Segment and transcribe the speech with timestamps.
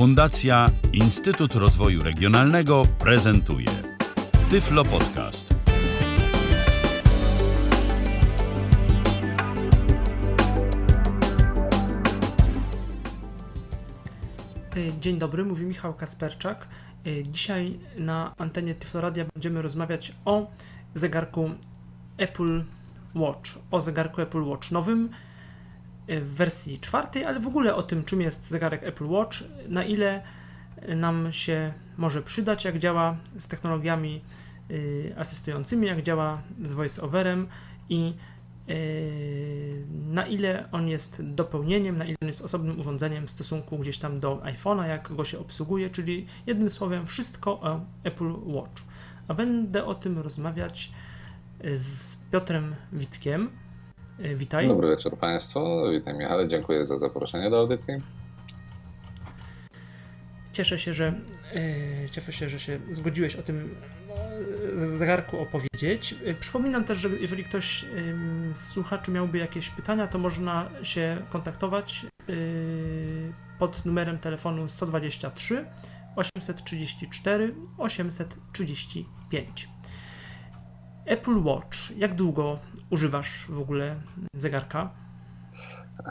[0.00, 3.68] Fundacja Instytut Rozwoju Regionalnego prezentuje
[4.50, 5.54] Tyflo Podcast.
[15.00, 16.68] Dzień dobry, mówi Michał Kasperczak.
[17.22, 20.50] Dzisiaj na antenie Tyfloradia będziemy rozmawiać o
[20.94, 21.50] zegarku
[22.16, 22.64] Apple
[23.14, 25.10] Watch, o zegarku Apple Watch nowym
[26.18, 29.38] w wersji czwartej, ale w ogóle o tym, czym jest zegarek Apple Watch,
[29.68, 30.22] na ile
[30.96, 34.22] nam się może przydać, jak działa z technologiami
[34.70, 37.46] y, asystującymi, jak działa z voice-overem
[37.88, 38.14] i
[38.70, 43.98] y, na ile on jest dopełnieniem, na ile on jest osobnym urządzeniem w stosunku gdzieś
[43.98, 48.82] tam do iPhone'a, jak go się obsługuje, czyli jednym słowem wszystko o Apple Watch.
[49.28, 50.92] A będę o tym rozmawiać
[51.74, 53.50] z Piotrem Witkiem.
[54.20, 54.68] Witaj.
[54.68, 55.60] Dobry wieczór Państwu.
[55.92, 57.94] Witam Michale, dziękuję za zaproszenie do audycji.
[60.52, 61.20] Cieszę się, że
[62.10, 63.74] cieszę się, że się zgodziłeś o tym
[64.74, 66.14] zegarku opowiedzieć.
[66.40, 67.84] Przypominam też, że jeżeli ktoś
[68.54, 72.06] z słuchaczy miałby jakieś pytania, to można się kontaktować
[73.58, 75.66] pod numerem telefonu 123
[76.16, 79.68] 834 835.
[81.06, 81.90] Apple Watch.
[81.96, 82.58] Jak długo
[82.90, 83.96] używasz w ogóle
[84.34, 84.90] zegarka?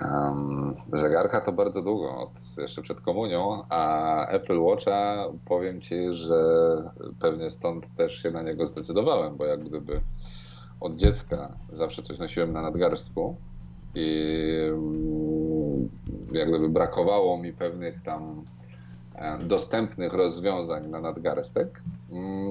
[0.01, 6.43] Um, zegarka to bardzo długo, od, jeszcze przed komunią, a Apple Watcha powiem Ci, że
[7.19, 10.01] pewnie stąd też się na niego zdecydowałem, bo jak gdyby
[10.79, 13.35] od dziecka zawsze coś nosiłem na nadgarstku
[13.95, 14.37] i
[16.31, 18.45] jak gdyby brakowało mi pewnych tam
[19.43, 21.81] dostępnych rozwiązań na nadgarstek,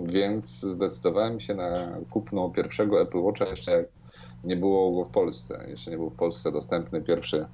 [0.04, 1.70] więc zdecydowałem się na
[2.10, 3.97] kupno pierwszego Apple Watcha jeszcze jak
[4.44, 5.64] nie było go w Polsce.
[5.68, 7.46] Jeszcze nie był w Polsce dostępny pierwszy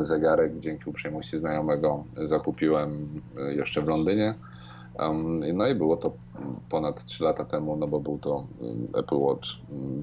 [0.00, 0.58] zegarek.
[0.58, 3.20] Dzięki uprzejmości znajomego zakupiłem
[3.56, 4.34] jeszcze w Londynie.
[5.54, 6.12] No i było to
[6.68, 8.46] ponad 3 lata temu, no bo był to
[8.94, 9.48] Apple Watch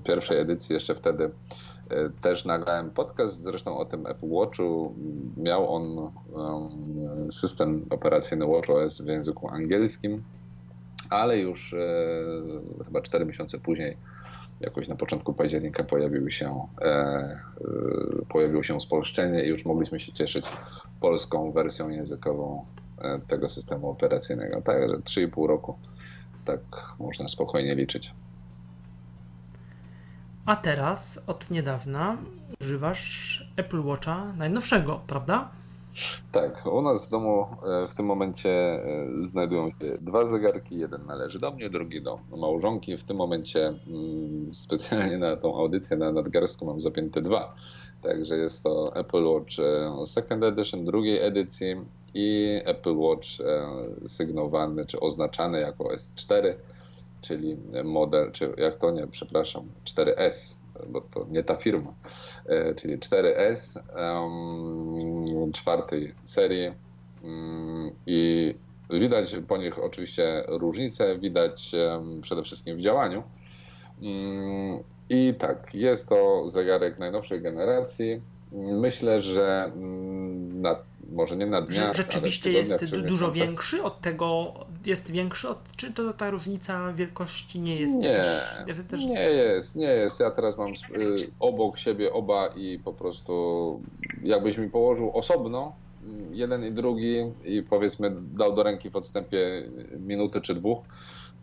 [0.04, 0.74] pierwszej edycji.
[0.74, 1.31] Jeszcze wtedy
[2.22, 4.94] też nagrałem podcast zresztą o tym Apple Watchu.
[5.38, 6.12] Miał on
[7.31, 10.24] system operacyjny WatchOS w języku angielskim,
[11.09, 13.98] ale już e, chyba 4 miesiące później
[14.62, 17.40] jakoś na początku października pojawił się, e, e,
[18.30, 20.46] pojawiło się spolszczenie i już mogliśmy się cieszyć
[21.00, 22.66] polską wersją językową
[23.02, 24.62] e, tego systemu operacyjnego.
[24.62, 25.78] Także 3,5 roku
[26.46, 26.62] tak
[27.00, 28.14] można spokojnie liczyć.
[30.46, 32.18] A teraz od niedawna
[32.62, 35.52] używasz Apple Watcha najnowszego, prawda?
[36.32, 37.48] Tak, u nas w domu
[37.88, 38.84] w tym momencie
[39.26, 40.78] znajdują się dwa zegarki.
[40.78, 42.98] Jeden należy do mnie, drugi do małżonki.
[42.98, 43.74] W tym momencie
[44.52, 47.56] specjalnie na tą audycję na nadgarstku mam zapięte dwa.
[48.02, 49.54] Także jest to Apple Watch
[50.06, 51.76] Second Edition drugiej edycji
[52.14, 53.28] i Apple Watch
[54.08, 56.54] sygnowany czy oznaczany jako S4,
[57.22, 60.56] czyli model, czy jak to nie, przepraszam, 4S
[60.90, 61.94] bo to nie ta firma,
[62.76, 66.72] czyli 4S um, czwartej serii
[67.24, 68.56] um, i
[68.90, 71.72] widać po nich oczywiście różnice, widać
[72.22, 73.24] przede wszystkim w działaniu.
[75.10, 78.22] I tak, jest to zegarek najnowszej generacji.
[78.52, 79.72] Myślę, że
[80.54, 80.76] na,
[81.12, 81.96] może nie na dniach.
[81.96, 84.54] Że rzeczywiście jest dużo większy od tego,
[84.86, 87.98] jest większy od, czy to ta różnica wielkości nie jest?
[87.98, 88.22] Nie,
[88.88, 89.06] też...
[89.06, 90.20] nie jest, nie jest.
[90.20, 90.74] Ja teraz mam y,
[91.40, 93.82] obok siebie oba i po prostu
[94.24, 95.74] jakbyś mi położył osobno
[96.32, 99.70] jeden i drugi i powiedzmy dał do ręki w odstępie
[100.00, 100.80] minuty czy dwóch,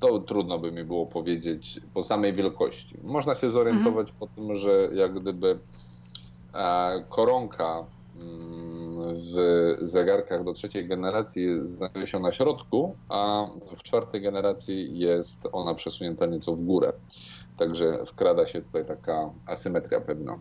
[0.01, 2.97] to trudno by mi było powiedzieć po samej wielkości.
[3.03, 4.19] Można się zorientować mhm.
[4.19, 5.59] po tym, że jak gdyby
[7.09, 7.85] koronka
[9.15, 13.47] w zegarkach do trzeciej generacji znajduje się na środku, a
[13.77, 16.93] w czwartej generacji jest ona przesunięta nieco w górę.
[17.59, 20.39] Także wkrada się tutaj taka asymetria pewna.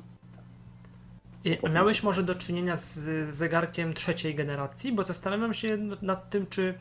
[1.43, 2.99] I miałeś może do czynienia z
[3.35, 6.73] zegarkiem trzeciej generacji, bo zastanawiam się nad tym, czy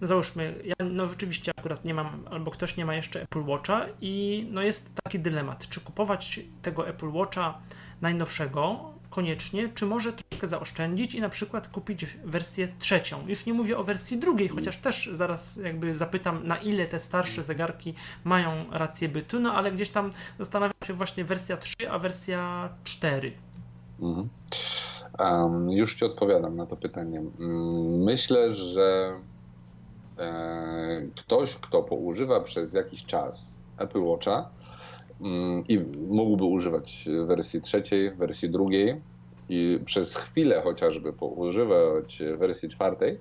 [0.00, 3.86] no załóżmy, ja no rzeczywiście akurat nie mam, albo ktoś nie ma jeszcze Apple Watcha
[4.00, 7.58] i no jest taki dylemat, czy kupować tego Apple Watcha
[8.00, 13.28] najnowszego koniecznie, czy może troszkę zaoszczędzić i na przykład kupić wersję trzecią.
[13.28, 17.42] Już nie mówię o wersji drugiej, chociaż też zaraz jakby zapytam, na ile te starsze
[17.42, 22.68] zegarki mają rację bytu, no ale gdzieś tam zastanawiam się właśnie wersja 3, a wersja
[22.84, 23.32] 4.
[24.00, 24.28] Mhm.
[25.18, 27.22] Um, już Ci odpowiadam na to pytanie.
[27.98, 29.20] Myślę, że
[30.18, 34.50] e, ktoś, kto poużywa przez jakiś czas Apple Watcha,
[35.68, 35.78] i
[36.08, 39.00] mógłby używać wersji trzeciej, wersji drugiej
[39.48, 43.18] i przez chwilę chociażby używać wersji czwartej,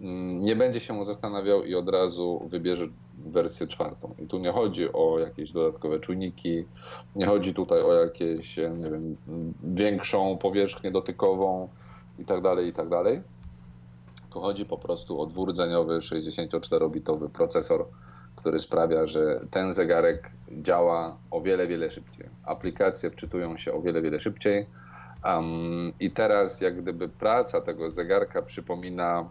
[0.00, 2.88] mm, nie będzie się zastanawiał i od razu wybierze
[3.26, 4.14] wersję czwartą.
[4.18, 6.64] I tu nie chodzi o jakieś dodatkowe czujniki,
[7.16, 9.16] nie chodzi tutaj o jakieś, nie wiem,
[9.64, 11.68] większą powierzchnię dotykową
[12.18, 12.88] i tak dalej, i tak.
[14.30, 17.86] Tu chodzi po prostu o dwurdzeniowy 64-bitowy procesor,
[18.40, 22.28] który sprawia, że ten zegarek działa o wiele, wiele szybciej.
[22.44, 24.66] Aplikacje wczytują się o wiele, wiele szybciej.
[25.24, 29.28] Um, I teraz, jak gdyby praca tego zegarka przypomina,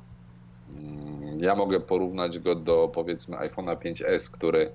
[0.75, 4.71] um, ja mogę porównać go do powiedzmy iPhone'a 5S, który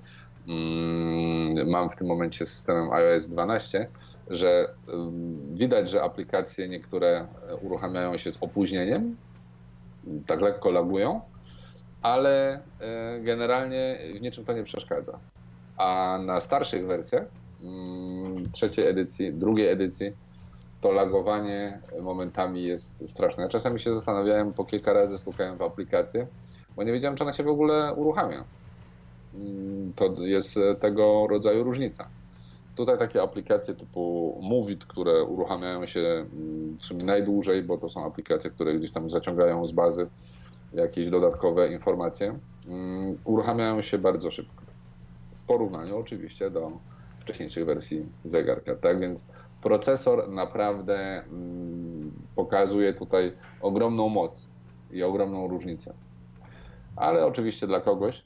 [0.48, 3.88] um, mam w tym momencie systemem iOS 12,
[4.30, 4.74] że
[5.52, 7.26] widać, że aplikacje niektóre
[7.60, 9.16] uruchamiają się z opóźnieniem,
[10.26, 11.20] tak lekko lagują,
[12.04, 15.18] ale e, generalnie w niczym to nie przeszkadza.
[15.76, 17.26] A na starszych wersjach,
[17.62, 20.12] mm, trzeciej edycji, drugiej edycji,
[20.80, 23.42] to lagowanie momentami jest straszne.
[23.42, 26.26] Ja czasami się zastanawiałem, po kilka razy stukałem w aplikację,
[26.76, 28.44] bo nie wiedziałem, czy ona się w ogóle uruchamia.
[29.34, 32.08] Mm, to jest tego rodzaju różnica.
[32.76, 38.06] Tutaj takie aplikacje typu Movit, które uruchamiają się mm, w sumie najdłużej, bo to są
[38.06, 40.06] aplikacje, które gdzieś tam zaciągają z bazy
[40.74, 44.64] jakieś dodatkowe informacje, mm, uruchamiają się bardzo szybko.
[45.34, 46.72] W porównaniu oczywiście do
[47.18, 48.76] wcześniejszych wersji zegarka.
[48.76, 49.26] Tak więc
[49.62, 54.46] procesor naprawdę mm, pokazuje tutaj ogromną moc
[54.90, 55.94] i ogromną różnicę.
[56.96, 58.22] Ale oczywiście dla kogoś,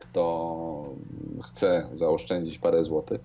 [0.00, 0.94] kto
[1.44, 3.20] chce zaoszczędzić parę złotych,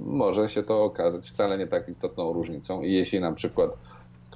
[0.00, 2.82] może się to okazać wcale nie tak istotną różnicą.
[2.82, 3.70] I jeśli na przykład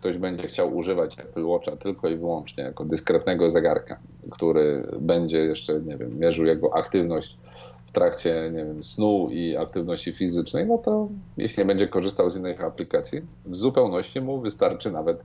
[0.00, 3.98] ktoś będzie chciał używać Apple Watcha tylko i wyłącznie jako dyskretnego zegarka,
[4.30, 7.38] który będzie jeszcze, nie wiem, mierzył jego aktywność
[7.86, 12.36] w trakcie, nie wiem, snu i aktywności fizycznej, no to jeśli nie będzie korzystał z
[12.36, 15.22] innych aplikacji, w zupełności mu wystarczy nawet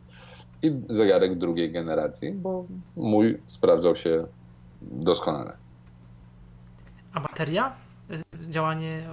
[0.63, 4.27] i zegarek drugiej generacji, bo mój sprawdzał się
[4.81, 5.53] doskonale.
[7.13, 7.75] A bateria?
[8.11, 9.07] Y, działanie,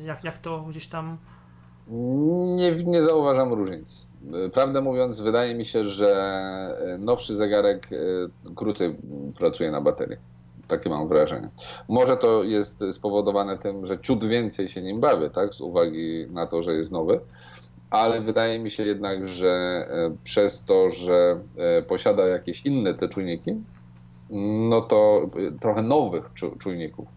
[0.00, 1.16] y, jak, jak to gdzieś tam?
[2.56, 4.06] Nie, nie zauważam różnic.
[4.52, 6.38] Prawdę mówiąc, wydaje mi się, że
[6.98, 8.96] nowszy zegarek y, krócej
[9.38, 10.16] pracuje na baterii.
[10.68, 11.48] Takie mam wrażenie.
[11.88, 16.46] Może to jest spowodowane tym, że ciut więcej się nim bawię, tak, z uwagi na
[16.46, 17.20] to, że jest nowy,
[17.90, 19.86] ale wydaje mi się jednak, że
[20.24, 21.40] przez to, że
[21.88, 23.54] posiada jakieś inne te czujniki,
[24.70, 25.30] no to
[25.60, 27.08] trochę nowych czujników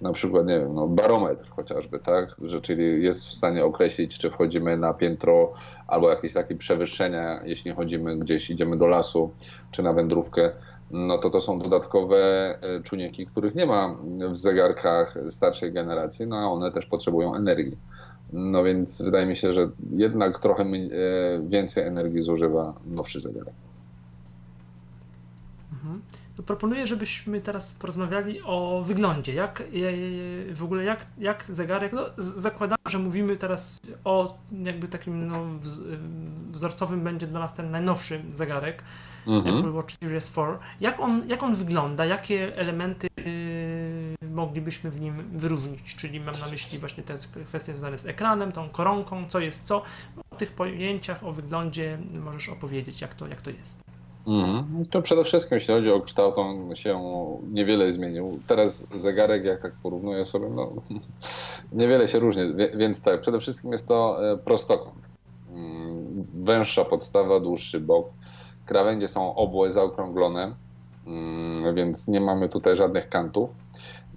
[0.00, 4.30] na przykład, nie wiem, no, barometr chociażby, tak, że czyli jest w stanie określić, czy
[4.30, 5.52] wchodzimy na piętro
[5.86, 9.30] albo jakieś takie przewyższenia, jeśli chodzimy gdzieś, idziemy do lasu,
[9.70, 10.50] czy na wędrówkę,
[10.90, 12.18] no to to są dodatkowe
[12.62, 13.96] e, czujniki, których nie ma
[14.32, 17.78] w zegarkach starszej generacji, no a one też potrzebują energii.
[18.32, 20.68] No więc wydaje mi się, że jednak trochę e,
[21.48, 23.54] więcej energii zużywa nowszy zegarek.
[25.72, 26.02] Mhm
[26.42, 29.34] proponuję, żebyśmy teraz porozmawiali o wyglądzie.
[29.34, 29.62] Jak
[30.52, 35.44] w ogóle, jak, jak zegarek, no, zakładam, że mówimy teraz o jakby takim no,
[36.50, 38.82] wzorcowym będzie dla nas ten najnowszy zegarek,
[39.26, 39.58] mhm.
[39.58, 40.52] Apple Watch Series 4.
[40.80, 42.04] Jak on, jak on wygląda?
[42.04, 43.08] Jakie elementy
[44.30, 45.96] moglibyśmy w nim wyróżnić?
[45.96, 47.14] Czyli mam na myśli właśnie te
[47.44, 49.82] kwestie związane z ekranem, tą koronką, co jest co.
[50.30, 53.97] O tych pojęciach, o wyglądzie możesz opowiedzieć, jak to, jak to jest.
[54.26, 54.82] Mhm.
[54.90, 57.00] To przede wszystkim, jeśli chodzi o kształt, on się
[57.52, 58.40] niewiele zmienił.
[58.46, 60.72] Teraz zegarek, jak tak porównuję sobie, no,
[61.80, 62.42] niewiele się różni.
[62.76, 64.94] Więc tak, przede wszystkim jest to e, prostokąt.
[65.52, 68.08] Mm, węższa podstawa, dłuższy bok.
[68.66, 70.54] Krawędzie są obłe, zaokrąglone,
[71.06, 73.50] mm, więc nie mamy tutaj żadnych kantów.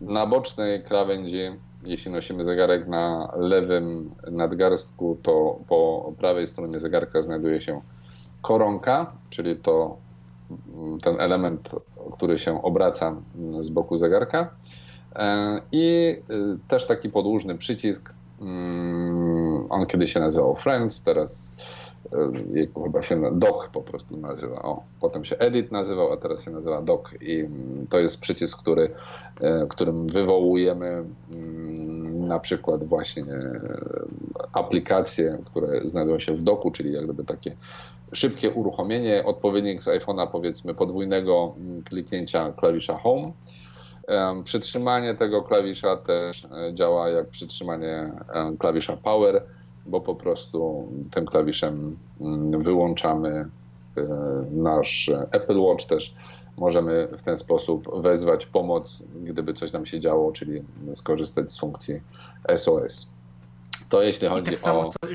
[0.01, 1.41] Na bocznej krawędzi,
[1.83, 7.81] jeśli nosimy zegarek na lewym nadgarstku, to po prawej stronie zegarka znajduje się
[8.41, 9.97] koronka, czyli to
[10.75, 11.69] mm, ten element,
[12.11, 13.15] który się obraca
[13.59, 14.49] z boku zegarka.
[15.15, 18.13] E, I y, też taki podłużny przycisk.
[18.41, 21.53] Mm, on kiedyś się nazywał Friends, teraz
[22.55, 24.61] y, chyba się Dock po prostu nazywa.
[24.61, 28.59] O, potem się Edit nazywał, a teraz się nazywa Dock i mm, to jest przycisk,
[28.59, 28.91] który,
[29.41, 31.03] e, którym wywołujemy
[32.13, 33.59] na przykład właśnie e,
[34.53, 37.55] aplikacje, które znajdują się w doku, czyli jak gdyby takie
[38.13, 43.31] szybkie uruchomienie, odpowiednik z iPhone'a powiedzmy podwójnego mm, kliknięcia klawisza Home.
[44.43, 48.11] Przytrzymanie tego klawisza też e, działa jak przytrzymanie
[48.59, 49.43] klawisza Power,
[49.85, 53.49] bo po prostu tym klawiszem mm, wyłączamy e,
[54.51, 56.15] nasz Apple Watch też.
[56.57, 60.63] Możemy w ten sposób wezwać pomoc, gdyby coś nam się działo, czyli
[60.93, 62.01] skorzystać z funkcji
[62.55, 63.11] SOS.
[63.91, 64.89] To jeśli I chodzi tak samo, o...
[64.91, 65.07] to,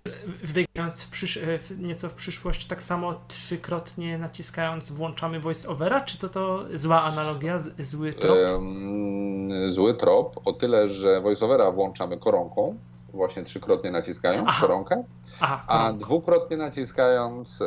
[0.43, 6.29] wybiegając w przysz- w nieco w przyszłość, tak samo trzykrotnie naciskając włączamy voice-overa, czy to
[6.29, 8.37] to zła analogia, z- zły trop?
[8.55, 12.77] em, zły trop, o tyle, że voiceovera włączamy koronką,
[13.13, 14.61] właśnie trzykrotnie naciskając Aha.
[14.61, 15.05] koronkę,
[15.41, 17.63] Aha, a dwukrotnie naciskając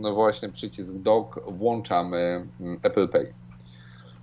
[0.00, 3.34] no właśnie przycisk dock włączamy mm, Apple Pay.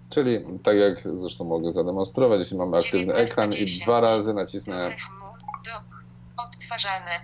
[0.10, 4.96] Czyli tak jak zresztą mogę zademonstrować, jeśli mamy aktywny ekran i dwa razy nacisnę,
[6.62, 6.78] Dok.
[6.78, 7.20] Odtwarzane.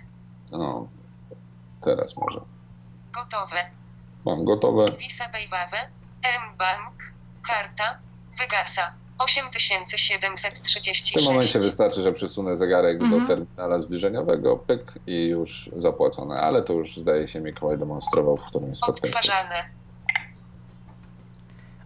[0.52, 0.88] no
[1.84, 2.40] teraz może,
[3.12, 3.70] Gotowe.
[4.24, 5.76] mam gotowe, Visa Paywawe.
[6.22, 6.94] M-Bank.
[7.48, 7.98] Karta.
[8.38, 8.92] Wygasa.
[9.18, 11.12] 8736.
[11.12, 13.20] w tym momencie wystarczy, że przysunę zegarek Mhm.
[13.22, 18.44] do terminala zbliżeniowego, pyk i już zapłacone, ale to już zdaje się Mikołaj demonstrował w
[18.44, 19.14] którymś spotkaniu.
[19.14, 19.64] Odtwarzane.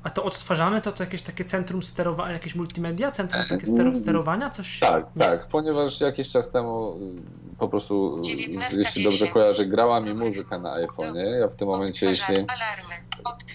[0.05, 4.51] A to odtwarzane to, to jakieś takie centrum sterowania, jakieś multimedia, centrum takie stero- sterowania,
[4.51, 4.79] coś?
[4.81, 5.25] Tak, Nie.
[5.25, 8.79] tak, ponieważ jakiś czas temu y, po prostu, 19:10.
[8.79, 11.41] jeśli dobrze kojarzę, grała mi muzyka na iPhone'ie.
[11.41, 12.35] Ja w tym momencie, jeśli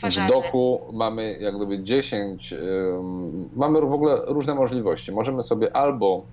[0.01, 5.11] w doku mamy jak gdyby 10, ym, mamy w ogóle różne możliwości.
[5.11, 6.25] Możemy sobie albo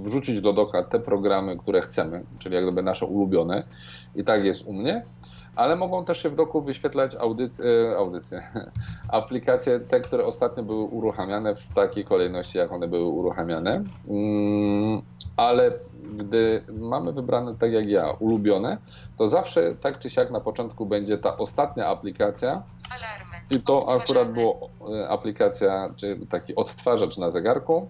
[0.00, 3.62] wrzucić do doka te programy, które chcemy, czyli jak gdyby nasze ulubione
[4.14, 5.04] i tak jest u mnie,
[5.54, 7.18] ale mogą też się w doku wyświetlać y,
[7.96, 8.42] audycje,
[9.08, 13.84] aplikacje, te, które ostatnio były uruchamiane w takiej kolejności, jak one były uruchamiane.
[15.36, 15.72] Ale
[16.16, 18.78] gdy mamy wybrane tak jak ja, ulubione,
[19.18, 23.36] to zawsze tak czy siak na początku będzie ta ostatnia aplikacja, Alarmy.
[23.50, 24.04] i to Odtwarzane.
[24.04, 27.88] akurat było e, aplikacja, czy taki odtwarzacz na zegarku.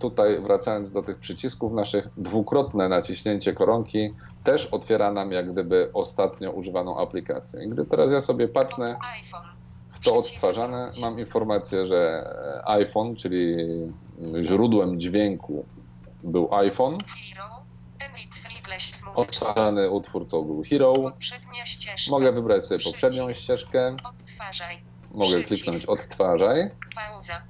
[0.00, 6.50] Tutaj wracając do tych przycisków naszych, dwukrotne naciśnięcie koronki też otwiera nam jak gdyby ostatnio
[6.50, 7.64] używaną aplikację.
[7.64, 8.96] I gdy teraz ja sobie patrzę
[9.90, 13.54] w to odtwarzane, mam informację, że e, iPhone, czyli
[14.18, 15.64] mm, źródłem dźwięku
[16.22, 16.98] był iPhone.
[19.14, 20.92] Odtwarzany utwór to był Hero.
[22.10, 23.96] Mogę wybrać sobie poprzednią ścieżkę.
[24.04, 24.82] Odtwarzaj.
[25.10, 26.70] Mogę kliknąć odtwarzaj.
[26.94, 27.42] Pauza.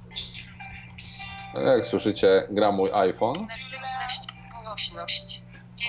[1.65, 3.41] Jak słyszycie, gra mój iPhone.
[3.41, 5.41] Następna ści- głośność.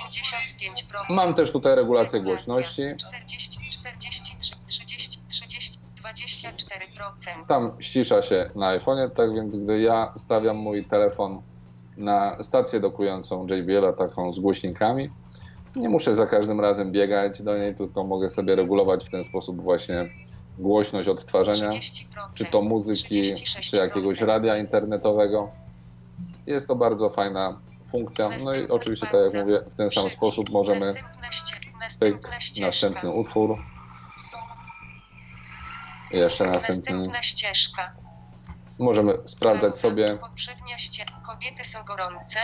[0.07, 1.15] 55%.
[1.15, 2.81] Mam też tutaj regulację głośności.
[2.97, 7.45] 40, 43, 30, 30, 24%.
[7.47, 11.41] Tam ścisza się na iPhone'ie, tak więc gdy ja stawiam mój telefon
[11.97, 15.09] na stację dokującą JBL-a taką z głośnikami,
[15.75, 19.61] nie muszę za każdym razem biegać do niej, tylko mogę sobie regulować w ten sposób
[19.61, 20.09] właśnie
[20.57, 22.03] głośność odtwarzania, 30%.
[22.33, 23.59] czy to muzyki, 36%.
[23.59, 25.49] czy jakiegoś radia internetowego.
[26.47, 27.59] Jest to bardzo fajna
[27.91, 28.29] funkcja.
[28.43, 30.93] No i oczywiście, tak jak mówię, w ten sam sposób możemy
[31.99, 32.29] pyk,
[32.61, 33.57] następny utwór.
[36.11, 36.97] I jeszcze następny.
[36.97, 38.04] Następna ścieżka.
[38.79, 39.81] Możemy sprawdzać Pauza.
[39.81, 41.05] sobie Poprzednia ście...
[41.25, 42.39] Kobiety są gorące.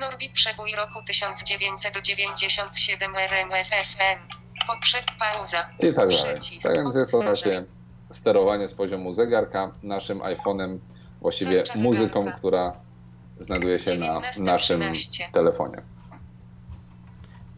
[0.00, 4.28] Norbi przebój roku 1997 RMFFM.
[4.66, 5.68] Poprzed pauza.
[5.80, 6.34] i tak dalej.
[6.62, 7.64] Tak więc jest to takie
[8.12, 10.78] sterowanie z poziomu zegarka naszym iPhone'em,
[11.20, 12.72] właściwie muzyką, która
[13.40, 14.42] znajduje się na 19:13.
[14.42, 14.82] naszym
[15.32, 15.82] telefonie.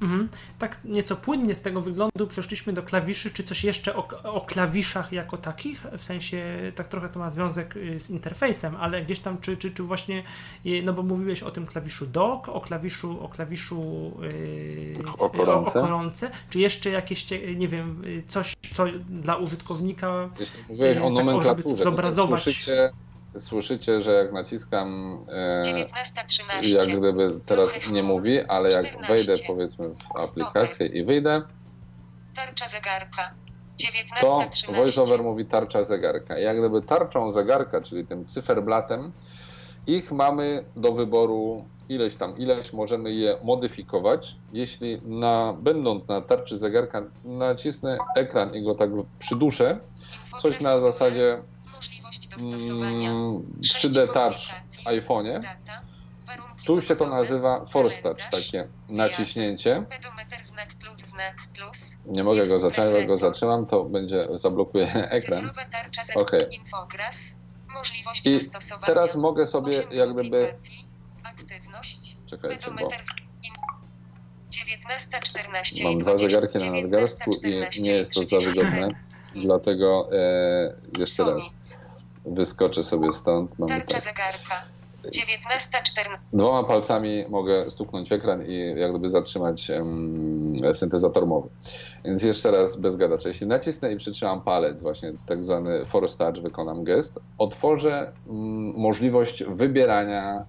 [0.04, 0.28] Mhm.
[0.58, 3.30] Tak nieco płynnie z tego wyglądu przeszliśmy do klawiszy.
[3.30, 5.87] Czy coś jeszcze o, o klawiszach jako takich?
[5.99, 9.70] W sensie, tak trochę to ma związek y, z interfejsem, ale gdzieś tam, czy, czy,
[9.70, 10.23] czy właśnie,
[10.66, 15.78] y, no bo mówiłeś o tym klawiszu dock, o klawiszu, o klawiszu yy, O koronce.
[15.78, 16.30] o koronce.
[16.50, 21.25] Czy jeszcze jakieś, nie wiem, y, coś, co dla użytkownika Jeśli mówiłeś Tak, o żeby
[21.25, 22.42] nomenklaturze, zobrazować.
[22.42, 22.90] słyszycie,
[23.38, 26.69] słyszycie, że jak naciskam, e, 19.13.
[26.69, 29.14] jak gdyby teraz nie mówi, ale jak 14.
[29.14, 31.43] wejdę powiedzmy w aplikację i wyjdę,
[32.35, 33.35] Tarcza zegarka.
[34.21, 34.76] to 19.13.
[34.76, 36.38] VoiceOver mówi tarcza zegarka.
[36.38, 39.12] Jak gdyby tarczą zegarka, czyli tym cyferblatem,
[39.87, 44.37] ich mamy do wyboru ileś tam, ileś, możemy je modyfikować.
[44.53, 49.79] Jeśli na, będąc na tarczy zegarka nacisnę ekran i go tak przyduszę,
[50.41, 51.43] coś na zasadzie
[52.38, 54.85] 3D Touch komunikacji.
[54.85, 55.41] w iPhone'ie,
[56.67, 59.85] tu się to nazywa Force Touch, takie naciśnięcie.
[62.07, 65.50] Nie mogę go zatrzymać, jak go zatrzymam, to będzie zablokuje ekran.
[67.69, 68.38] Możliwość I.
[68.87, 70.55] Teraz mogę sobie jak gdyby...
[72.26, 73.09] Czekajcie, bo Pedometer z...
[73.43, 73.55] in-
[74.50, 78.88] 19.14 mam dwa 20, zegarki na nadgarstku i 19:14 nie jest to za 30 wygodne.
[79.35, 81.79] Dlatego e, jeszcze raz.
[82.26, 83.59] Wyskoczę sobie stąd.
[83.59, 84.02] Mamy Tarcza tak.
[84.02, 84.62] zegarka.
[85.04, 91.49] 19.14 Dwoma palcami mogę stuknąć w ekran i jak gdyby zatrzymać em, syntezator mowy.
[92.04, 93.28] Więc jeszcze raz bez gadacza.
[93.28, 99.45] Jeśli nacisnę i przytrzymam palec, właśnie tak zwany force touch, wykonam gest, otworzę mm, możliwość
[99.45, 100.45] wybierania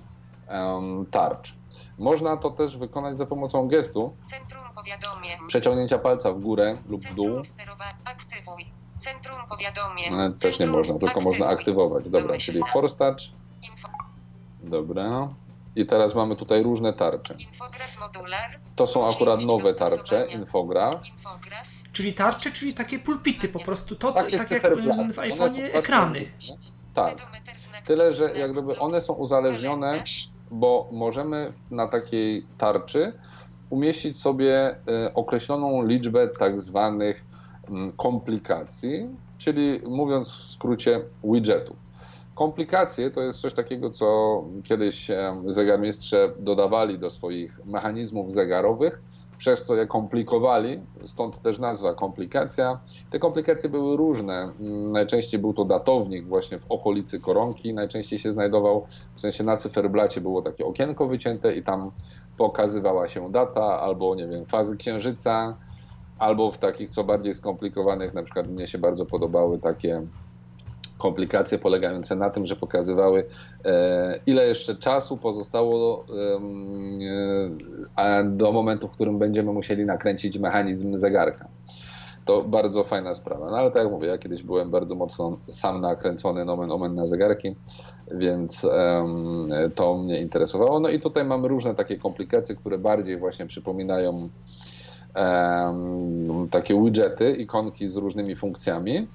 [0.47, 1.55] em, tarcz.
[1.97, 5.39] Można to też wykonać za pomocą gestu Centrum powiadomień.
[5.47, 7.25] przeciągnięcia palca w górę lub w dół.
[7.25, 7.85] Centrum sterowa...
[8.05, 8.84] Aktywuj.
[8.99, 10.05] Centrum powiadomień.
[10.11, 11.59] No, też nie Centrum można, tylko można aktywuj.
[11.59, 12.09] aktywować.
[12.09, 12.97] Dobra, czyli Domyślna.
[12.97, 13.19] touch.
[13.61, 13.87] Info...
[14.63, 15.29] Dobra.
[15.75, 17.33] I teraz mamy tutaj różne tarcze.
[17.33, 18.59] Infograf modular.
[18.75, 21.07] To są akurat nowe tarcze, infograf.
[21.07, 21.67] Infograf.
[21.93, 25.21] Czyli tarcze, czyli takie pulpity, po prostu to, co, Takie tak jak w One są
[25.21, 26.31] iPhone'ie bardzo ekrany.
[26.93, 27.17] Tak.
[27.85, 30.03] Tyle, że jak gdyby one są uzależnione,
[30.51, 33.19] bo możemy na takiej tarczy
[33.69, 37.25] umieścić sobie e, określoną liczbę tak zwanych
[37.97, 41.77] komplikacji, czyli mówiąc w skrócie widgetów.
[42.35, 45.11] Komplikacje to jest coś takiego, co kiedyś
[45.47, 49.01] zegarmistrze dodawali do swoich mechanizmów zegarowych,
[49.37, 52.79] przez co je komplikowali, stąd też nazwa komplikacja.
[53.09, 54.33] Te komplikacje były różne.
[54.33, 59.57] Mm, Najczęściej był to datownik właśnie w okolicy koronki, najczęściej się znajdował, w sensie na
[59.57, 61.91] cyferblacie było takie okienko wycięte i tam
[62.37, 65.57] pokazywała się data albo, nie wiem, fazy księżyca,
[66.19, 70.01] albo w takich co bardziej skomplikowanych, na przykład mnie się bardzo podobały takie
[70.97, 73.25] komplikacje polegające na tym, że pokazywały,
[73.65, 76.39] e, ile jeszcze czasu pozostało e,
[77.95, 81.47] a do momentu, w którym będziemy musieli nakręcić mechanizm zegarka.
[82.25, 83.51] To bardzo fajna sprawa.
[83.51, 87.05] No ale tak jak mówię, ja kiedyś byłem bardzo mocno sam nakręcony nomen omen na
[87.05, 87.55] zegarki,
[88.11, 88.67] więc
[89.75, 90.79] to mnie interesowało.
[90.79, 94.29] No i tutaj mamy różne takie komplikacje, które bardziej właśnie przypominają
[96.51, 99.07] takie widgety, ikonki z różnymi funkcjami.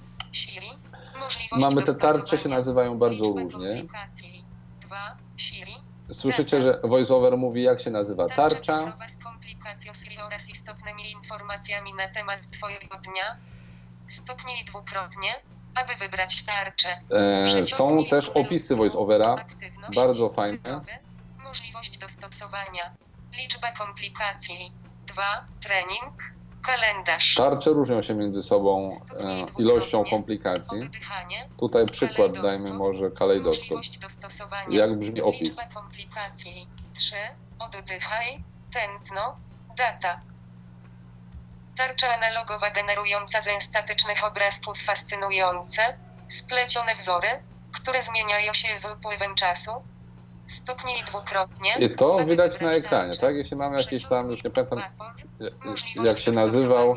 [1.53, 3.85] Mamy te tarcze, się nazywają bardzo różnie.
[6.13, 8.97] Słyszycie, że voiceover mówi, jak się nazywa tarcza.
[9.09, 13.37] z komplikacją Siri oraz istotnymi informacjami na temat Twojego dnia.
[14.09, 15.35] Stuknij dwukrotnie,
[15.75, 16.89] aby wybrać tarczę.
[17.61, 19.45] E, są też opisy voiceovera,
[19.95, 20.81] bardzo fajne.
[21.45, 22.95] Możliwość dostosowania.
[23.39, 24.73] Liczba komplikacji.
[25.13, 25.45] 2.
[25.63, 26.41] Trening.
[26.63, 27.35] Kalendarz.
[27.35, 30.83] Tarcze różnią się między sobą e, ilością komplikacji.
[30.83, 31.49] Oddychanie.
[31.59, 33.79] Tutaj przykład dajmy może kalejdoskop.
[34.69, 35.41] Jak brzmi opis?
[35.41, 36.69] Liczba komplikacji.
[36.95, 37.15] 3.
[37.59, 38.45] Oddychaj.
[38.73, 39.35] Tętno.
[39.77, 40.21] Data.
[41.77, 47.29] Tarcza analogowa generująca ze statycznych obrazków fascynujące, splecione wzory,
[47.73, 49.71] które zmieniają się z upływem czasu.
[50.51, 51.75] Stuknij dwukrotnie.
[51.79, 53.35] I to widać na ekranie, tak?
[53.37, 54.79] Jeśli mamy jakiś tam, już nie pamiętam
[56.05, 56.95] jak- się nazywał,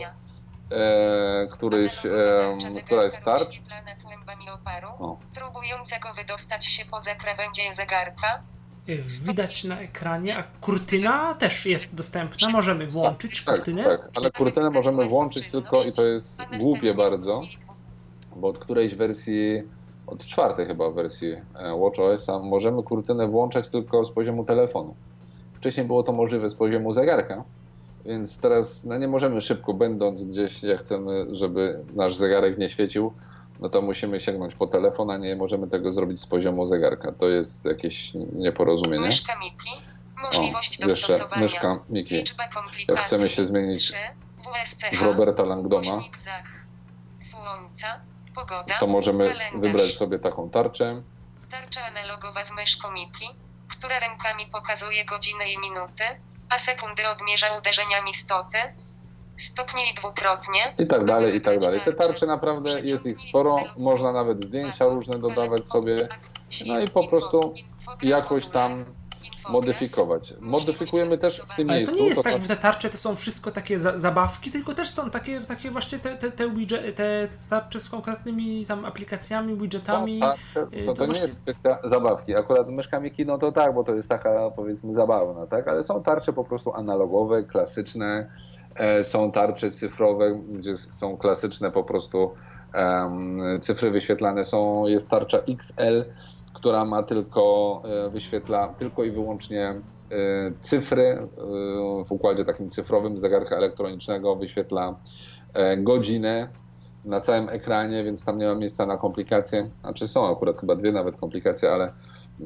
[0.72, 2.12] e, któryś, e,
[2.86, 3.50] która jest tarcz.
[3.50, 5.18] Oświetlana kłębami oparu, O.
[5.34, 8.42] próbującego wydostać się poza krawędzie zegarka.
[8.90, 12.50] Y, Widać na ekranie, a kurtyna też jest dostępna.
[12.50, 13.84] Możemy włączyć Tak, kurtynę.
[13.84, 17.42] tak, ale kurtynę możemy włączyć tylko i to jest głupie bardzo,
[18.36, 19.64] bo od którejś wersji,
[20.08, 21.42] od czwartej chyba wersji e,
[21.80, 24.96] WatchOS-a możemy kurtynę włączać tylko z poziomu telefonu.
[25.54, 27.44] Wcześniej było to możliwe z poziomu zegarka,
[28.06, 33.14] więc teraz no nie możemy szybko, będąc gdzieś, jak chcemy, żeby nasz zegarek nie świecił,
[33.60, 37.12] no to musimy sięgnąć po telefon, a nie możemy tego zrobić z poziomu zegarka.
[37.12, 39.06] To jest jakieś nieporozumienie.
[39.06, 39.70] Myszka Miki.
[40.24, 41.42] Możliwość O, dostosowania.
[41.42, 42.16] myszka Miki.
[42.16, 42.86] Liczba komplikacji.
[42.90, 43.94] Jak chcemy się zmienić 3.
[44.40, 45.00] WSCH.
[45.00, 46.02] w Roberta Langdoma.
[47.20, 48.02] Słońca.
[48.36, 48.78] Pogoda.
[48.80, 49.62] to możemy kalendarz.
[49.62, 51.02] wybrać sobie taką tarczę.
[51.52, 53.30] Tarcza analogowa z myszką Miki,
[53.68, 56.04] która rękami pokazuje godziny i minuty,
[56.50, 58.58] a sekundy odmierza uderzeniami stopy.
[59.38, 60.74] Stuknij dwukrotnie.
[60.80, 61.82] I tak dalej, i tak dalej.
[61.82, 66.08] Te tarcze naprawdę jest ich sporo, można nawet zdjęcia różne dodawać sobie,
[66.66, 67.54] no i po prostu
[68.02, 68.86] jakoś tam
[69.50, 70.34] modyfikować.
[70.40, 71.96] Modyfikujemy też w tym Ale miejscu.
[71.96, 74.52] to nie jest to tak, tam- że te tarcze to są wszystko takie za zabawki,
[74.52, 78.86] tylko też są takie, takie właśnie te, te, te, widget, te tarcze z konkretnymi tam
[78.86, 80.20] aplikacjami, widgetami.
[80.20, 82.36] są tarcze, y, to, to to nie właśnie- jest kwestia zabawki.
[82.36, 85.68] Akurat myszka Miki, no to tak, bo to jest taka powiedzmy zabawna, tak?
[85.68, 88.30] Ale są tarcze po prostu analogowe, klasyczne,
[88.76, 92.34] e, są tarcze cyfrowe, gdzie są klasyczne po prostu
[92.74, 94.88] em, cyfry wyświetlane są.
[94.88, 96.04] Jest tarcza XL,
[96.64, 99.82] która ma tylko, e, wyświetla tylko i wyłącznie e,
[100.62, 101.28] cyfry e,
[102.06, 104.96] w układzie takim cyfrowym zegarka elektronicznego, wyświetla
[105.78, 106.50] godzinę
[107.06, 109.70] na całym ekranie, więc tam nie ma miejsca na komplikacje.
[109.82, 111.94] Znaczy są akurat chyba dwie nawet komplikacje, ale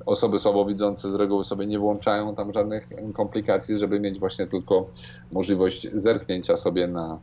[0.06, 4.88] osoby słabowidzące z reguły sobie nie włączają tam żadnych komplikacji, żeby mieć właśnie tylko
[5.32, 7.20] możliwość zerknięcia sobie na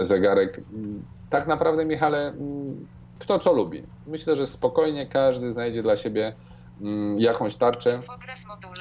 [0.00, 0.60] zegarek.
[1.30, 2.86] Tak naprawdę, Michale, mm,
[3.22, 3.82] kto co lubi.
[4.06, 6.34] Myślę, że spokojnie każdy znajdzie dla siebie
[6.80, 8.00] mm, jakąś tarczę.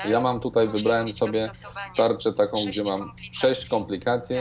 [0.06, 1.52] Ja mam tutaj, wybrałem sobie
[1.98, 4.36] tarczę taką, gdzie mam sześć komplikacji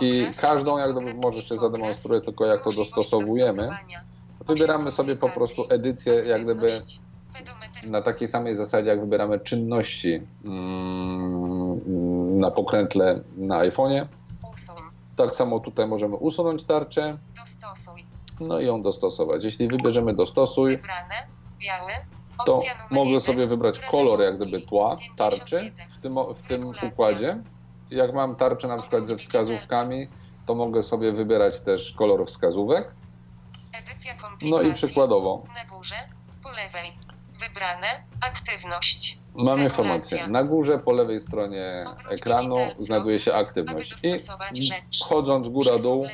[0.00, 1.14] i każdą, jak Infograf.
[1.22, 3.68] może jeszcze zademonstruję tylko jak to dostosowujemy.
[4.46, 6.82] Wybieramy sobie po prostu edycję, jak gdyby
[7.84, 11.80] na takiej samej zasadzie, jak wybieramy czynności mm,
[12.40, 14.06] na pokrętle na iPhone'ie.
[15.16, 18.13] Tak samo tutaj możemy usunąć tarczę, Dostosuj.
[18.48, 19.44] No i ją dostosować.
[19.44, 20.78] Jeśli wybierzemy dostosuj,
[22.46, 27.42] to mogę sobie wybrać kolor jak gdyby tła tarczy w tym, w tym układzie.
[27.90, 30.08] Jak mam tarczę na przykład ze wskazówkami,
[30.46, 32.94] to mogę sobie wybierać też kolor wskazówek.
[34.42, 35.94] No i przykładowo Na górze.
[36.42, 36.98] Po lewej.
[37.48, 38.04] Wybrane.
[38.20, 39.18] Aktywność.
[39.34, 40.28] mam informację.
[40.28, 44.70] Na górze po lewej stronie ekranu znajduje się aktywność i
[45.02, 46.06] chodząc góra-dół.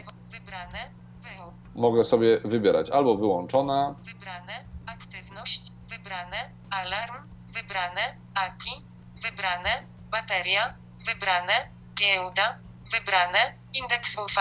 [1.80, 4.64] Mogę sobie wybierać albo wyłączona, Wybrane.
[4.86, 5.62] Aktywność.
[5.88, 6.50] Wybrane.
[6.70, 7.14] Alarm.
[7.54, 8.16] Wybrane.
[8.34, 8.74] AKI.
[9.22, 9.86] Wybrane.
[10.10, 10.74] Bateria.
[11.06, 11.70] Wybrane.
[11.94, 12.58] Giełda.
[12.92, 13.54] Wybrane.
[13.74, 14.40] Indeks UV.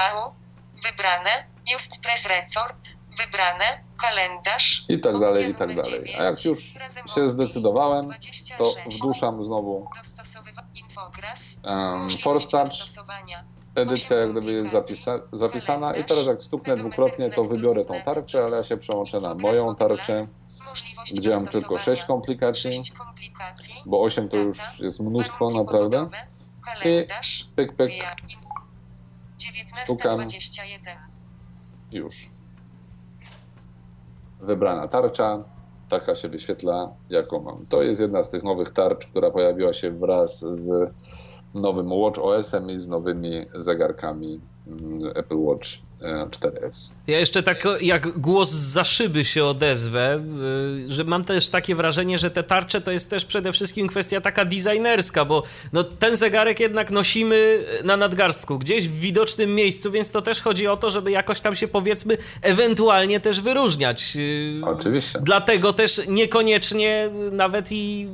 [0.83, 1.47] Wybrane.
[1.73, 2.81] Just Press Resort.
[3.17, 3.83] Wybrane.
[4.01, 4.85] Kalendarz.
[4.89, 6.15] i tak dalej, i tak dalej.
[6.19, 6.59] A jak już
[7.15, 8.13] się zdecydowałem,
[8.57, 8.97] to 26.
[8.97, 9.89] wduszam znowu
[11.63, 13.43] um, dostosowania.
[13.81, 18.43] Edycja jak gdyby jest zapisa zapisana i teraz jak stuknę dwukrotnie, to wybiorę tą tarczę,
[18.43, 20.27] ale ja się przełączę na moją tarczę,
[21.13, 22.07] gdzie mam tylko 6 dostosowania.
[22.07, 22.83] komplikacji,
[23.85, 26.07] bo 8 to już jest mnóstwo naprawdę.
[26.65, 27.49] Kalendarz.
[27.55, 27.91] Pyk, pyk,
[29.83, 30.19] Stukam.
[30.19, 30.97] 19.21.
[31.91, 32.15] już.
[34.39, 35.43] Wybrana tarcza,
[35.89, 37.65] taka się wyświetla, jaką mam.
[37.65, 40.93] To jest jedna z tych nowych tarcz, która pojawiła się wraz z
[41.53, 45.67] nowym Watch OS-em i z nowymi zegarkami mm, Apple Watch
[46.01, 46.93] e, 4S.
[47.07, 50.23] Ja jeszcze tak jak głos za szyby się odezwę,
[50.87, 54.21] y, że mam też takie wrażenie, że te tarcze to jest też przede wszystkim kwestia
[54.21, 60.11] taka designerska, bo no, ten zegarek jednak nosimy na nadgarstku, gdzieś w widocznym miejscu, więc
[60.11, 64.13] to też chodzi o to, żeby jakoś tam się powiedzmy ewentualnie też wyróżniać.
[64.15, 65.19] Y, Oczywiście.
[65.23, 68.07] Dlatego też niekoniecznie nawet i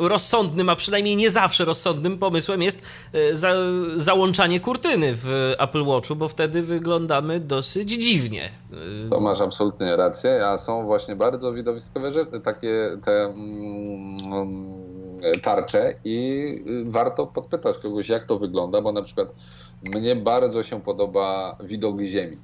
[0.00, 3.52] rozsądnym, a przynajmniej nie zawsze rozsądnym pomysłem jest e, za,
[3.96, 8.50] załączanie kurtyny w Apple Watchu, bo wtedy wyglądamy dosyć dziwnie.
[9.06, 14.84] E, To masz absolutnie rację, a są właśnie bardzo widowiskowe rzeczy, takie te mm,
[15.42, 19.28] tarcze i y, warto podpytać kogoś, jak to wygląda, bo na przykład
[19.82, 22.38] mnie bardzo się podoba widok Ziemi.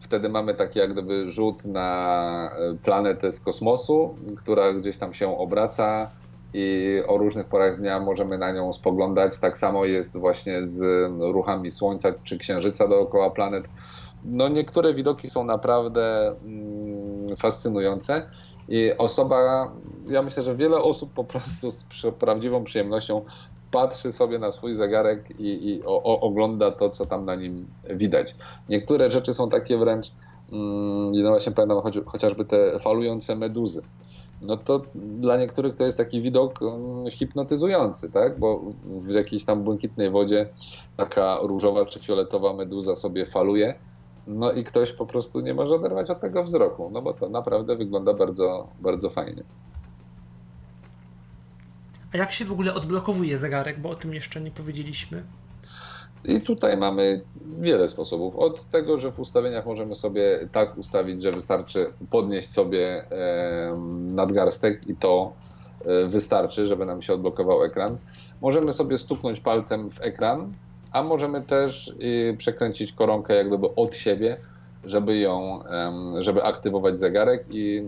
[0.00, 5.38] Wtedy mamy taki jak gdyby rzut na y, planetę z kosmosu, która gdzieś tam się
[5.38, 6.10] obraca
[6.54, 9.38] i o różnych porach dnia możemy na nią spoglądać.
[9.38, 10.82] Tak samo jest właśnie z
[11.20, 13.68] ruchami Słońca czy Księżyca dookoła planet.
[14.24, 18.26] No niektóre widoki są naprawdę mm, fascynujące
[18.68, 19.72] i osoba,
[20.08, 21.84] ja myślę, że wiele osób po prostu z
[22.18, 23.24] prawdziwą przyjemnością
[23.70, 27.66] patrzy sobie na swój zegarek i, i o, o, ogląda to, co tam na nim
[27.90, 28.36] widać.
[28.68, 30.12] Niektóre rzeczy są takie wręcz,
[30.52, 33.82] mm, no właśnie pamiętam chociażby te falujące meduzy
[34.42, 38.38] no to dla niektórych to jest taki widok um, hipnotyzujący, tak?
[38.38, 40.48] Bo w jakiejś tam błękitnej wodzie
[40.96, 43.74] taka różowa czy fioletowa meduza sobie faluje.
[44.26, 47.76] No i ktoś po prostu nie może oderwać od tego wzroku, no bo to naprawdę
[47.76, 49.44] wygląda bardzo, bardzo fajnie.
[52.14, 55.24] A jak się w ogóle odblokowuje zegarek, bo o tym jeszcze nie powiedzieliśmy?
[56.24, 57.20] I tutaj mamy
[57.56, 58.36] wiele sposobów.
[58.36, 63.04] Od tego, że w ustawieniach możemy sobie tak ustawić, że wystarczy podnieść sobie
[63.90, 65.32] nadgarstek i to
[65.84, 67.98] e, wystarczy, żeby nam się odblokował ekran.
[68.40, 70.52] Możemy sobie stuknąć palcem w ekran,
[70.92, 71.94] a możemy też
[72.30, 74.36] e, przekręcić koronkę jak gdyby od siebie,
[74.84, 75.62] żeby ją,
[76.18, 77.82] żeby aktywować zegarek i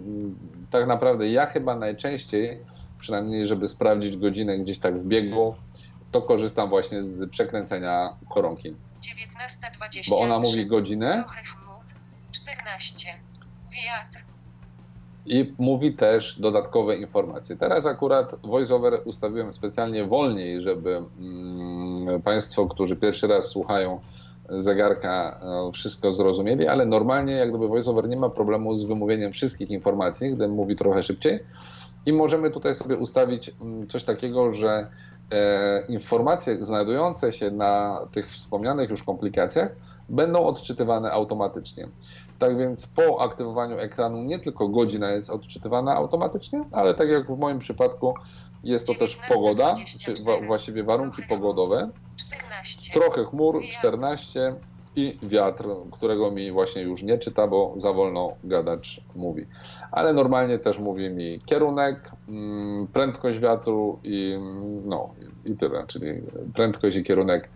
[0.70, 2.58] tak naprawdę ja chyba najczęściej,
[2.98, 5.54] przynajmniej żeby sprawdzić godzinę gdzieś tak w biegu,
[6.14, 8.70] to korzystam właśnie z przekręcenia koronki.
[8.70, 10.10] 19.23.
[10.10, 11.84] Bo ona mówi godzinę Trochę chmur.
[12.32, 13.08] 14.
[13.72, 14.24] Wiatr.
[15.26, 17.56] i mówi też dodatkowe informacje.
[17.56, 24.00] Teraz akurat VoiceOver ustawiłem specjalnie wolniej, żeby mm, Państwo, którzy pierwszy raz słuchają
[24.48, 29.70] zegarka, e, wszystko zrozumieli, ale normalnie jak gdyby VoiceOver nie ma problemu z wymówieniem wszystkich
[29.70, 31.40] informacji, gdy mówi trochę szybciej.
[32.06, 34.88] I możemy tutaj sobie ustawić mm, coś takiego, że
[35.88, 39.76] informacje znajdujące się na tych wspomnianych już komplikacjach
[40.08, 41.88] będą odczytywane automatycznie.
[42.38, 47.38] Tak więc po aktywowaniu ekranu nie tylko godzina jest odczytywana automatycznie, ale tak jak w
[47.38, 48.14] moim przypadku
[48.64, 50.14] jest to też pogoda, czy
[50.46, 53.00] właściwie warunki pogodowe, 14.
[53.00, 54.54] trochę chmur, 14
[54.96, 59.46] i wiatr, którego mi właśnie już nie czyta, bo za wolno gadacz mówi.
[59.92, 66.22] Ale normalnie też mówi mi kierunek, mm, prędkość wiatru i mm, no i tyle, czyli
[66.54, 67.48] prędkość i kierunek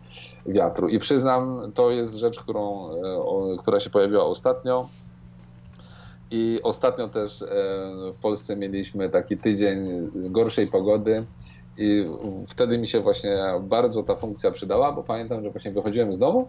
[0.47, 0.89] wiatru.
[0.89, 4.89] I przyznam, to jest rzecz, którą, e, która się pojawiła ostatnio
[6.31, 7.47] I ostatnio też e,
[8.13, 11.27] w Polsce mieliśmy taki tydzień gorszej pogody
[11.79, 12.05] i
[12.49, 16.49] wtedy mi się właśnie bardzo ta funkcja przydała, bo pamiętam, że właśnie wychodziłem z domu.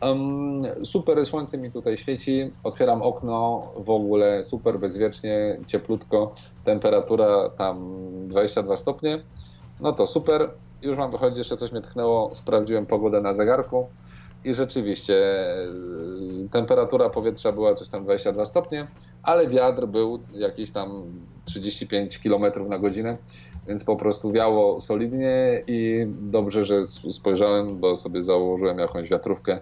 [0.00, 6.32] Um, super słońce mi tutaj świeci, otwieram okno, w ogóle super bezwiecznie, cieplutko,
[6.64, 7.96] temperatura tam
[8.28, 9.22] 22 stopnie.
[9.80, 10.50] No to super,
[10.82, 13.86] już mam wychodzić, jeszcze coś mnie tchnęło, sprawdziłem pogodę na zegarku
[14.44, 15.14] i rzeczywiście
[16.44, 18.86] y, temperatura powietrza była coś tam 22 stopnie,
[19.22, 21.02] ale wiatr był jakieś tam
[21.44, 23.16] 35 km na godzinę,
[23.68, 29.60] więc po prostu wiało solidnie i dobrze, że spojrzałem, bo sobie założyłem jakąś wiatrówkę.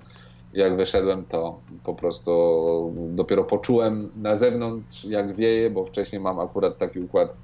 [0.57, 6.79] Jak wyszedłem, to po prostu dopiero poczułem na zewnątrz, jak wieje, bo wcześniej mam akurat
[6.79, 7.35] taki układ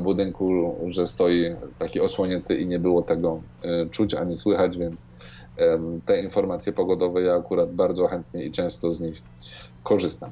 [0.00, 1.44] budynku, że stoi
[1.78, 5.06] taki osłonięty i nie było tego e, czuć ani słychać, więc
[6.06, 9.22] te informacje pogodowe ja akurat bardzo chętnie i często z nich
[9.82, 10.30] korzystam.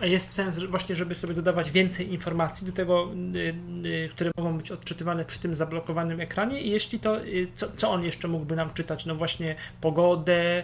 [0.00, 3.54] A jest sens właśnie, żeby sobie dodawać więcej informacji do tego, y,
[3.86, 7.90] y, które mogą być odczytywane przy tym zablokowanym ekranie i jeśli to, y, co, co
[7.90, 9.06] on jeszcze mógłby nam czytać?
[9.06, 10.62] No właśnie pogodę,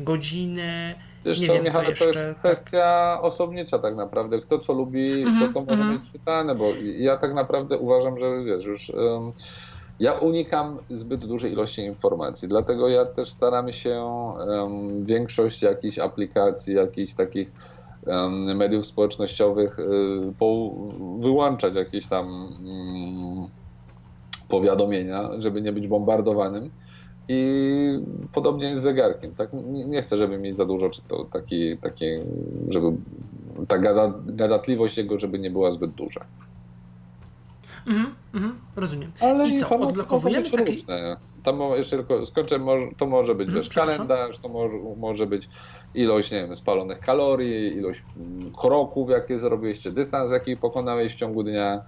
[0.00, 3.24] godzinę, Wiesz nie co, wiem, co jeszcze, to jest kwestia tak.
[3.24, 4.40] osobnicza tak naprawdę.
[4.40, 6.00] Kto co lubi, mhm, to to może mhm.
[6.00, 8.90] mieć czytane, bo ja tak naprawdę uważam, że wiesz, już...
[8.90, 9.32] Um,
[10.00, 16.74] ja unikam zbyt dużej ilości informacji, dlatego ja też staram się um, większość jakichś aplikacji,
[16.74, 17.52] jakichś takich
[18.54, 19.76] mediów społecznościowych
[20.38, 20.70] po,
[21.20, 23.46] wyłączać jakieś tam mm,
[24.48, 26.70] powiadomienia, żeby nie być bombardowanym.
[27.28, 27.98] I
[28.32, 29.34] podobnie jest z zegarkiem.
[29.34, 29.50] Tak?
[29.86, 32.06] Nie chcę, żeby mieć za dużo, czy to taki, taki
[32.68, 32.92] żeby
[33.68, 36.24] ta gada, gadatliwość jego, żeby nie była zbyt duża.
[37.86, 39.12] Mhm, mhm, rozumiem.
[39.20, 40.72] Ale I co, odblokowujemy taki...
[40.72, 41.16] Różne.
[41.44, 42.60] Tam jeszcze tylko skończę,
[42.96, 45.48] to może być mhm, wiesz, kalendarz, to może, może być
[45.94, 51.42] ilość, nie wiem, spalonych kalorii, ilość mm, kroków, jakie zrobiłeś, dystans, jaki pokonałeś w ciągu
[51.42, 51.84] dnia.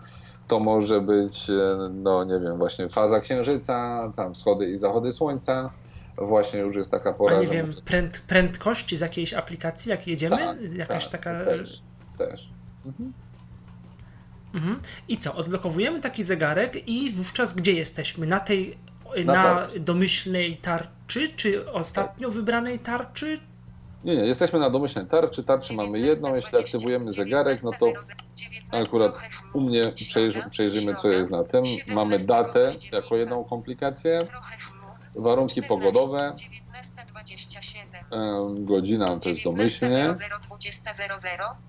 [0.49, 5.71] To może być, e, no nie wiem, właśnie faza księżyca, tam wschody i zachody słońca.
[6.19, 7.37] Właśnie już jest taka pora.
[7.37, 7.83] A nie wiem, muszę...
[7.85, 10.37] pręd, prędkości z jakiejś aplikacji, jak jedziemy?
[10.37, 11.45] Tak, Jakaś tak, taka.
[11.45, 11.83] Też.
[12.19, 12.49] też.
[12.87, 13.12] Mhm.
[14.55, 14.81] Mhm.
[15.09, 15.35] I co?
[15.35, 18.27] Odblokowujemy taki zegarek i wówczas gdzie jesteśmy?
[18.27, 18.79] Na tej
[19.24, 23.40] na, na domyślnej tarczy, czy ostatnio wybranej tarczy?
[24.05, 25.42] Nie, nie, jesteśmy na domyślnej tarczy.
[25.42, 26.35] Tarczy mamy jedną.
[26.35, 27.87] Jeśli aktywujemy zegarek, no to
[28.72, 29.14] akurat
[29.52, 29.92] u mnie
[30.50, 31.64] przejrzymy, co jest na tym.
[31.87, 34.18] Mamy datę jako jedną komplikację,
[35.14, 36.35] warunki pogodowe,
[38.55, 40.12] godzina to jest domyślnie.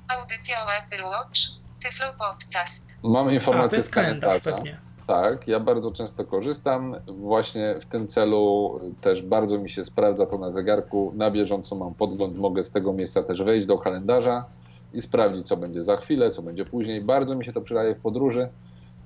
[0.08, 1.40] Audycja o Apple Watch,
[1.84, 2.88] Tyflo Podcast.
[3.04, 4.52] Mam informację z kalendarza.
[5.08, 6.96] Tak, ja bardzo często korzystam.
[7.08, 11.12] Właśnie w tym celu też bardzo mi się sprawdza to na zegarku.
[11.16, 14.46] Na bieżąco mam podgląd, mogę z tego miejsca też wejść do kalendarza
[14.94, 17.02] i sprawdzić, co będzie za chwilę, co będzie później.
[17.02, 18.50] Bardzo mi się to przydaje w podróży,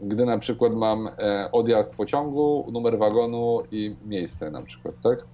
[0.02, 5.26] gdy na przykład mam e, odjazd pociągu, numer wagonu i miejsce na przykład, tak?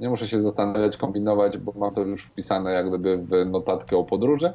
[0.00, 4.04] Nie muszę się zastanawiać, kombinować, bo mam to już wpisane jak gdyby w notatkę o
[4.04, 4.52] podróży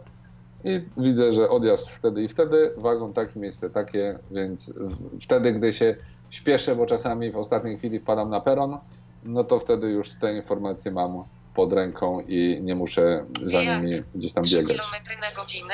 [0.67, 4.73] i widzę, że odjazd wtedy i wtedy, wagon takie, miejsce takie, więc
[5.21, 5.95] wtedy, gdy się
[6.29, 8.77] śpieszę, bo czasami w ostatniej chwili wpadam na peron,
[9.23, 11.23] no to wtedy już te informacje mam
[11.55, 14.77] pod ręką i nie muszę za nimi gdzieś tam biegać.
[14.77, 15.73] km na godzinę,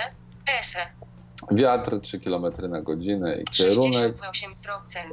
[0.59, 0.79] ESE.
[1.51, 4.17] Wiatr 3 km na godzinę i kierunek.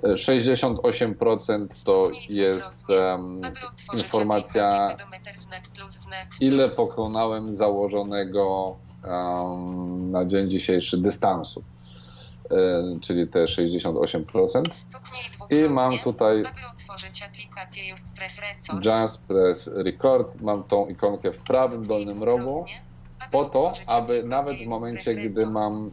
[0.02, 0.74] 68%,
[1.14, 3.40] 68% to jest um,
[3.96, 4.96] informacja,
[6.40, 8.76] ile pokonałem założonego
[10.10, 11.62] na dzień dzisiejszy dystansu,
[13.00, 14.62] czyli te 68%.
[15.50, 16.44] I mam tutaj
[18.84, 20.40] Just Press Record.
[20.40, 22.64] Mam tą ikonkę w prawym dolnym rogu,
[23.32, 25.90] po to, aby nawet w momencie, gdy mam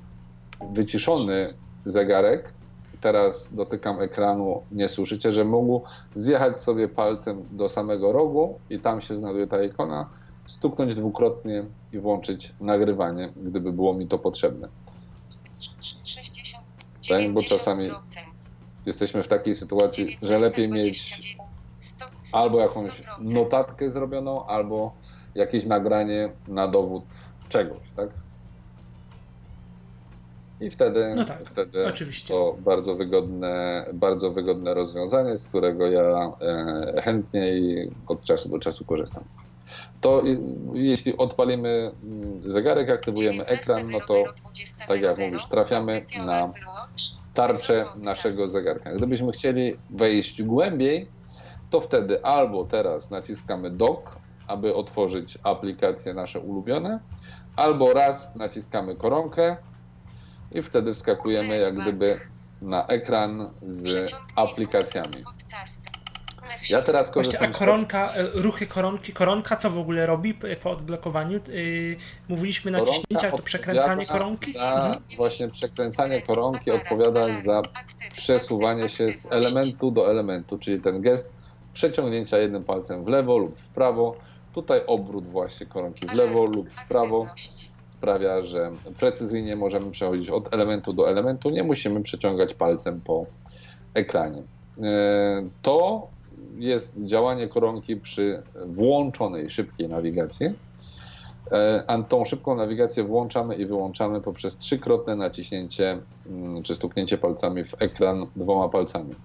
[0.71, 1.53] wyciszony
[1.85, 2.53] zegarek,
[3.01, 5.81] teraz dotykam ekranu, nie słyszycie, że mógł
[6.15, 10.09] zjechać sobie palcem do samego rogu i tam się znajduje ta ikona,
[10.47, 14.67] stuknąć dwukrotnie i włączyć nagrywanie, gdyby było mi to potrzebne.
[17.09, 17.89] Tak, bo czasami
[18.85, 21.17] jesteśmy w takiej sytuacji, że lepiej mieć
[22.33, 24.93] albo jakąś notatkę zrobioną, albo
[25.35, 27.03] jakieś nagranie na dowód
[27.49, 28.09] czegoś, tak?
[30.61, 32.33] I wtedy, no tak, wtedy oczywiście.
[32.33, 36.01] to bardzo wygodne, bardzo wygodne rozwiązanie, z którego ja
[36.41, 39.23] e, chętnie i od czasu do czasu korzystam
[40.01, 40.23] to
[40.73, 44.23] jeśli odpalimy mm, zegarek, aktywujemy ekran, no to
[44.87, 46.51] tak jak mówisz, trafiamy na
[47.33, 48.93] tarczę naszego zegarka.
[48.93, 51.09] Gdybyśmy chcieli wejść głębiej,
[51.69, 56.99] to wtedy albo teraz naciskamy dock aby otworzyć aplikacje nasze ulubione,
[57.55, 59.57] albo raz naciskamy koronkę
[60.51, 62.19] i wtedy wskakujemy jak gdyby
[62.61, 65.23] na ekran z aplikacjami.
[66.69, 70.33] Ja teraz Właśnie, a korzystam z koronka, e, ruchy koronki, koronka co w ogóle robi
[70.33, 71.39] po odblokowaniu?
[71.47, 71.95] Yy,
[72.29, 74.51] mówiliśmy naciśnięcia, to przekręcanie koronki?
[74.51, 75.03] Za Mhm.
[75.17, 77.61] właśnie przekręcanie koronki odpowiada za
[78.11, 81.31] przesuwanie się z elementu do elementu, czyli ten gest
[81.73, 84.15] przeciągnięcia jednym palcem w lewo lub w prawo.
[84.53, 87.27] Tutaj obrót właśnie koronki w lewo lub w prawo
[87.85, 93.25] sprawia, że precyzyjnie możemy przechodzić od elementu do elementu, nie musimy przeciągać palcem po
[93.93, 94.41] ekranie.
[94.83, 96.07] E, To
[96.57, 100.45] jest działanie koronki przy włączonej szybkiej nawigacji.
[101.51, 107.63] E, A tą szybką nawigację włączamy i wyłączamy poprzez trzykrotne naciśnięcie mm, czy stuknięcie palcami
[107.63, 109.15] w ekran dwoma palcami.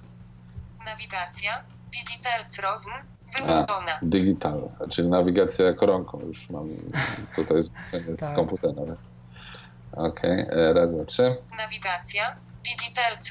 [0.87, 1.65] Nawigacja.
[1.93, 2.93] Digital Zrown.
[3.39, 3.99] Wyłączona.
[4.03, 6.21] Digital, czyli nawigacja koronką.
[6.21, 6.69] Już mam
[7.37, 7.71] tutaj z,
[8.15, 8.35] z Tak.
[8.35, 8.97] komputera.
[9.93, 11.37] Okej, e, raz, dwa, trzy.
[11.57, 12.37] Nawigacja.
[12.65, 13.23] Digital.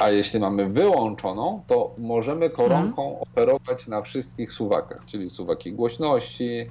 [0.00, 6.70] A jeśli mamy wyłączoną, to możemy koronką operować na wszystkich suwakach, czyli suwaki głośności.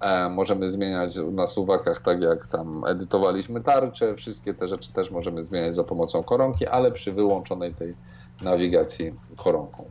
[0.00, 4.14] E, możemy zmieniać na suwakach, tak jak tam edytowaliśmy tarcze.
[4.14, 7.94] Wszystkie te rzeczy też możemy zmieniać za pomocą koronki, ale przy wyłączonej tej
[8.42, 9.84] nawigacji koronką.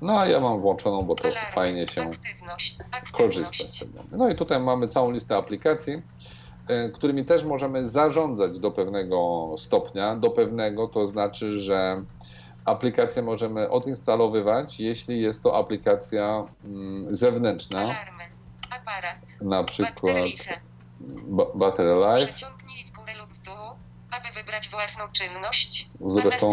[0.00, 1.52] No a ja mam włączoną, bo to Alarm.
[1.52, 2.78] fajnie się Aktywność.
[3.12, 3.78] korzysta z Aktywność.
[3.78, 4.16] tego.
[4.18, 6.02] No i tutaj mamy całą listę aplikacji,
[6.94, 10.16] którymi też możemy zarządzać do pewnego stopnia.
[10.16, 12.02] Do pewnego to znaczy, że
[12.64, 18.24] aplikację możemy odinstalowywać, jeśli jest to aplikacja mm, zewnętrzna, Alarmy.
[18.70, 19.16] Aparat.
[19.40, 20.00] na przykład
[21.26, 22.32] ba- Battery Life.
[22.32, 23.54] Przeciągnij w górę lub w dół,
[24.10, 25.88] aby wybrać własną czynność.
[26.04, 26.52] Zresztą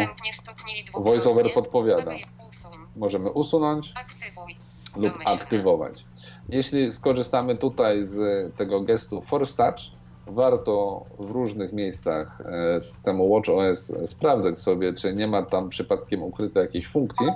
[0.94, 2.12] a VoiceOver podpowiada.
[2.96, 4.56] Możemy usunąć Aktywuj.
[4.96, 5.42] lub Domyślne.
[5.42, 6.06] aktywować.
[6.50, 9.99] Jeśli skorzystamy tutaj z tego gestu Force Touch,
[10.32, 16.62] warto w różnych miejscach e, systemu WatchOS sprawdzać sobie, czy nie ma tam przypadkiem ukrytej
[16.62, 17.28] jakiejś funkcji,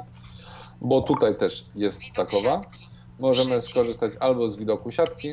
[0.82, 2.62] bo tutaj też jest takowa.
[3.20, 5.32] Możemy skorzystać albo z widoku siatki,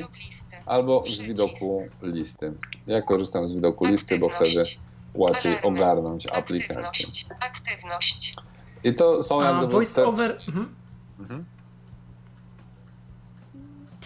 [0.66, 2.52] albo z widoku listy.
[2.86, 4.64] Ja korzystam z widoku listy, bo wtedy
[5.14, 6.76] łatwiej ogarnąć aplikację.
[6.76, 7.26] Aktywność.
[7.40, 8.34] Aktywność.
[8.84, 10.38] I to są jak A gdyby voice over.
[10.48, 11.44] Mhm.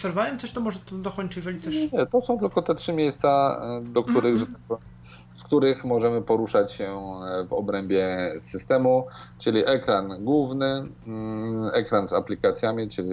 [0.04, 1.74] Przerwałem coś, to może to dokończy, jeżeli coś.
[1.92, 4.38] Nie, to są tylko te trzy miejsca, e, do których, Mhm.
[4.38, 4.82] że tak powiem,
[5.38, 9.06] w których możemy poruszać się e, w obrębie systemu,
[9.38, 13.10] czyli ekran główny, mm, ekran z aplikacjami, czyli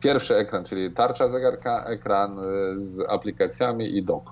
[0.00, 2.42] pierwszy ekran, czyli tarcza zegarka, ekran e,
[2.74, 4.30] z aplikacjami i dock.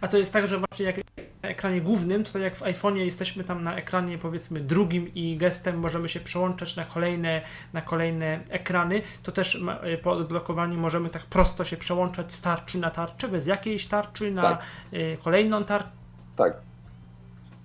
[0.00, 0.96] A to jest tak, że właśnie jak
[1.42, 5.78] na ekranie głównym, tutaj jak w iPhone'ie jesteśmy tam na ekranie powiedzmy drugim i gestem
[5.78, 11.22] możemy się przełączać na kolejne, na kolejne ekrany, to też y, po odblokowaniu możemy tak
[11.22, 14.62] prosto się przełączać z tarczy na tarczę, bez jakiejś tarczy na Tak.
[14.92, 15.90] y, kolejną tarczę.
[16.36, 16.56] Tak.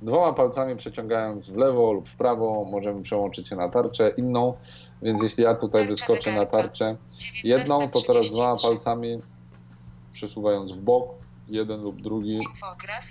[0.02, 4.54] Dwoma palcami przeciągając w lewo lub w prawo możemy przełączyć się na tarczę inną,
[5.02, 6.96] więc jeśli ja tutaj wyskoczę na tarczę
[7.44, 9.20] jedną, to teraz dwoma palcami
[10.14, 11.19] przesuwając w bok,
[11.50, 13.06] jeden lub drugi, Infograf.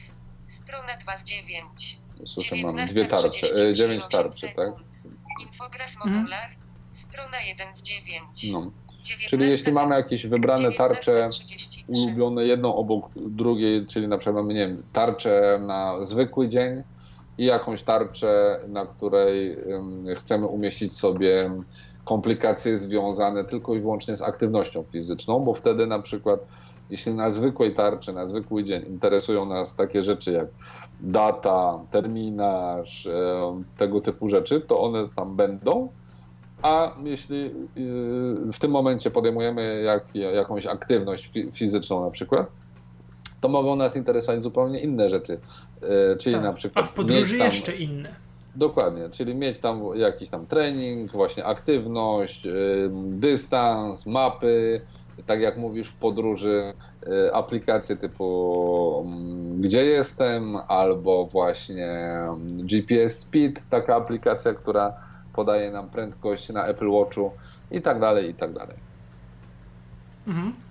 [0.49, 1.99] Strona 2 z 9.
[2.27, 4.71] słyszę, mam dwie tarcze, e, dziewięć 19:38 tarczy, tak?
[5.47, 6.17] Infograf Mhm.
[6.17, 6.51] modular.
[6.93, 8.53] Strona 1 z 9.
[8.53, 8.71] No.
[9.29, 11.85] Czyli jeśli mamy jakieś wybrane tarcze 19:33.
[11.89, 16.83] ulubione jedną obok drugiej, czyli na przykład mamy, nie wiem, tarczę na zwykły dzień
[17.39, 19.57] i jakąś tarczę, na której
[20.17, 21.51] chcemy umieścić sobie
[22.05, 26.41] komplikacje związane tylko i wyłącznie z aktywnością fizyczną, bo wtedy na przykład
[26.91, 30.47] jeśli na zwykłej tarczy, na zwykły dzień interesują nas takie rzeczy jak
[31.01, 35.89] data, terminarz, em, tego typu rzeczy, to one tam będą,
[36.63, 42.47] a jeśli yy, w tym momencie podejmujemy jak, jakąś aktywność fi- fizyczną na przykład,
[43.41, 45.41] to mogą nas interesować zupełnie inne rzeczy.
[45.83, 46.43] Yy, czyli Tak.
[46.45, 46.89] na A przykład.
[46.89, 48.09] w podróży tam, jeszcze inne.
[48.57, 52.47] Dokładnie, czyli mieć tam jakiś tam trening, właśnie aktywność,
[52.95, 54.81] dystans, mapy,
[55.27, 56.73] tak jak mówisz w podróży,
[57.07, 64.95] yy, aplikacje typu mm, gdzie jestem, albo właśnie mm, GPS Speed, taka aplikacja, która
[65.33, 67.37] podaje nam prędkość na Apple Watchu
[67.71, 68.85] i tak dalej, i tak dalej.
[70.27, 70.68] Mhm.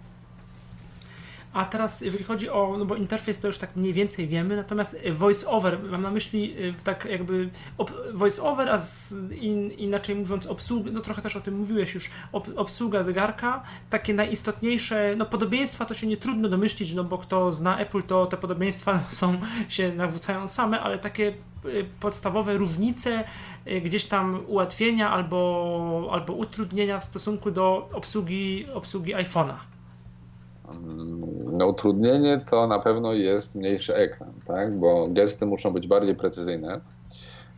[1.57, 5.01] A teraz, jeżeli chodzi o, no bo interfejs to już tak mniej więcej wiemy, natomiast
[5.11, 10.15] voice over, mam na myśli y, tak jakby ob, voice over, a z, in, inaczej
[10.15, 15.25] mówiąc obsługę, no trochę też o tym mówiłeś już, ob, obsługa zegarka, takie najistotniejsze, no
[15.25, 19.39] podobieństwa to się nie trudno domyślić, no bo kto zna Apple, to te podobieństwa są,
[19.69, 21.33] się nawrócają same, ale takie
[21.65, 23.23] y, podstawowe różnice,
[23.67, 29.76] y, gdzieś tam ułatwienia albo, albo utrudnienia w stosunku do obsługi, obsługi iPhone'a.
[31.51, 34.79] No, utrudnienie to na pewno jest mniejszy ekran, tak?
[34.79, 36.81] bo gesty muszą być bardziej precyzyjne.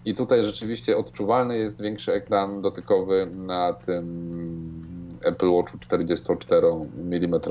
[0.05, 7.41] I tutaj rzeczywiście odczuwalny jest większy ekran dotykowy na tym Apple Watchu 44 mm.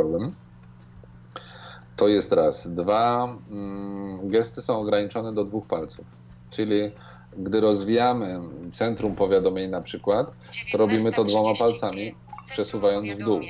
[1.96, 2.74] To jest raz.
[2.74, 6.06] Dwa, mm, gesty są ograniczone do dwóch palców.
[6.50, 6.92] Czyli
[7.38, 8.40] gdy rozwijamy
[8.72, 10.30] centrum powiadomień na przykład,
[10.72, 12.14] to robimy to dwoma palcami,
[12.50, 13.40] przesuwając w dół,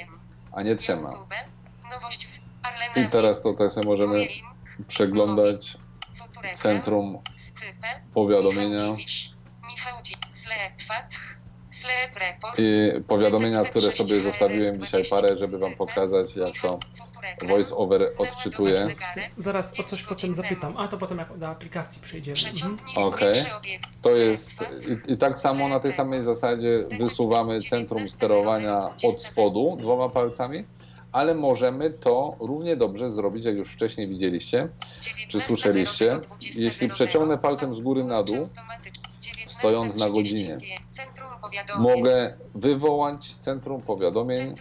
[0.52, 1.12] a nie trzema.
[2.96, 4.28] I teraz tutaj sobie możemy
[4.86, 5.78] przeglądać
[6.54, 7.18] centrum
[8.14, 8.96] powiadomienia
[12.58, 16.78] i powiadomienia, które sobie zostawiłem dzisiaj parę, żeby wam pokazać, jak to
[17.48, 18.86] voice over odczytuje.
[19.36, 22.38] Zaraz o coś potem zapytam, a to potem jak do aplikacji przejdziemy.
[22.50, 22.76] Mhm.
[22.96, 23.78] Okej, okay.
[24.02, 24.50] to jest
[25.08, 30.64] i, i tak samo na tej samej zasadzie wysuwamy centrum sterowania od spodu dwoma palcami
[31.12, 34.68] ale możemy to równie dobrze zrobić, jak już wcześniej widzieliście,
[35.28, 36.20] czy słyszeliście.
[36.54, 38.48] Jeśli przeciągnę palcem z góry na dół,
[39.48, 40.58] stojąc na godzinie,
[41.78, 44.54] mogę wywołać centrum powiadomień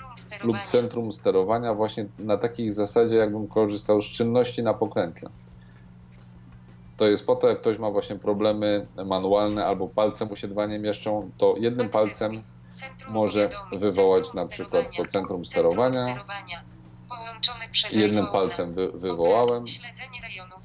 [0.43, 5.29] lub centrum sterowania właśnie na takiej zasadzie, jakbym korzystał z czynności na pokrętle.
[6.97, 10.65] To jest po to, jak ktoś ma właśnie problemy manualne albo palce mu się dwa
[10.65, 12.43] nie mieszczą, to jednym palcem
[13.09, 16.25] może wywołać na przykład to centrum sterowania.
[17.91, 19.67] Jednym palcem wy, wywołałem.
[19.67, 20.55] Śledzenie rejonu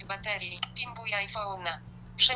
[0.00, 0.60] 92% baterii.
[0.74, 1.92] Pinguj iPhone'a.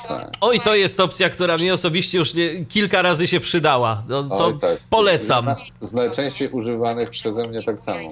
[0.09, 0.33] Tak.
[0.41, 4.03] Oj, to jest opcja, która mi osobiście już nie, kilka razy się przydała.
[4.09, 4.79] No, to Oj, tak.
[4.91, 5.55] polecam.
[5.81, 8.09] Z, z najczęściej używanych przeze mnie tak samo.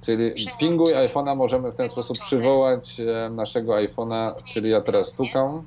[0.00, 5.64] Czyli pinguj iPhone'a możemy w ten sposób przywołać e, naszego iPhone'a, czyli ja teraz stukam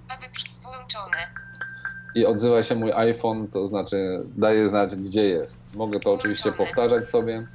[2.15, 5.61] i odzywa się mój iPhone, to znaczy daje znać, gdzie jest.
[5.73, 7.47] Mogę to oczywiście powtarzać sobie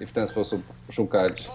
[0.00, 1.50] i w ten sposób szukać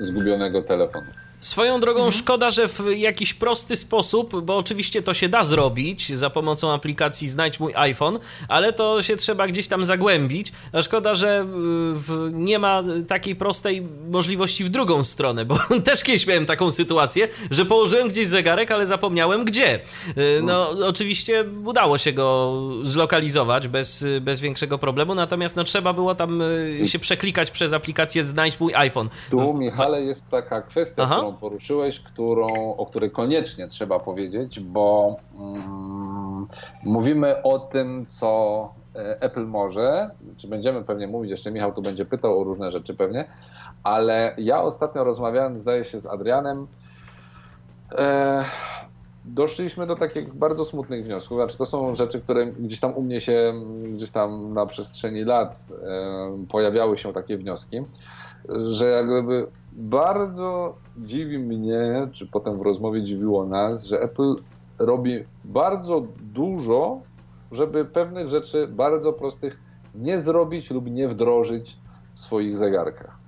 [0.00, 1.06] zgubionego telefonu.
[1.40, 2.12] Swoją drogą mhm.
[2.12, 7.28] szkoda, że w jakiś prosty sposób, bo oczywiście to się da zrobić za pomocą aplikacji
[7.28, 8.18] Znajdź mój iPhone,
[8.48, 10.52] ale to się trzeba gdzieś tam zagłębić.
[10.72, 11.44] A szkoda, że
[11.94, 17.28] w, nie ma takiej prostej możliwości w drugą stronę, bo też kiedyś miałem taką sytuację,
[17.50, 19.80] że położyłem gdzieś zegarek, ale zapomniałem gdzie.
[20.18, 26.14] Y, no, oczywiście udało się go zlokalizować bez, bez większego problemu, natomiast no, trzeba było
[26.14, 29.08] tam y, się przeklikać przez aplikację Znajdź mój iPhone.
[29.30, 31.29] Tu, Michale, jest taka kwestia, Aha.
[31.32, 36.46] Poruszyłeś, którą, o której koniecznie trzeba powiedzieć, bo mm,
[36.84, 42.04] mówimy o tym, co e, Apple może, czy będziemy pewnie mówić, jeszcze Michał tu będzie
[42.04, 43.28] pytał o różne rzeczy pewnie,
[43.82, 46.66] ale ja ostatnio rozmawiałem, zdaje się, z Adrianem,
[47.92, 48.44] e,
[49.24, 51.38] doszliśmy do takich bardzo smutnych wniosków.
[51.38, 53.54] Znaczy, to są rzeczy, które gdzieś tam u mnie się,
[53.94, 57.82] gdzieś tam na przestrzeni lat e, pojawiały się takie wnioski,
[58.48, 64.34] że jak gdyby bardzo dziwi mnie, czy potem w rozmowie dziwiło nas, że Apple
[64.78, 67.00] robi bardzo dużo,
[67.52, 69.60] żeby pewnych rzeczy bardzo prostych
[69.94, 71.78] nie zrobić lub nie wdrożyć
[72.14, 73.20] w swoich zegarkach.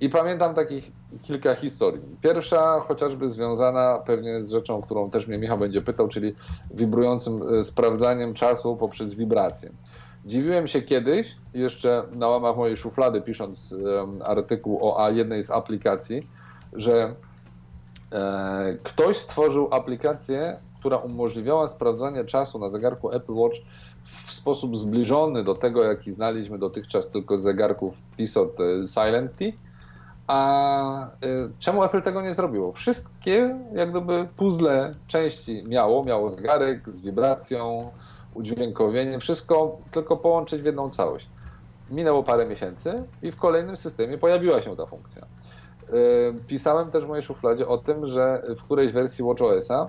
[0.00, 0.92] I pamiętam takich
[1.22, 2.02] kilka historii.
[2.22, 6.34] Pierwsza chociażby związana pewnie z rzeczą, którą też mnie Michał będzie pytał, czyli
[6.74, 9.70] wibrującym e, sprawdzaniem czasu poprzez wibrację.
[10.28, 13.74] Dziwiłem się kiedyś, jeszcze na łamach mojej szuflady, pisząc
[14.24, 16.28] artykuł o jednej z aplikacji,
[16.72, 17.14] że
[18.12, 23.56] e, ktoś stworzył aplikację, która umożliwiała sprawdzanie czasu na zegarku Apple Watch
[24.02, 29.44] w sposób zbliżony do tego, jaki znaliśmy dotychczas tylko z zegarków Tissot e, Silent T.
[30.26, 31.10] A e,
[31.58, 32.72] czemu Apple tego nie zrobiło?
[32.72, 37.90] Wszystkie jak gdyby puzzle części miało, miało zegarek z wibracją,
[38.38, 41.28] udźwiękowienie, wszystko tylko połączyć w jedną całość.
[41.90, 45.26] Minęło parę miesięcy i w kolejnym systemie pojawiła się ta funkcja.
[45.92, 45.96] Yy,
[46.46, 49.88] pisałem też w mojej szufladzie o tym, że w którejś wersji WatchOS-a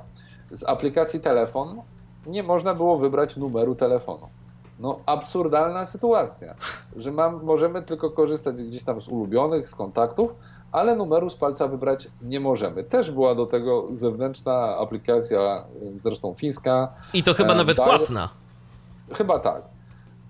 [0.51, 1.81] z aplikacji telefon
[2.27, 4.27] nie można było wybrać numeru telefonu.
[4.79, 6.55] No, absurdalna sytuacja,
[6.95, 10.35] że mam, możemy tylko korzystać gdzieś tam z ulubionych, z kontaktów,
[10.71, 12.83] ale numeru z palca wybrać nie możemy.
[12.83, 16.93] Też była do tego zewnętrzna aplikacja, zresztą fińska.
[17.13, 17.89] I to chyba nawet daje...
[17.89, 18.29] płatna.
[19.13, 19.63] Chyba tak.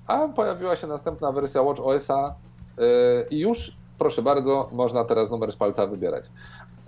[0.08, 2.36] A pojawiła się następna wersja Watch OS-a
[2.78, 2.84] yy,
[3.32, 6.26] i już proszę bardzo, można teraz numer z palca wybierać.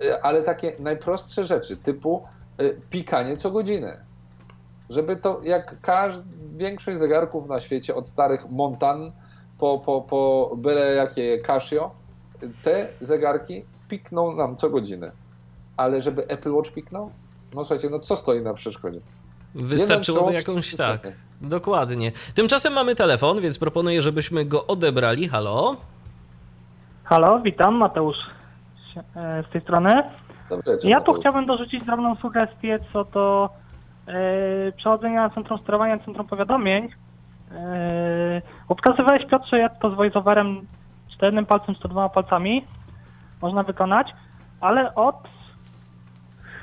[0.04, 2.22] Y, Ale takie najprostsze rzeczy, typu
[2.90, 4.04] pikanie co godzinę.
[4.90, 6.24] Żeby to, jak każd,
[6.56, 9.12] większość zegarków na świecie, od starych Montan
[9.58, 11.90] po, po, po byle jakie Casio,
[12.62, 15.12] te zegarki pikną nam co godzinę.
[15.76, 17.10] Ale żeby Apple Watch piknął?
[17.54, 19.00] No słuchajcie, no co stoi na przeszkodzie?
[19.54, 21.08] Wystarczyłoby jakąś tak.
[21.40, 22.12] Dokładnie.
[22.34, 25.28] Tymczasem mamy telefon, więc proponuję, żebyśmy go odebrali.
[25.28, 25.76] Halo?
[27.04, 28.16] Halo, witam, Mateusz
[29.16, 30.02] e, z tej strony.
[30.50, 33.50] Dobry Ja tu chciałbym dorzucić drobną sugestię co do
[34.06, 36.88] e, przechodzenia na centrum sterowania, centrum powiadomień.
[37.52, 40.66] E, bo pokazywałeś Piotrze, jak to z voiceoverem
[41.26, 42.66] jednym palcem, czy to dwoma palcami
[43.42, 44.12] można wykonać,
[44.60, 45.16] ale od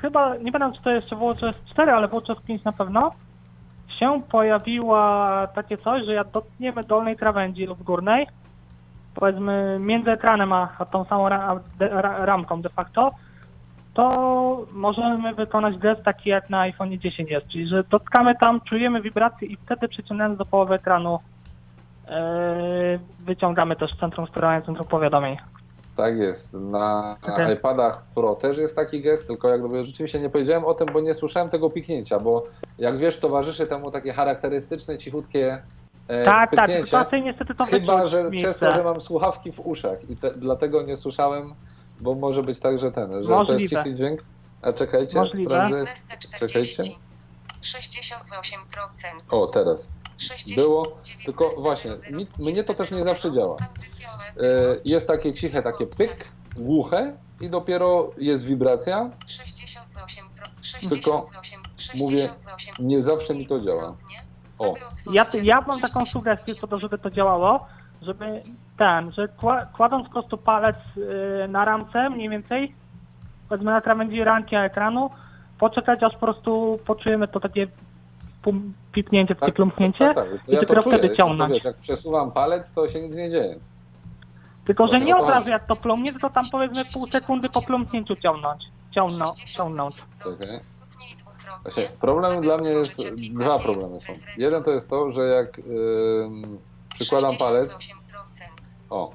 [0.00, 3.12] chyba, nie pamiętam czy to jeszcze było WatchOS 4, ale WatchOS 5 na pewno,
[3.98, 8.26] się pojawiła takie coś, że jak dotkniemy dolnej krawędzi lub górnej,
[9.14, 13.10] powiedzmy między ekranem a, tą samą ra, ra, ramką de facto,
[13.94, 19.00] to możemy wykonać gest taki jak na iPhone 10 jest, czyli że dotkamy tam, czujemy
[19.00, 21.18] wibrację i wtedy przyciągając do połowy ekranu
[23.20, 25.36] wyciągamy też centrum sterowania, centrum powiadomień.
[25.96, 26.54] Tak jest.
[26.54, 27.54] Na Okej.
[27.54, 31.00] iPadach Pro też jest taki gest, tylko jak gdyby rzeczywiście nie powiedziałem o tym, bo
[31.00, 32.46] nie słyszałem tego piknięcia, bo
[32.78, 35.62] jak wiesz, towarzyszy temu takie charakterystyczne, cichutkie
[36.08, 38.30] e, tak, tak, raczej niestety to Chyba, że miejsce.
[38.40, 41.52] przez to, że mam słuchawki w uszach i te, dlatego nie słyszałem,
[42.02, 43.68] bo może być tak, że ten, że to jest Możliwe.
[43.68, 44.24] cichy dźwięk.
[44.62, 45.50] A czekajcie, Możliwe.
[45.50, 45.84] sprawdzę.
[45.86, 46.76] 1540.
[46.76, 47.09] Czekajcie.
[47.62, 49.30] 68%.
[49.30, 49.88] O, teraz.
[50.18, 53.56] 60, Było, 19, tylko właśnie, 00, mi, mnie to też nie zawsze działa.
[53.60, 54.42] E,
[54.84, 59.10] Jest takie ciche, takie pyk, głuche i dopiero jest wibracja.
[59.26, 60.24] 68,
[60.90, 61.26] Tylko
[61.96, 62.28] mówię,
[62.78, 63.96] nie zawsze mi to działa.
[64.58, 64.74] O.
[65.12, 67.66] Ja, ja mam taką sugestię co do, żeby to działało,
[68.02, 68.42] żeby
[68.78, 72.74] ten, że kła- kładąc po prostu palec yy, na ramce mniej więcej,
[73.48, 75.10] powiedzmy na krawędzi ramki ekranu,
[75.60, 77.66] poczekać aż po prostu poczujemy to takie
[78.92, 80.28] pipnięcie, takie plumpnięcie tak, tak.
[80.28, 80.96] To i ja dopiero czuję.
[80.96, 81.52] wtedy tylko ciągnąć.
[81.52, 83.60] Wiesz, jak przesuwam palec, to się nic nie dzieje.
[84.64, 88.16] Tylko, że nie od razu jak to plumnie, tylko tam powiedzmy pół sekundy po plumpnięciu
[88.16, 88.64] ciągnąć.
[88.90, 89.94] Ciągnął, ciągnąć.
[90.24, 90.60] Czekaj.
[91.62, 93.02] Właśnie, problem dla mnie jest,
[93.32, 94.12] dwa problemy są.
[94.36, 96.58] Jeden to jest to, że jak ym,
[96.94, 97.78] przykładam palec,
[98.90, 99.12] o,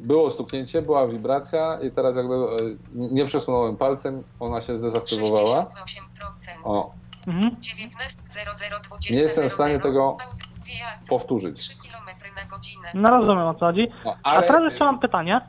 [0.00, 2.38] było stuknięcie, była wibracja i teraz jakby e,
[2.94, 5.64] nie przesunąłem palcem, ona się zdezaktywowała.
[5.64, 5.70] 68%.
[6.64, 6.90] O,
[7.26, 7.56] Mhm.
[7.56, 10.16] 19.00 Nie jestem w stanie tego
[11.08, 11.58] powtórzyć.
[11.58, 12.88] 3 km na godzinę.
[12.94, 13.88] No rozumiem o co chodzi.
[14.04, 15.40] No, A ale, teraz jeszcze mam pytanie.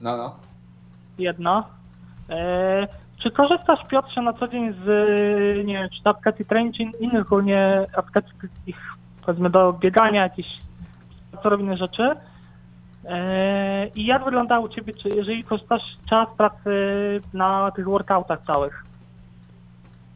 [0.00, 0.36] no, no.
[1.18, 1.66] jedno.
[2.30, 2.88] E,
[3.22, 6.82] czy korzystasz Piotrze na co dzień z, e, nie wiem, czy to aplikacji trening, czy
[6.82, 8.32] innych ogólnie aplikacji
[9.26, 10.48] powiedzmy do biegania, jakichś
[11.32, 12.16] spacerowych rzeczy?
[13.04, 16.70] E, I jak wygląda u Ciebie, czy jeżeli korzystasz czas pracy
[17.34, 18.84] na tych workoutach całych?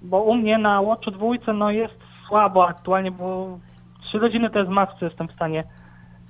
[0.03, 1.95] Bo u mnie na Watchu dwójce no jest
[2.29, 3.59] słabo aktualnie, bo
[4.09, 5.63] 3 godziny to jest maks, co jestem w stanie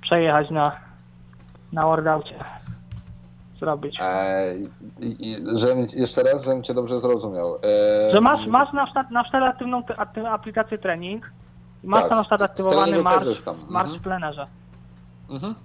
[0.01, 0.71] przejechać na,
[1.73, 2.35] na workoucie.
[3.59, 3.97] Zrobić.
[4.01, 4.53] E,
[4.99, 7.55] i, i, żebym, jeszcze raz, żebym cię dobrze zrozumiał.
[7.55, 11.31] E, Że masz, masz na przykład, na przykład aktywną ty- akty- aplikację trening
[11.83, 13.25] i masz Tak, tam na przykład aktywowany marsz,
[13.69, 13.97] marsz Mhm.
[13.97, 14.45] w plenerze.
[15.29, 15.55] Mhm.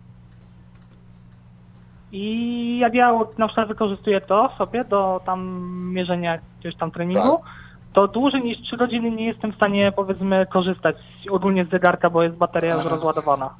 [2.13, 5.61] I jak ja na przykład wykorzystuję to sobie do tam
[5.93, 7.47] mierzenia jakiegoś tam treningu, Tak.
[7.93, 10.97] to dłużej niż 3 godziny nie jestem w stanie powiedzmy korzystać
[11.31, 13.55] ogólnie z zegarka, bo jest bateria już rozładowana.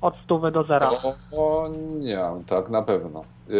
[0.00, 0.90] Od 100 do zera.
[0.90, 3.20] O, o nie, tak na pewno.
[3.20, 3.52] E,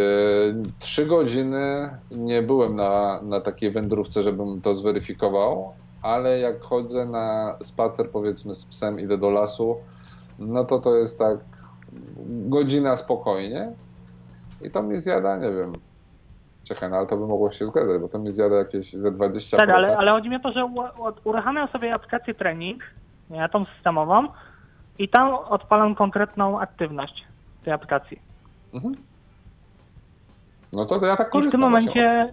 [0.79, 5.73] Trzy godziny nie byłem na, na takiej wędrówce, żebym to zweryfikował,
[6.03, 9.77] ale jak chodzę na spacer powiedzmy z psem, idę do lasu,
[10.39, 11.39] no to to jest tak
[12.29, 13.73] godzina spokojnie
[14.63, 15.73] i to mi zjada, nie wiem,
[16.65, 19.57] czekaj, no ale to by mogło się zgadzać, bo to mi zjada jakieś ze 20%.
[19.57, 20.71] Tak, ale, ale chodzi mi o to, że
[21.25, 22.83] uruchamiam sobie aplikację trening,
[23.31, 24.29] nie, tą systemową
[24.99, 27.25] i tam odpalam konkretną aktywność
[27.65, 28.21] tej aplikacji.
[28.75, 28.95] Mhm.
[30.73, 31.51] No to ja tak I w korzystam.
[31.51, 32.31] tym momencie...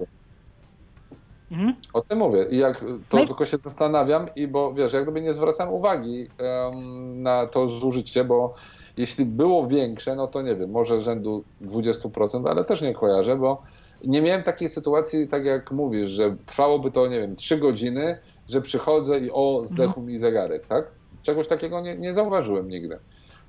[1.51, 1.75] Mhm.
[1.93, 2.45] O tym mówię.
[2.49, 6.27] I jak to No tylko się zastanawiam, i bo wiesz, jak gdyby nie zwracam uwagi
[6.37, 8.53] em, na to zużycie, bo
[8.97, 13.63] jeśli było większe, no to nie wiem, może rzędu 20%, ale też nie kojarzę, bo
[14.05, 18.17] nie miałem takiej sytuacji, tak jak mówisz, że trwałoby to, nie wiem, 3 godziny,
[18.49, 20.91] że przychodzę i o, zdechł mi zegarek, tak?
[21.21, 22.97] Czegoś takiego nie, nie zauważyłem nigdy.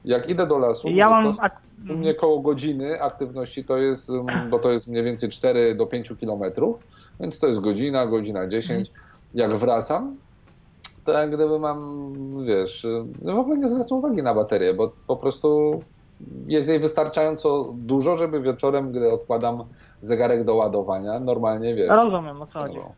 [0.05, 1.32] Jak idę do lasu, Ja to mam...
[1.40, 5.74] ak- u mnie koło godziny aktywności to jest, um, bo to jest mniej więcej 4
[5.74, 6.76] do 5 kilometrów,
[7.20, 8.90] więc to jest godzina, godzina 10.
[9.34, 10.16] Jak wracam,
[11.07, 12.12] to jak gdyby mam,
[12.44, 12.86] wiesz,
[13.22, 15.80] no w ogóle nie zwracam uwagi na baterię, bo po prostu
[16.46, 19.64] jest jej wystarczająco dużo, żeby wieczorem, gdy odkładam
[20.02, 21.88] zegarek do ładowania, normalnie wiesz.
[21.88, 22.76] Rozumiem, o co chodzi.
[22.76, 22.92] no.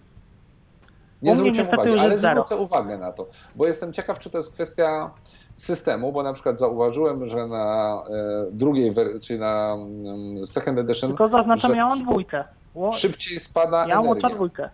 [1.22, 2.44] Nie zwróciłem uwagi, ale zero.
[2.44, 5.10] zwrócę uwagę na to, bo jestem ciekaw, czy to jest kwestia
[5.56, 11.28] systemu, bo na przykład zauważyłem, że na e, drugiej, czyli na mm, second edition Tylko
[11.28, 12.44] zaznaczam, ja mam dwójkę.
[12.92, 14.70] Szybciej spada Ja mam Watcha energia dwójkę.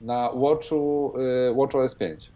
[0.00, 1.12] na Watchu,
[1.48, 2.35] y, Watch OS 5.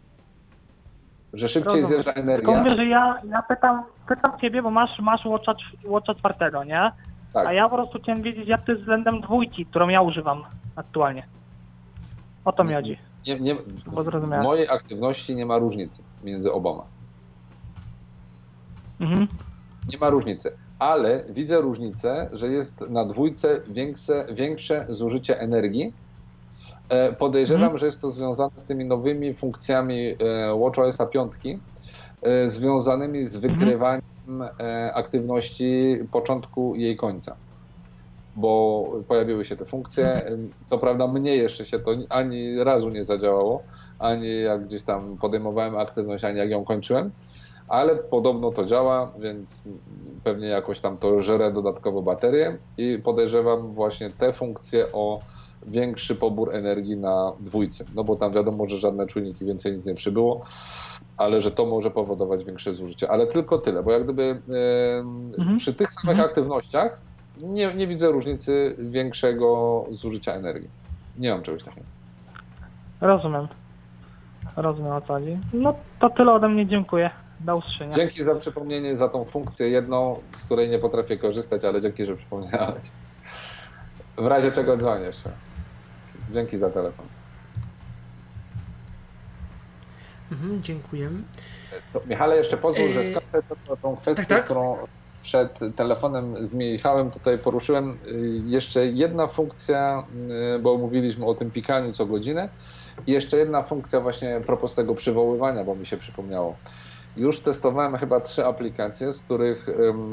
[1.32, 1.86] Że szybciej Rozumiem.
[1.86, 2.58] zjeżdża Tylko energia.
[2.58, 5.54] mówię, że ja, ja pytam, pytam ciebie, bo masz, masz Watcha,
[5.84, 6.92] Watcha czwartego, nie?
[7.32, 7.46] Tak.
[7.46, 10.44] A ja po prostu chciałem wiedzieć, jak to jest względem dwójki, którą ja używam
[10.76, 11.26] aktualnie.
[12.44, 12.98] O to mi chodzi.
[13.26, 16.82] Nie, nie, w mojej aktywności nie ma różnicy między oboma.
[19.00, 19.28] Mhm.
[19.92, 20.56] Nie ma różnicy.
[20.78, 25.94] Ale widzę różnicę, że jest na dwójce większe, większe zużycie energii.
[26.90, 27.78] E, Podejrzewam, Mhm.
[27.78, 30.14] że jest to związane z tymi nowymi funkcjami e,
[30.60, 31.32] WatchOS 5,
[32.22, 34.02] e, związanymi z wykrywaniem
[34.60, 37.36] e, aktywności początku jej końca.
[38.36, 40.22] Bo pojawiły się te funkcje.
[40.70, 43.62] Co prawda, mnie jeszcze się to ani razu nie zadziałało,
[43.98, 47.10] ani jak gdzieś tam podejmowałem aktywność, ani jak ją kończyłem
[47.70, 49.68] ale podobno to działa, więc
[50.24, 55.20] pewnie jakoś tam to żere dodatkowo baterię i podejrzewam właśnie te funkcje o
[55.66, 59.94] większy pobór energii na dwójce, no bo tam wiadomo, że żadne czujniki więcej nic nie
[59.94, 60.44] przybyło,
[61.16, 64.40] ale że to może powodować większe zużycie, ale tylko tyle, bo jak gdyby
[65.38, 65.58] Mhm.
[65.58, 66.28] przy tych samych Mhm.
[66.28, 67.00] aktywnościach
[67.42, 70.68] nie, nie widzę różnicy większego zużycia energii.
[71.18, 71.86] Nie mam czegoś takiego.
[73.00, 73.48] Rozumiem.
[74.56, 75.38] Rozumiem o co chodzi.
[75.52, 77.10] No to tyle ode mnie, dziękuję.
[77.40, 77.92] Do usłyszenia.
[77.92, 82.16] Dzięki za przypomnienie, za tą funkcję jedną, z której nie potrafię korzystać, ale dzięki, że
[82.16, 82.82] przypomniałeś.
[84.18, 85.30] W razie czego dzwonię jeszcze.
[86.30, 87.06] Dzięki za telefon.
[90.32, 91.10] Mhm, dziękuję.
[91.92, 93.42] To, Michale, jeszcze pozwól, że Yy, skończę
[93.82, 94.44] tą kwestię, tak, tak.
[94.44, 94.76] którą
[95.22, 97.98] przed telefonem z Michałem tutaj poruszyłem.
[98.06, 100.06] Yy, Jeszcze jedna funkcja,
[100.52, 102.48] yy, bo mówiliśmy o tym pikaniu co godzinę.
[103.06, 106.56] I jeszcze jedna funkcja właśnie propos tego przywoływania, bo mi się przypomniało.
[107.16, 109.66] Już testowałem chyba trzy aplikacje, z których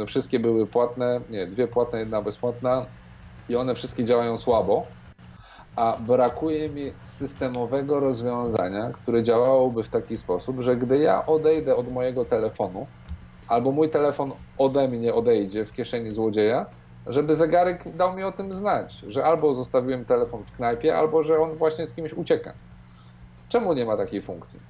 [0.07, 2.85] wszystkie były płatne, nie, dwie płatne, jedna bezpłatna
[3.49, 4.87] i one wszystkie działają słabo.
[5.77, 11.91] A brakuje mi systemowego rozwiązania, które działałoby w taki sposób, że gdy ja odejdę od
[11.91, 12.87] mojego telefonu,
[13.47, 16.65] albo mój telefon ode mnie odejdzie w kieszeni złodzieja,
[17.05, 21.39] żeby zegarek dał mi o tym znać, że albo zostawiłem telefon w knajpie, albo że
[21.39, 22.53] on właśnie z kimś ucieka.
[23.47, 24.66] Czemu nie ma takiej funkcji?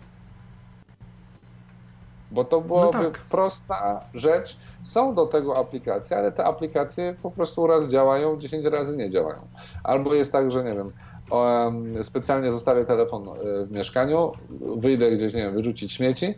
[2.37, 3.19] Bo to byłaby tak.
[3.19, 4.57] prosta rzecz.
[4.83, 9.47] Są do tego aplikacje, ale te aplikacje po prostu raz działają, 10 razy nie działają.
[9.83, 10.91] Albo jest tak, że nie wiem,
[11.31, 14.31] em, specjalnie zostawię telefon e, w mieszkaniu,
[14.77, 16.35] wyjdę gdzieś, nie wiem, wyrzucić śmieci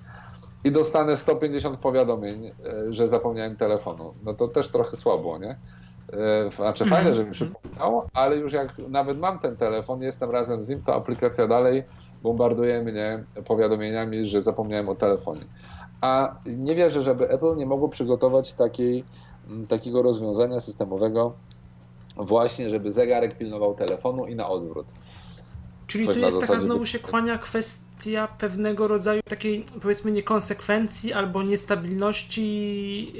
[0.63, 2.53] i dostanę 150 powiadomień, e,
[2.93, 4.13] że zapomniałem telefonu.
[4.23, 5.57] No to też trochę słabo, nie?
[6.13, 10.65] E, Znaczy fajne, że mi przypomniał, ale już jak nawet mam ten telefon, jestem razem
[10.65, 11.83] z nim, to aplikacja dalej
[12.23, 15.41] bombarduje mnie powiadomieniami, że zapomniałem o telefonie.
[16.01, 19.03] A nie wierzę, żeby Apple nie mogło przygotować takiej,
[19.49, 21.33] m, takiego rozwiązania systemowego
[22.17, 24.87] właśnie, żeby zegarek pilnował telefonu i na odwrót.
[25.87, 31.43] Czyli Coś tu jest taka znowu się kłania kwestia pewnego rodzaju takiej powiedzmy niekonsekwencji albo
[31.43, 33.13] niestabilności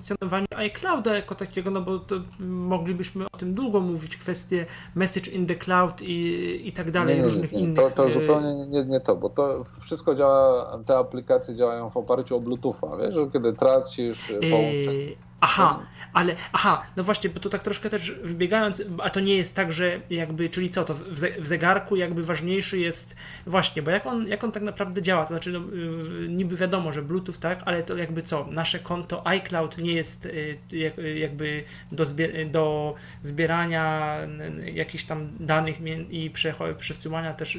[0.00, 5.30] w funkcjonowaniu iClouda jako takiego, no bo to moglibyśmy o tym długo mówić, kwestie message
[5.30, 7.76] in the cloud i, i tak dalej, różnych innych.
[7.76, 11.90] To, to yy, zupełnie nie, nie, nie to, bo to wszystko działa, te aplikacje działają
[11.90, 15.30] w oparciu o Bluetootha, wiesz, że kiedy tracisz Yy, połączenie.
[15.40, 15.78] Aha,
[16.12, 19.72] ale aha, no właśnie, bo to tak troszkę też wbiegając, a to nie jest tak,
[19.72, 24.06] że jakby, czyli co, to w, ze, w zegarku jakby ważniejszy jest, właśnie, bo jak
[24.06, 27.62] on, jak on tak naprawdę działa, to znaczy, no, yy, niby wiadomo, że Bluetooth, tak,
[27.64, 32.04] ale to jakby co, nasze konto iCloud nie jest yy, jak, jakby do,
[32.50, 34.16] do zbierania
[34.74, 35.76] jakichś tam danych
[36.10, 36.30] i
[36.78, 37.58] przesyłania też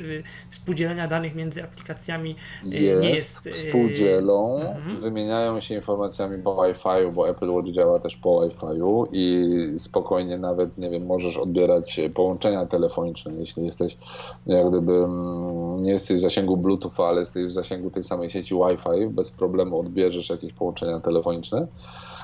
[0.50, 3.50] współdzielenia danych między aplikacjami jest, nie jest...
[3.50, 5.02] współdzielą, mhm.
[5.02, 8.82] wymieniają się informacjami po Wi-Fi, bo Apple Watch działa też po Wi-Fi
[9.12, 13.98] i spokojnie nawet, nie wiem, możesz odbierać połączenia telefoniczne, jeśli jesteś
[14.46, 18.56] jak gdyby mm, nie jesteś w zasięgu Bluetooth, ale jesteś w zasięgu tej samej sieci
[18.56, 21.68] Wi-Fi, bez problemu odbierzesz jakieś połączenia telefoniczne.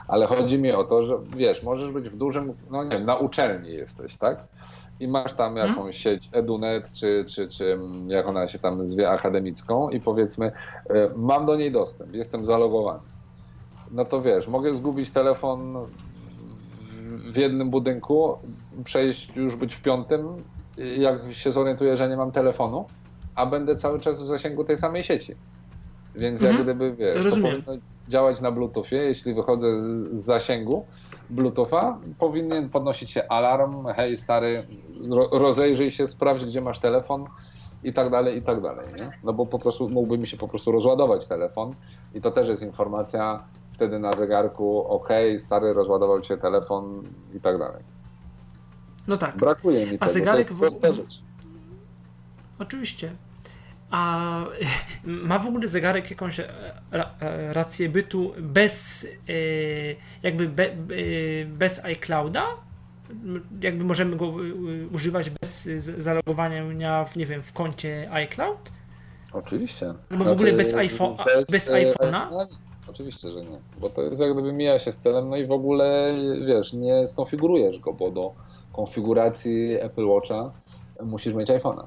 [0.07, 3.15] Ale chodzi mi o to, że wiesz, możesz być w dużym, no nie wiem, na
[3.15, 4.47] uczelni jesteś, tak?
[4.99, 9.09] I masz tam jakąś sieć EduNet, czy, czy, czy mm, jak ona się tam zwie,
[9.09, 10.51] akademicką i powiedzmy,
[10.89, 12.99] e, mam do niej dostęp, jestem zalogowany.
[13.91, 15.87] No to wiesz, mogę zgubić telefon
[17.31, 18.37] w- jednym budynku,
[18.83, 20.43] przejść już być w piątym,
[20.97, 22.85] jak się zorientuję, że nie mam telefonu,
[23.35, 25.35] a będę cały czas w zasięgu tej samej sieci.
[26.15, 26.65] Więc jak Mhm.
[26.77, 27.63] gdyby, wiesz, to Rozumiem.
[27.63, 29.67] powinno działać na Bluetoothie, jeśli wychodzę
[30.11, 30.85] z zasięgu
[31.29, 34.63] Bluetootha, powinien podnosić się alarm, hej stary,
[35.31, 37.25] rozejrzyj się, sprawdź gdzie masz telefon
[37.83, 39.11] i tak dalej, i tak dalej, nie?
[39.23, 41.75] No bo po prostu mógłby mi się po prostu rozładować telefon
[42.13, 43.43] i to też jest informacja
[43.77, 47.03] wtedy na zegarku, ok, stary, rozładował się telefon
[47.33, 47.83] i tak dalej.
[49.07, 49.37] No tak.
[49.37, 50.95] Brakuje mi A tego, zegarek to jest prosta w...
[50.95, 51.21] rzecz.
[52.59, 53.15] Oczywiście.
[53.89, 54.45] A
[55.03, 56.49] ma w ogóle zegarek jakąś e,
[56.91, 59.33] e, rację bytu bez e,
[60.23, 60.69] jakby be,
[61.47, 62.45] bez iClouda?
[63.61, 64.33] Jakby możemy go
[64.91, 68.71] używać bez zalogowania w, nie wiem, w koncie iCloud?
[69.33, 69.85] Oczywiście.
[70.09, 72.47] No bo w ogóle znaczy, bez, iPhone, bez, bez iPhone'a?
[72.97, 73.57] Oczywiście, że nie.
[73.79, 76.15] Bo to jest jak gdyby mija się z celem, no i w ogóle
[76.47, 78.33] wiesz, nie skonfigurujesz go, bo do
[78.73, 80.51] konfiguracji Apple Watcha
[81.03, 81.85] musisz mieć iPhone'a.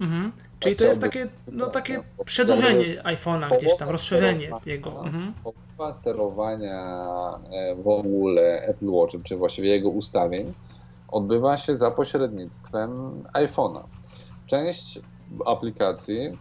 [0.00, 0.32] Mhm.
[0.60, 5.04] Czyli to jest takie, no, takie przedłużenie iPhone'a gdzieś tam, rozszerzenie jego.
[5.04, 5.34] Mhm.
[5.44, 7.00] Połowa sterowania
[7.52, 10.54] e, w ogóle Apple Watch, czy właściwie jego ustawień,
[11.08, 13.82] odbywa się za pośrednictwem iPhone'a.
[14.46, 15.00] Część
[15.46, 16.38] aplikacji, mm,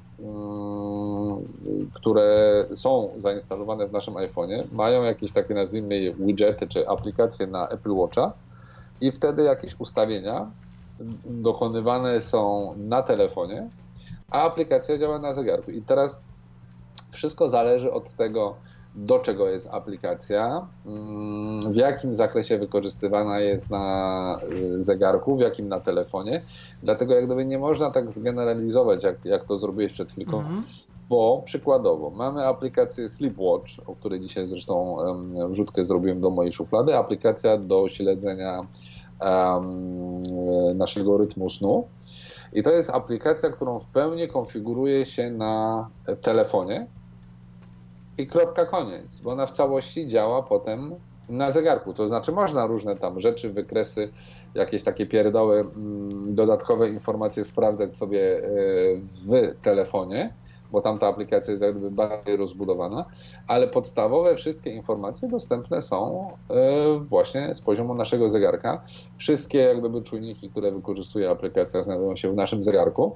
[1.94, 7.68] które są zainstalowane w naszym iPhone'ie, mają jakieś takie, nazwijmy je widgety, czy aplikacje na
[7.68, 8.34] Apple Watcha
[9.02, 10.52] i wtedy jakieś ustawienia
[11.26, 13.70] dokonywane są na telefonie,
[14.32, 15.72] a aplikacja działa na zegarku.
[15.72, 16.20] I teraz
[17.12, 18.56] wszystko zależy od tego,
[18.96, 25.70] do czego jest aplikacja, mm, w jakim zakresie wykorzystywana jest na y, zegarku, w jakim
[25.70, 26.42] na telefonie.
[26.84, 30.64] Dlatego jak gdyby nie można tak zgeneralizować, jak, jak to zrobiłeś przed chwilką, mhm.
[31.10, 34.98] bo przykładowo mamy aplikację Sleepwatch, o której dzisiaj zresztą
[35.50, 38.68] wrzutkę zrobiłem do mojej szuflady, aplikacja do śledzenia
[39.22, 41.88] um, naszego rytmu snu.
[42.54, 45.88] I to jest aplikacja, którą w pełni konfiguruje się na
[46.22, 46.88] telefonie
[48.22, 50.96] i kropka koniec, bo ona w całości działa potem
[51.30, 51.94] na zegarku.
[51.94, 54.10] To znaczy można różne tam rzeczy, wykresy,
[54.56, 58.50] jakieś takie pierdoły, mm, dodatkowe informacje sprawdzać sobie e,
[59.02, 60.34] w telefonie,
[60.72, 63.06] bo tam ta aplikacja jest jakby bardziej rozbudowana,
[63.48, 68.82] ale podstawowe wszystkie informacje dostępne są e, właśnie z poziomu naszego zegarka.
[69.18, 73.16] Wszystkie jakby czujniki, które wykorzystuje aplikacja znajdują się w naszym zegarku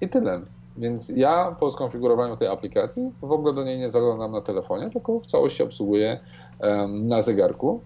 [0.00, 0.40] i tyle.
[0.76, 5.20] Więc ja po skonfigurowaniu tej aplikacji w ogóle do niej nie zaglądam na telefonie, tylko
[5.20, 6.20] w całości obsługuję
[6.88, 7.80] na zegarku.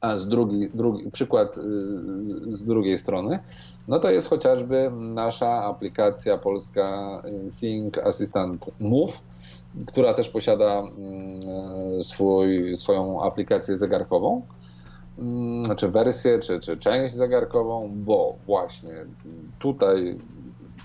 [0.00, 1.60] A z drugi, drugi przykład y,
[2.48, 3.38] z drugiej strony,
[3.88, 9.20] no to jest chociażby nasza aplikacja polska Sync Assistant Move,
[9.86, 14.42] która też posiada mm, swój, swoją aplikację zegarkową,
[15.18, 18.94] mm, znaczy wersję, czy, czy część zegarkową, bo właśnie
[19.58, 20.18] tutaj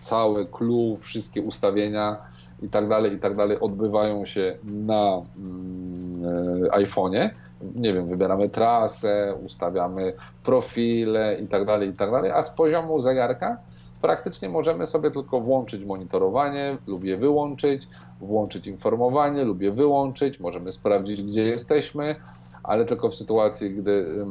[0.04, 2.18] cały clue, wszystkie ustawienia
[2.62, 7.30] i tak dalej, i tak dalej odbywają się na mm, iPhone'ie.
[7.76, 13.00] Nie wiem, wybieramy trasę, ustawiamy profile i tak dalej, i tak dalej, a z poziomu
[13.00, 13.58] zegarka
[14.02, 17.88] praktycznie możemy sobie tylko włączyć monitorowanie lub je wyłączyć,
[18.22, 22.16] włączyć informowanie lub je wyłączyć, możemy sprawdzić, gdzie jesteśmy,
[22.64, 24.26] ale tylko w sytuacji, gdy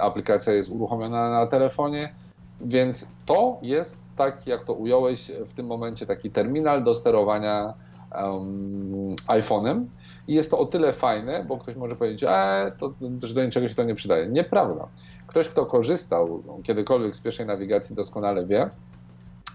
[0.00, 2.14] aplikacja jest uruchomiona na telefonie,
[2.60, 7.74] więc to jest, tak jak to ująłeś w tym momencie, taki terminal do sterowania
[8.22, 9.84] um, iPhone'em.
[10.28, 12.92] I jest to o tyle fajne, bo ktoś może powiedzieć, e, to,
[13.22, 14.26] że do niczego się to nie przydaje.
[14.26, 14.88] Nieprawda.
[15.26, 18.70] Ktoś, kto korzystał kiedykolwiek z pierwszej nawigacji, doskonale wie,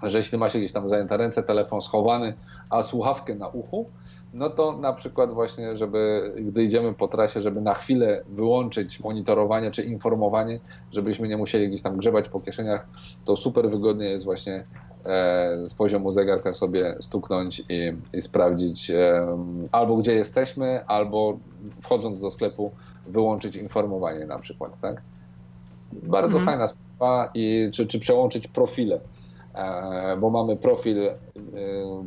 [0.04, 2.34] że jeśli ma się gdzieś tam zajęte ręce, telefon schowany,
[2.70, 3.90] a słuchawkę na uchu,
[4.34, 9.72] no to na przykład właśnie, żeby gdy idziemy po trasie, żeby na chwilę wyłączyć monitorowanie
[9.72, 10.60] czy informowanie,
[10.92, 12.88] żebyśmy nie musieli gdzieś tam grzebać po kieszeniach,
[13.26, 14.64] to super wygodnie jest właśnie
[15.06, 19.28] e, z poziomu zegarka sobie stuknąć i, i sprawdzić e,
[19.72, 21.38] albo gdzie jesteśmy, albo
[21.82, 22.72] wchodząc do sklepu
[23.08, 25.02] wyłączyć informowanie na przykład, tak?
[25.94, 26.46] Bardzo mhm.
[26.46, 29.00] fajna sprawa i czy, czy przełączyć profile,
[29.54, 30.98] e, bo mamy profil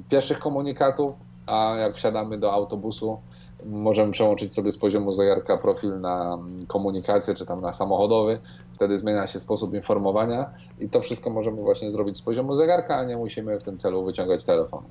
[0.09, 3.21] pierwszych komunikatów, a jak wsiadamy do autobusu,
[3.65, 8.39] możemy przełączyć sobie z poziomu zegarka profil na komunikację, czy tam na samochodowy.
[8.73, 13.05] Wtedy zmienia się sposób informowania i to wszystko możemy właśnie zrobić z poziomu zegarka, a
[13.05, 14.87] nie musimy w tym celu wyciągać telefonu.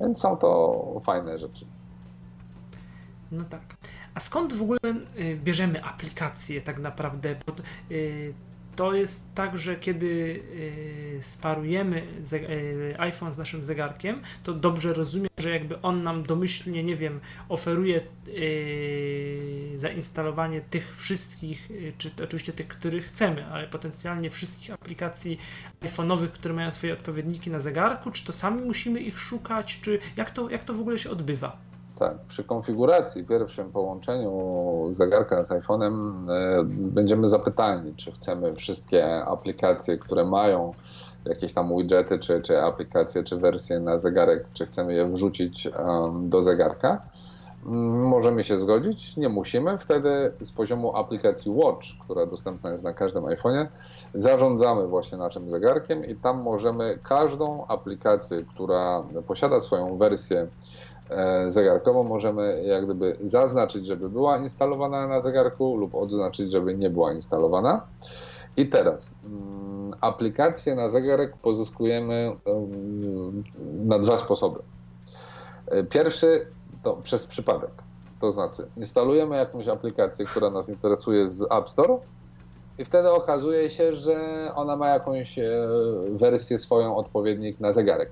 [0.00, 1.66] Więc są to fajne rzeczy.
[3.32, 3.76] No tak.
[4.14, 4.78] A skąd w ogóle
[5.18, 7.36] y, bierzemy aplikacje tak naprawdę?
[7.46, 7.52] Bo
[7.90, 8.34] y,
[8.78, 12.02] to jest tak, że kiedy y, sparujemy
[12.32, 17.20] y, iPhone z naszym zegarkiem, to dobrze rozumiem, że jakby on nam domyślnie, nie wiem,
[17.48, 21.68] oferuje y, zainstalowanie tych wszystkich,
[21.98, 25.38] czy oczywiście tych, których chcemy, ale potencjalnie wszystkich aplikacji
[25.80, 30.30] iPhone'owych, które mają swoje odpowiedniki na zegarku, czy to sami musimy ich szukać, czy jak
[30.30, 31.58] to, jak to w ogóle się odbywa?
[31.98, 39.98] Tak, przy konfiguracji, pierwszym połączeniu zegarka z iPhone'em e, będziemy zapytani, czy chcemy wszystkie aplikacje,
[39.98, 40.74] które mają
[41.24, 45.68] jakieś tam widgety, czy, czy aplikacje, czy wersje na zegarek, czy chcemy je wrzucić
[46.22, 47.02] do zegarka.
[47.66, 49.78] Mm, możemy się zgodzić, nie musimy.
[49.78, 53.66] Wtedy z poziomu aplikacji Watch, która dostępna jest na każdym iPhone'ie,
[54.14, 60.48] zarządzamy właśnie naszym zegarkiem i tam możemy każdą aplikację, która posiada swoją wersję E,
[61.46, 67.12] zegarkową możemy jak gdyby zaznaczyć, żeby była instalowana na zegarku lub odznaczyć, żeby nie była
[67.12, 67.86] instalowana.
[68.56, 72.36] I teraz mm, aplikację na zegarek pozyskujemy
[73.84, 74.60] na dwa sposoby.
[75.66, 76.46] E, pierwszy
[76.82, 77.70] to przez przypadek.
[78.20, 81.98] To znaczy, instalujemy jakąś aplikację, która nas interesuje z App Store
[82.78, 84.16] i wtedy okazuje się, że
[84.54, 85.68] ona ma jakąś e,
[86.10, 88.10] wersję swoją odpowiednik na zegarek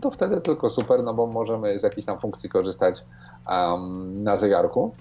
[0.00, 3.04] to wtedy tylko super, no bo możemy z jakiejś tam funkcji korzystać
[3.48, 4.92] um, na zegarku.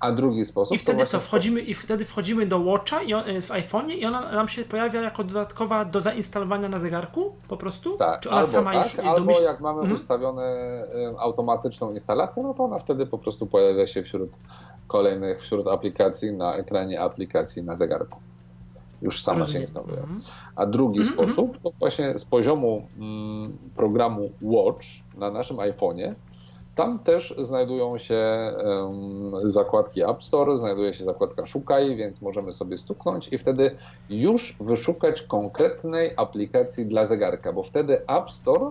[0.00, 0.76] A drugi sposób.
[0.76, 1.20] I wtedy co?
[1.20, 5.00] Wchodzimy, I wtedy wchodzimy do Watcha i on, w iPhone'ie i ona nam się pojawia
[5.00, 7.96] jako dodatkowa do zainstalowania na zegarku po prostu?
[7.96, 9.42] Tak, Czy ona albo, sama tak, już albo domyśl...
[9.42, 9.94] jak mamy mhm.
[9.94, 10.42] ustawione
[11.18, 14.30] automatyczną instalację, no to ona wtedy po prostu pojawia się wśród
[14.86, 18.18] kolejnych, wśród aplikacji na ekranie aplikacji na zegarku
[19.02, 19.54] już sama Rozumiem.
[19.54, 20.00] się instaluje.
[20.00, 20.20] Mhm.
[20.56, 21.14] A drugi mm -hmm.
[21.14, 24.86] sposób to właśnie z poziomu mm, programu Watch
[25.16, 26.14] na naszym iPhone'ie.
[26.76, 32.76] Tam też znajdują się um, zakładki App Store, znajduje się zakładka Szukaj, więc możemy sobie
[32.76, 33.70] stuknąć i wtedy
[34.10, 38.70] już wyszukać konkretnej aplikacji dla zegarka, bo wtedy App Store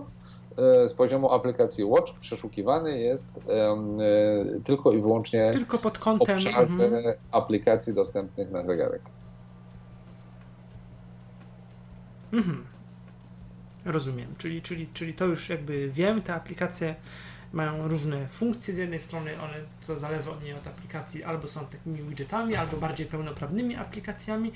[0.58, 3.98] e, z poziomu aplikacji Watch przeszukiwany jest um,
[4.64, 7.14] tylko i wyłącznie tylko pod kątem mm -hmm.
[7.30, 9.02] aplikacji dostępnych na zegarek.
[12.32, 12.64] Mhm.
[13.84, 16.94] Rozumiem, czyli, czyli, czyli to już jakby wiem, te aplikacje
[17.52, 18.74] mają różne funkcje.
[18.74, 19.54] Z jednej strony one
[19.86, 24.52] to zależy od niej od aplikacji, albo są takimi widgetami, albo bardziej pełnoprawnymi aplikacjami.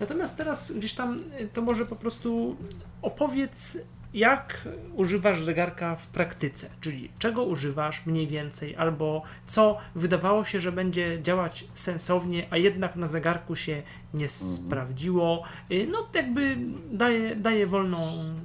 [0.00, 2.56] Natomiast teraz gdzieś tam y, to może po prostu
[3.02, 3.78] opowiedz
[4.14, 10.72] jak używasz zegarka w praktyce, czyli czego używasz mniej więcej, albo co wydawało się, że
[10.72, 13.82] będzie działać sensownie, a jednak na zegarku się
[14.14, 14.28] nie mhm.
[14.28, 15.42] sprawdziło.
[15.70, 16.56] Y, no, jakby
[16.92, 17.98] daje, daje wolną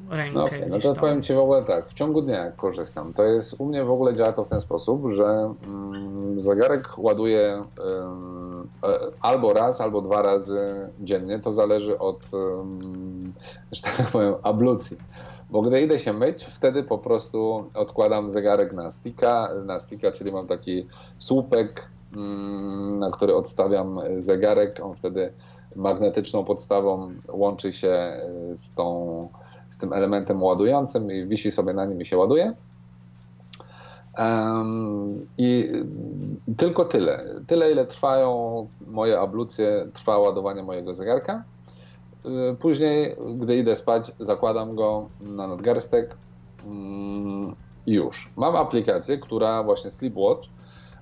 [0.09, 0.43] rękę.
[0.43, 1.01] Okay, no to tam.
[1.01, 4.15] powiem Ci w ogóle tak, w ciągu dnia korzystam, to jest u mnie w ogóle
[4.15, 8.87] działa to w ten sposób, że mm, zegarek ładuje y,
[9.21, 11.39] albo raz, albo dwa razy dziennie.
[11.39, 12.27] To zależy od, y,
[13.71, 14.97] że tak powiem, ablucji.
[15.49, 20.31] Bo gdy idę się myć, wtedy po prostu odkładam zegarek na sticka, na sticka, czyli
[20.31, 20.87] mam taki
[21.19, 24.79] słupek, mm, na który odstawiam zegarek.
[24.83, 25.33] On wtedy
[25.75, 28.21] magnetyczną podstawą łączy się e,
[28.55, 29.27] z, tą,
[29.69, 32.53] z tym elementem ładującym i wisi sobie na nim i się ładuje.
[34.17, 35.71] Um, I
[36.57, 37.23] tylko tyle.
[37.47, 41.43] Tyle, ile trwają moje ablucje, trwa ładowanie mojego zegarka.
[42.27, 46.17] Y, później, gdy idę spać, zakładam go na nadgarstek
[46.65, 47.55] mm,
[47.85, 48.29] i już.
[48.35, 50.49] Mam aplikację, która właśnie Sleepwatch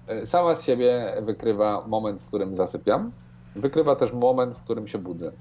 [0.10, 3.12] y, sama z siebie wykrywa moment, w którym zasypiam.
[3.56, 5.32] Wykrywa też moment, w którym się budzę.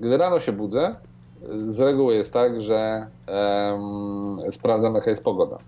[0.00, 0.94] Gdy rano się budzę,
[1.42, 3.06] y, z reguły jest tak, że
[4.48, 5.58] sprawdzam, jaka jest pogoda.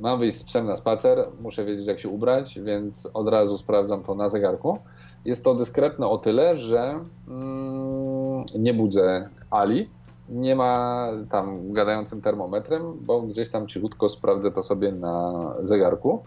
[0.00, 4.02] Mam wyjść z psem na spacer, muszę wiedzieć, jak się ubrać, więc od razu sprawdzam
[4.02, 4.78] to na zegarku.
[5.24, 9.88] Jest to dyskretne o tyle, że mm, nie budzę Ali,
[10.28, 16.22] nie ma tam gadającym termometrem, bo gdzieś tam cichutko sprawdzę to sobie na zegarku.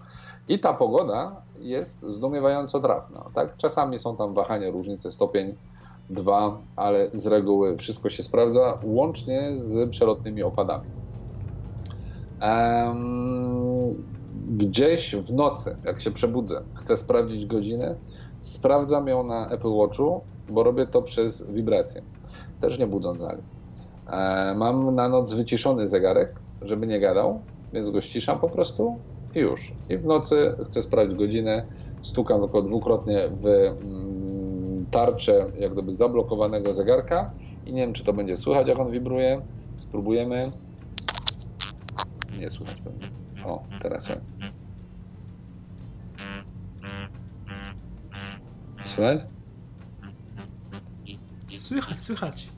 [0.49, 3.25] I ta pogoda jest zdumiewająco trafna.
[3.33, 3.57] Tak?
[3.57, 5.55] Czasami są tam wahania, różnice stopień,
[6.09, 10.89] dwa, ale z reguły wszystko się sprawdza, łącznie z przelotnymi opadami.
[12.41, 14.03] Um,
[14.57, 17.95] gdzieś w nocy, jak się przebudzę, chcę sprawdzić godzinę,
[18.43, 22.01] Sprawdzam ją na Apple Watchu, bo robię to przez wibrację.
[22.59, 23.41] Też nie budząc Ali.
[24.07, 27.41] E, mam na noc wyciszony zegarek, żeby nie gadał,
[27.73, 28.95] więc go ściszam po prostu
[29.35, 29.73] i już.
[29.89, 31.65] I w nocy chcę sprawdzić godzinę,
[32.01, 37.31] stukam tylko dwukrotnie w mm, tarczę jak gdyby zablokowanego zegarka
[37.65, 39.41] i nie wiem, czy to będzie słychać, jak on wibruje.
[39.77, 40.51] Spróbujemy.
[42.39, 43.09] Nie słychać pewnie.
[43.45, 44.15] O, teraz ja.
[48.95, 49.19] Słychać?
[51.57, 52.49] Słychać, słychać.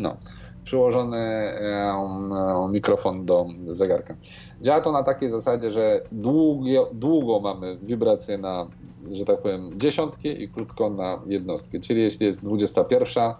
[0.00, 0.16] No,
[0.64, 1.52] przyłożony
[1.94, 4.16] um, mikrofon do zegarka.
[4.62, 8.66] Działa to na takiej zasadzie, że długo, długo mamy wibracje na,
[9.12, 11.80] że tak powiem, dziesiątki i krótko na jednostki.
[11.80, 13.32] Czyli jeśli jest 21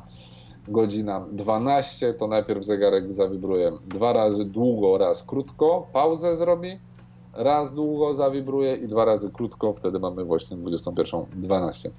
[0.69, 6.79] godzina 12, to najpierw zegarek zawibruje dwa razy długo, raz krótko, pauzę zrobi,
[7.33, 11.91] raz długo zawibruje i dwa razy krótko, wtedy mamy właśnie 21.12.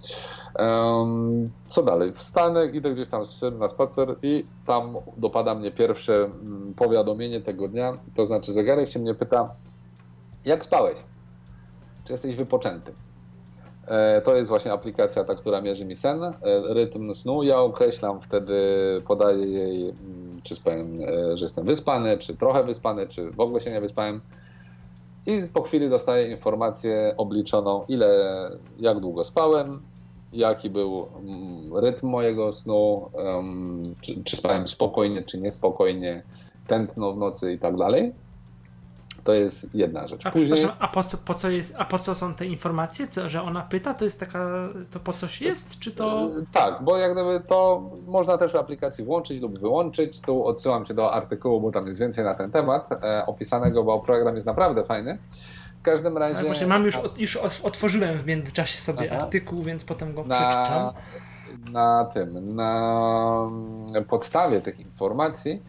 [0.59, 2.11] Um, co dalej?
[2.13, 3.23] Wstanę, idę gdzieś tam
[3.59, 8.99] na spacer i tam dopada mnie pierwsze mm, powiadomienie tego dnia, to znaczy zegarek się
[8.99, 9.55] mnie pyta,
[10.45, 10.97] jak spałeś?
[12.05, 12.93] Czy jesteś wypoczęty?
[13.87, 16.33] E, to jest właśnie aplikacja ta, która mierzy mi sen, e,
[16.73, 17.43] rytm snu.
[17.43, 18.55] Ja określam wtedy,
[19.07, 23.59] podaję jej, mm, czy spałem, e, że jestem wyspany, czy trochę wyspany, czy w ogóle
[23.59, 24.21] się nie wyspałem
[25.25, 28.09] i po chwili dostaję informację obliczoną, ile,
[28.79, 29.81] jak długo spałem,
[30.33, 33.09] jaki był mm, rytm mojego snu,
[34.01, 36.23] czy, czy spałem spokojnie, czy niespokojnie,
[36.67, 38.13] tętno w nocy i tak dalej.
[39.23, 40.25] To jest jedna rzecz.
[40.25, 40.67] A, Później...
[40.79, 43.07] a, po, co, po co jest, a po co są te informacje?
[43.07, 46.29] Co, że ona pyta, to jest taka, to po coś jest, czy to...
[46.51, 50.19] Tak, bo jak gdyby to można też w aplikacji włączyć lub wyłączyć.
[50.19, 53.99] Tu odsyłam cię do artykułu, bo tam jest więcej na ten temat e, opisanego, bo
[53.99, 55.17] program jest naprawdę fajny.
[55.79, 56.35] W każdym razie...
[56.35, 59.21] Ale właśnie mam już, już otworzyłem w międzyczasie sobie Aha.
[59.23, 60.93] artykuł, więc potem go na, przeczytam.
[61.71, 63.49] Na tym, na
[64.07, 65.61] podstawie tych informacji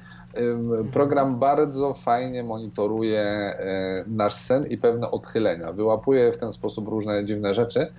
[0.93, 5.73] Program bardzo fajnie monitoruje e, nasz sen i pewne odchylenia.
[5.73, 7.93] Wyłapuje w ten sposób różne dziwne rzeczy.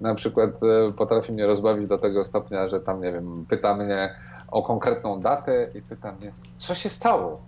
[0.00, 4.14] Na przykład e, potrafi mnie rozbawić do tego stopnia, że tam, nie wiem, pyta mnie
[4.48, 7.40] o konkretną datę i pyta mnie, co się stało?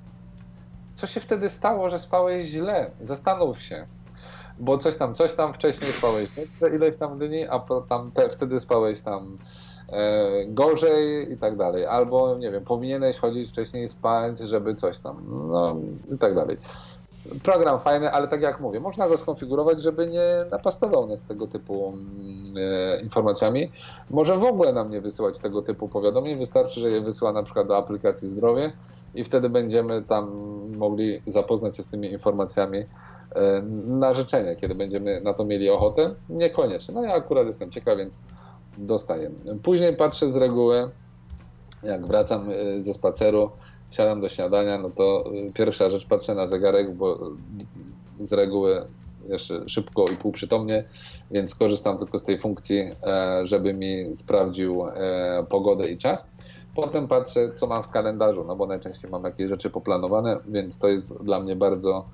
[0.94, 2.90] Co się wtedy stało, że spałeś źle?
[3.00, 3.86] Zastanów się.
[4.58, 6.28] Bo coś tam, coś tam wcześniej spałeś
[6.74, 9.38] ileś tam dni, a tam te, wtedy spałeś tam
[10.46, 11.86] gorzej i tak dalej.
[11.86, 15.16] Albo, nie wiem, powinieneś chodzić wcześniej spać, żeby coś tam,
[15.50, 15.76] no
[16.14, 16.56] i tak dalej.
[17.42, 21.94] Program fajny, ale tak jak mówię, można go skonfigurować, żeby nie napastował nas tego typu
[22.56, 23.72] e, informacjami.
[24.10, 27.68] Może w ogóle nam nie wysyłać tego typu powiadomień, wystarczy, że je wysyła na przykład
[27.68, 28.72] do aplikacji zdrowie
[29.14, 30.30] i wtedy będziemy tam
[30.76, 36.14] mogli zapoznać się z tymi informacjami e, na życzenie, kiedy będziemy na to mieli ochotę.
[36.28, 36.94] Niekoniecznie.
[36.94, 38.18] No ja akurat jestem ciekaw, więc
[38.78, 39.30] dostaję.
[39.62, 40.90] Później patrzę z reguły,
[41.82, 43.50] jak wracam y, ze spaceru,
[43.90, 47.18] siadam do śniadania, no to y, pierwsza rzecz patrzę na zegarek, bo
[48.20, 48.86] z reguły
[49.24, 50.84] jeszcze szybko i półprzytomnie,
[51.30, 56.30] więc korzystam tylko z tej funkcji, e, żeby mi sprawdził e, pogodę i czas.
[56.74, 60.88] Potem patrzę, co mam w kalendarzu, no bo najczęściej mam jakieś rzeczy poplanowane, więc to
[60.88, 62.04] jest dla mnie bardzo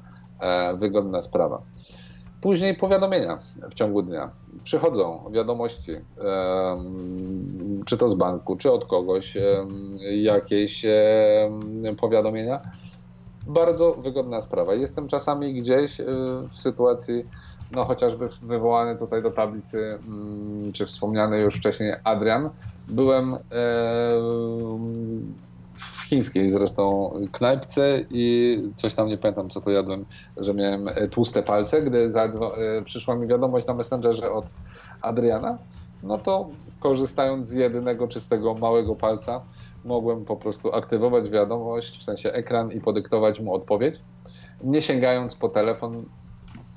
[0.41, 1.63] e, wygodna sprawa.
[2.41, 3.39] Później powiadomienia
[3.71, 4.31] w ciągu dnia.
[4.65, 5.93] Przychodzą wiadomości,
[7.87, 9.37] czy to z banku, czy od kogoś,
[10.23, 10.87] jakieś
[12.01, 12.61] powiadomienia.
[13.47, 14.75] Bardzo wygodna sprawa.
[14.75, 16.05] Jestem czasami gdzieś e,
[16.49, 17.25] w sytuacji,
[17.73, 22.51] no chociażby wywołany tutaj do tablicy, mm, czy wspomniany już wcześniej Adrian.
[22.89, 23.37] Byłem
[26.09, 30.05] chińskiej zresztą knajpce i coś tam nie pamiętam, co to jadłem,
[30.37, 31.83] że miałem e, tłuste palce.
[31.83, 34.45] Gdy e, przyszła mi wiadomość na Messengerze od
[35.03, 35.59] Adriana,
[36.03, 36.49] no to
[36.81, 39.41] korzystając z jedynego czystego małego palca,
[39.85, 44.01] mogłem po prostu aktywować wiadomość, w sensie ekran i podyktować mu odpowiedź,
[44.65, 46.05] nie sięgając po telefon,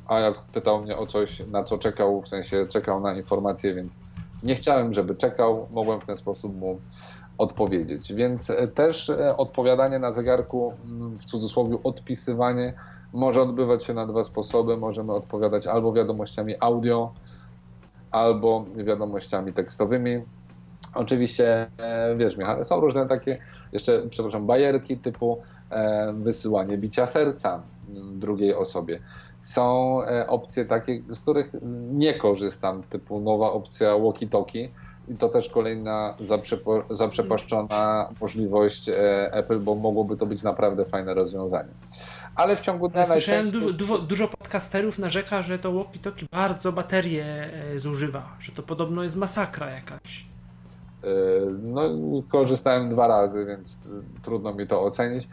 [0.08, 3.96] a jak pytał mnie o coś, na co czekał, w sensie czekał na informację, więc
[4.44, 6.80] nie chciałem, żeby czekał, mogłem w ten sposób mu
[7.42, 8.14] odpowiedzieć.
[8.14, 12.74] Więc e, też e, odpowiadanie na zegarku, mm, w cudzysłowie odpisywanie,
[13.14, 14.78] może odbywać się na dwa sposoby.
[14.78, 17.14] Możemy odpowiadać albo wiadomościami audio,
[18.12, 20.22] albo wiadomościami tekstowymi.
[20.96, 23.38] Oczywiście, e, wiesz Michał, są różne takie,
[23.72, 25.38] jeszcze, przepraszam, bajerki typu
[26.14, 29.00] wysyłanie bicia serca mm, drugiej osobie.
[29.40, 31.52] Są opcje takie, z których
[31.92, 34.70] nie korzystam, typu nowa opcja walkie-talkie,
[35.12, 41.14] i to też kolejna zaprzepo, zaprzepaszczona możliwość e, Apple, bo mogłoby to być naprawdę fajne
[41.14, 41.70] rozwiązanie.
[42.36, 47.26] Ale w ciągu dnia Słyszałem, dużo, dużo, dużo podcasterów narzeka, że to walkie-talkie bardzo baterię
[47.26, 50.26] e, zużywa, że to podobno jest masakra jakaś.
[51.04, 51.08] E,
[51.64, 51.82] no,
[52.30, 53.78] korzystałem dwa razy, więc
[54.22, 55.28] trudno mi to ocenić,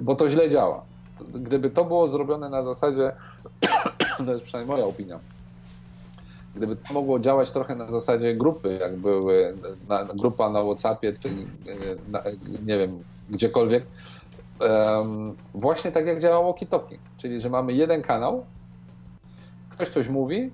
[0.00, 0.84] bo to źle działa.
[1.34, 3.12] Gdyby to było zrobione na zasadzie,
[4.26, 5.18] to jest przynajmniej moja opinia,
[6.54, 9.56] gdyby to mogło działać trochę na zasadzie grupy, jak były
[9.88, 11.28] na, grupa na Whatsappie, czy
[12.08, 12.22] na,
[12.62, 13.86] nie wiem, gdziekolwiek,
[14.60, 18.44] um, właśnie tak jak działa Walkie-Talkie, czyli że mamy jeden kanał,
[19.70, 20.50] ktoś coś mówi,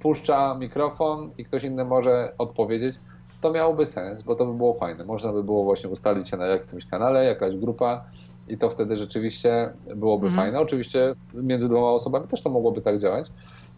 [0.00, 2.96] puszcza mikrofon i ktoś inny może odpowiedzieć.
[3.40, 5.04] to miałoby sens, bo to by było fajne.
[5.04, 8.04] Można by było właśnie ustalić się na jakimś kanale, jakaś grupa
[8.48, 10.44] i to wtedy rzeczywiście byłoby Mhm.
[10.46, 10.60] fajne.
[10.60, 13.30] Oczywiście między dwoma osobami też to mogłoby tak działać,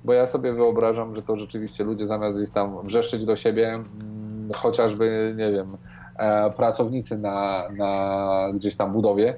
[0.04, 4.50] bo ja sobie wyobrażam, że to rzeczywiście ludzie zamiast gdzieś tam wrzeszczeć do siebie, mm,
[4.54, 5.76] chociażby, nie wiem,
[6.16, 9.34] e, pracownicy na, na gdzieś tam budowie.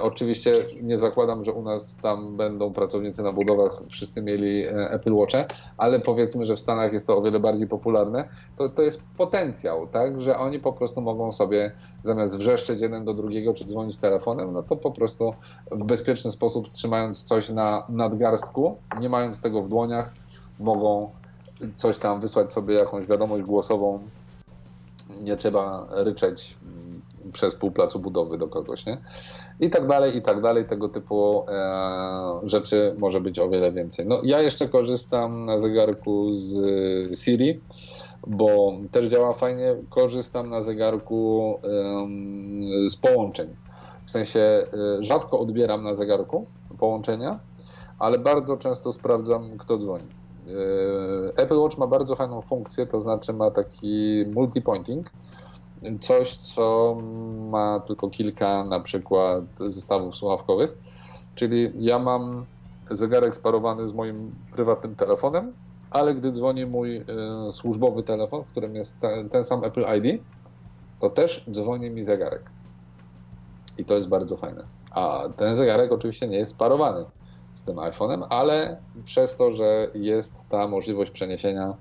[0.00, 5.14] Oczywiście nie zakładam, że u nas tam będą pracownicy na budowach, wszyscy mieli e, Apple
[5.14, 8.28] Watche, ale powiedzmy, że w Stanach jest to o wiele bardziej popularne.
[8.56, 11.72] To, to jest potencjał, tak, że oni po prostu mogą sobie
[12.02, 15.34] zamiast wrzeszczeć jeden do drugiego czy dzwonić telefonem, no to po prostu
[15.70, 20.14] w bezpieczny sposób trzymając coś na nadgarstku, nie mając tego w dłoniach,
[20.60, 21.10] mogą
[21.76, 23.98] coś tam wysłać sobie jakąś wiadomość głosową.
[25.20, 28.98] Nie trzeba ryczeć mm, przez pół placu budowy do kogoś, nie?
[29.60, 30.64] I tak dalej, i tak dalej.
[30.64, 34.06] Tego typu e, rzeczy może być o wiele więcej.
[34.06, 36.58] No, ja jeszcze korzystam na zegarku z
[37.18, 37.60] Siri,
[38.26, 39.76] bo też działa fajnie.
[39.90, 41.54] Korzystam na zegarku
[42.88, 43.56] z połączeń.
[44.06, 44.66] W sensie e,
[45.00, 46.46] rzadko odbieram na zegarku
[46.78, 47.40] połączenia,
[47.98, 50.04] ale bardzo często sprawdzam, kto dzwoni.
[51.34, 55.10] E, Apple Watch ma bardzo fajną funkcję, to znaczy ma taki multipointing,
[56.00, 56.96] coś, co
[57.50, 60.78] ma tylko kilka na przykład zestawów słuchawkowych.
[61.34, 62.44] Czyli ja mam
[62.90, 65.52] zegarek sparowany z moim prywatnym telefonem,
[65.90, 67.04] ale gdy dzwoni mój y,
[67.52, 70.22] służbowy telefon, w którym jest ten, ten sam Apple ID,
[71.00, 72.50] to też dzwoni mi zegarek.
[73.78, 74.64] I to jest bardzo fajne.
[74.90, 77.04] A ten zegarek oczywiście nie jest sparowany
[77.52, 81.74] z tym iPhone'em, ale przez to, że jest ta możliwość przeniesienia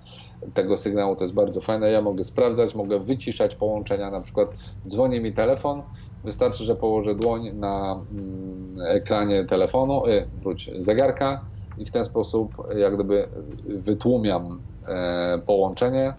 [0.53, 1.91] tego sygnału, to jest bardzo fajne.
[1.91, 4.49] Ja mogę sprawdzać, mogę wyciszać połączenia, na przykład
[4.87, 5.83] dzwoni mi telefon,
[6.23, 11.45] wystarczy, że położę dłoń na mm, ekranie telefonu, y, wróć, zegarka
[11.77, 13.29] i w ten sposób jak gdyby
[13.65, 16.13] wytłumiam e, połączenie,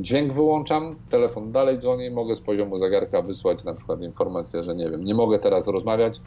[0.00, 4.90] dźwięk wyłączam, telefon dalej dzwoni, mogę z poziomu zegarka wysłać na przykład informację, że nie
[4.90, 6.20] wiem, nie mogę teraz rozmawiać,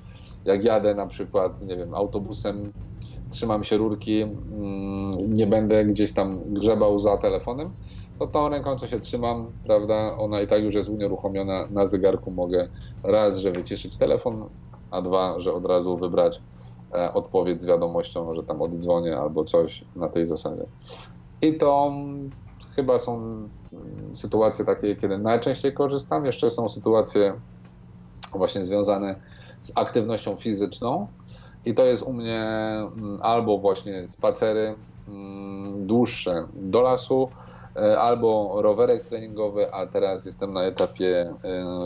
[0.45, 2.71] jak jadę na przykład, nie wiem, autobusem,
[3.29, 4.43] trzymam się rurki, mm,
[5.27, 7.71] nie będę gdzieś tam grzebał za telefonem,
[8.19, 12.31] to tą ręką, co się trzymam, prawda, ona i tak już jest unieruchomiona na zegarku,
[12.31, 12.67] mogę
[13.03, 14.49] raz, że wyciszyć telefon,
[14.91, 16.41] a dwa, że od razu wybrać
[16.93, 20.65] e, odpowiedź z wiadomością, że tam oddzwonię albo coś na tej zasadzie.
[21.41, 21.91] I to
[22.75, 26.25] chyba są mm, sytuacje takie, kiedy najczęściej korzystam.
[26.25, 27.33] Jeszcze są sytuacje
[28.33, 29.15] właśnie związane
[29.61, 31.07] z aktywnością fizyczną
[31.65, 34.75] i to jest u mnie mm, albo właśnie spacery
[35.75, 37.29] dłuższe do lasu,
[37.75, 41.35] e, albo rowerek treningowy, a teraz jestem na etapie e,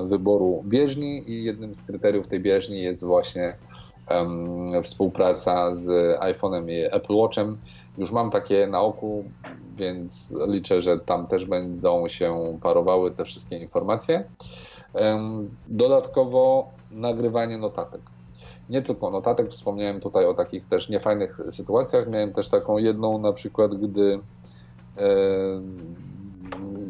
[0.05, 3.57] wyboru bieżni i jednym z kryteriów tej bieżni jest właśnie
[4.07, 7.57] em, współpraca z iPhone'em i Apple Watchem.
[7.97, 9.24] Już mam takie na oku,
[9.76, 14.24] więc liczę, że tam też będą się parowały te wszystkie informacje.
[14.93, 18.01] Em, Dodatkowo nagrywanie notatek.
[18.70, 22.09] Nie tylko notatek, wspomniałem tutaj o takich też niefajnych sytuacjach.
[22.09, 24.20] Miałem też taką jedną na przykład, gdy
[24.97, 25.07] e,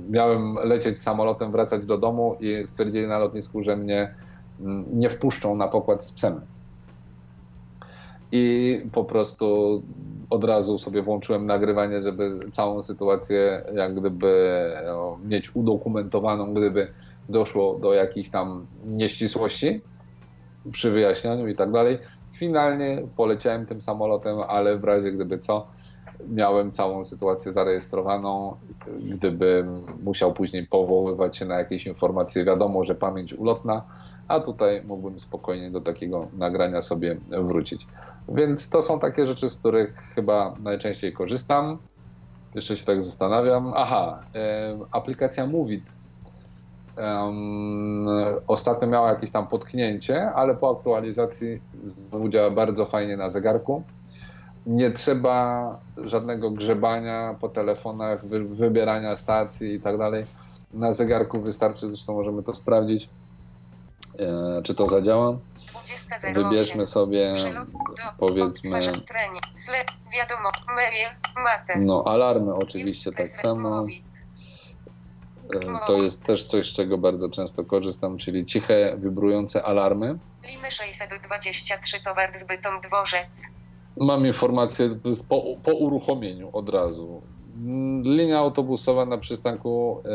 [0.09, 4.15] miałem lecieć samolotem, wracać do domu i stwierdzili na lotnisku, że mnie
[4.59, 6.41] mm, nie wpuszczą na pokład z psem.
[8.31, 9.81] I po prostu
[10.29, 14.51] od razu sobie włączyłem nagrywanie, żeby całą sytuację jak gdyby
[15.25, 16.87] mieć udokumentowaną, gdyby
[17.29, 19.81] doszło do jakichś tam nieścisłości
[20.71, 21.97] przy wyjaśnianiu i tak dalej.
[22.33, 25.67] Finalnie poleciałem tym samolotem, ale w razie gdyby co,
[26.29, 28.55] miałem całą sytuację zarejestrowaną.
[29.09, 33.81] Gdybym musiał później powoływać się na jakieś informacje, wiadomo, że pamięć ulotna,
[34.27, 37.87] a tutaj mógłbym spokojnie do takiego nagrania sobie wrócić.
[38.29, 41.77] Więc to są takie rzeczy, z których chyba najczęściej korzystam.
[42.55, 43.73] Jeszcze się tak zastanawiam.
[43.75, 44.23] Aha,
[44.91, 45.96] aplikacja Movit
[46.97, 48.07] Um,
[48.47, 53.83] ostatnio miała jakieś tam potknięcie, ale po aktualizacji znowu działa bardzo fajnie na zegarku.
[54.65, 60.25] Nie trzeba żadnego grzebania po telefonach, wy, wybierania stacji i tak dalej.
[60.73, 63.09] Na zegarku wystarczy, zresztą możemy to sprawdzić,
[64.19, 65.37] e, czy to zadziała.
[65.87, 66.33] 20.08.
[66.33, 67.33] Wybierzmy sobie,
[68.17, 68.79] powiedzmy,
[71.79, 73.85] no alarmy oczywiście tak samo.
[75.53, 80.19] E, To jest też coś, z czego bardzo często korzystam, czyli ciche, wibrujące alarmy.
[80.47, 83.47] Limy 623 towar z Bytom Dworzec.
[83.99, 84.89] Mam informację
[85.29, 87.21] po, po uruchomieniu od razu.
[87.57, 90.09] Mm, Linia autobusowa na przystanku, e,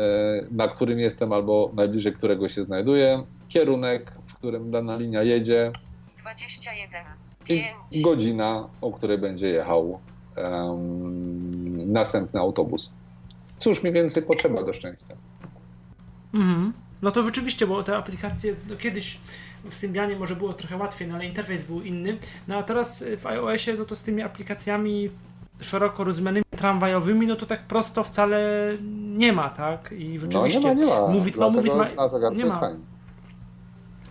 [0.51, 3.23] na którym jestem albo najbliżej którego się znajduję.
[3.49, 5.71] Kierunek, w którym dana linia jedzie
[6.17, 7.03] 21.
[7.43, 8.01] i 5.
[8.03, 9.99] godzina, o której będzie jechał
[10.35, 12.93] em, następny autobus.
[13.63, 15.15] Cóż mi więcej potrzeba do szczęścia?
[16.33, 16.73] Mhm.
[17.01, 19.17] No to rzeczywiście, bo te aplikacje no kiedyś
[19.69, 22.17] w Symbianie może było trochę łatwiej, no ale interfejs był inny.
[22.47, 25.09] No a teraz w iOSie, no to z tymi aplikacjami
[25.59, 28.37] szeroko rozumianymi tramwajowymi, no to tak prosto wcale
[29.15, 29.91] nie ma, tak?
[29.97, 31.07] I rzeczywiście no, nie ma, nie ma.
[31.07, 31.87] Mówi, no, mówić ma,
[32.31, 32.71] nie ma.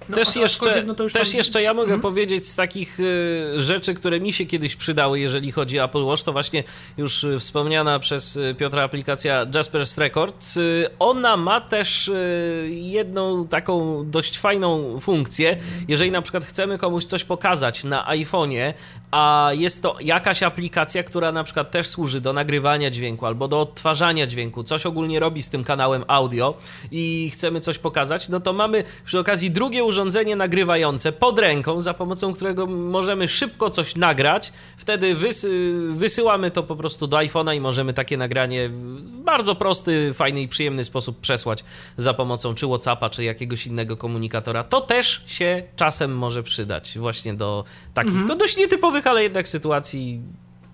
[0.09, 2.01] No, też jeszcze, no też tam- jeszcze ja mogę Mhm.
[2.01, 6.23] powiedzieć z takich y, rzeczy, które mi się kiedyś przydały, jeżeli chodzi o Apple Watch,
[6.23, 6.65] to właśnie
[6.99, 10.45] już y, wspomniana przez y, Piotra aplikacja Jasper's Record.
[10.57, 15.57] Y, ona ma też y, jedną taką dość fajną funkcję.
[15.89, 18.73] Jeżeli na przykład chcemy komuś coś pokazać na iPhone'ie,
[19.13, 23.61] a jest to jakaś aplikacja, która na przykład też służy do nagrywania dźwięku albo do
[23.61, 26.55] odtwarzania dźwięku, coś ogólnie robi z tym kanałem audio
[26.91, 31.95] i chcemy coś pokazać, no to mamy przy okazji drugie urządzenie nagrywające pod ręką, za
[31.95, 34.53] pomocą którego możemy szybko coś nagrać.
[34.77, 40.15] Wtedy wysy- wysyłamy to po prostu do iPhone'a i możemy takie nagranie w bardzo prosty,
[40.15, 41.65] fajny i przyjemny sposób przesłać
[41.97, 44.65] za pomocą czy WhatsAppa, czy jakiegoś innego komunikatora.
[44.65, 47.65] To też się czasem może przydać właśnie do
[47.95, 50.23] takich no dość nietypowych, ale jednak sytuacji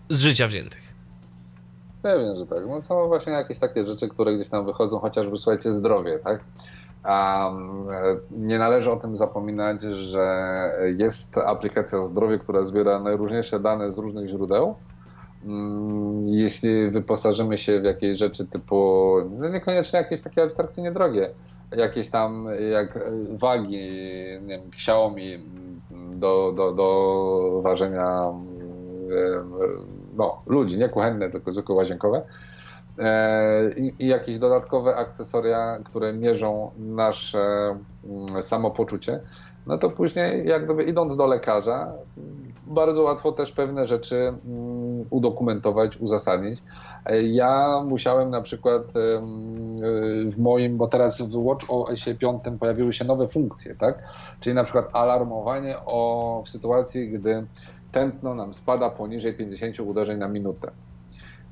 [0.09, 0.94] z życia wziętych.
[2.02, 2.59] Pewnie, że tak.
[2.68, 6.44] No są właśnie jakieś takie rzeczy, które gdzieś tam wychodzą, chociażby słuchajcie, zdrowie, tak?
[7.05, 7.50] E,
[8.30, 10.48] nie należy o tym zapominać, że
[10.96, 14.74] jest aplikacja zdrowie, która zbiera najróżniejsze dane z różnych źródeł.
[15.44, 21.30] Mm, Jeśli wyposażymy się w jakieś rzeczy typu, no niekoniecznie jakieś takie abstrakcyjnie drogie,
[21.76, 22.98] jakieś tam jak
[23.30, 23.76] wagi,
[24.42, 25.38] nie wiem, Xiaomi
[26.11, 28.33] do, do, do ważenia
[30.16, 32.23] no, ludzi, nie kuchenne, tylko zwykłe łazienkowe.
[32.99, 37.77] E, I, I jakieś dodatkowe akcesoria, które mierzą nasze
[38.41, 39.20] samopoczucie,
[39.66, 41.93] no to później, jak idąc do lekarza,
[42.66, 46.62] bardzo łatwo też pewne rzeczy mm, udokumentować, uzasadnić.
[47.22, 48.82] Ja musiałem na przykład
[50.30, 54.09] w moim, bo teraz w Watch OS 5 pojawiły się nowe funkcje, tak?
[54.40, 57.47] Czyli na przykład alarmowanie o w sytuacji, gdy
[57.93, 60.70] tętno nam spada poniżej 50 uderzeń na minutę.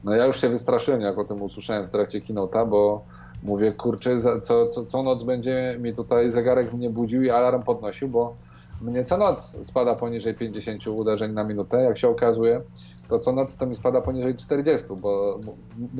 [0.05, 3.05] No ja już się wystraszyłem, jak o tym usłyszałem w trakcie kinota, bo
[3.47, 8.09] mówię, kurczę, co, co, co noc będzie mi tutaj zegarek mnie budził i alarm podnosił,
[8.09, 8.37] bo
[8.81, 12.61] mnie co noc spada poniżej 50 uderzeń na minutę, jak się okazuje,
[13.09, 15.41] to co noc to mi spada poniżej 40, bo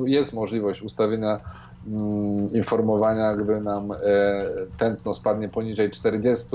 [0.05, 1.39] jest możliwość ustawienia
[1.87, 3.97] mm, informowania, gdy nam e,
[4.77, 6.47] tętno spadnie poniżej 40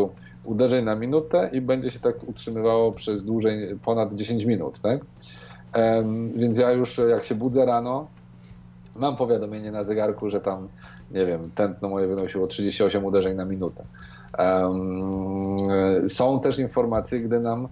[0.44, 5.00] uderzeń na minutę i będzie się tak utrzymywało przez dłużej, ponad 10 minut, tak?
[5.72, 8.06] Em, więc ja już jak się budzę rano,
[8.96, 10.68] mam powiadomienie na zegarku, że tam,
[11.10, 13.84] nie wiem, tętno moje wynosiło 38 uderzeń na minutę.
[14.38, 17.68] Em, są też informacje, gdy nam,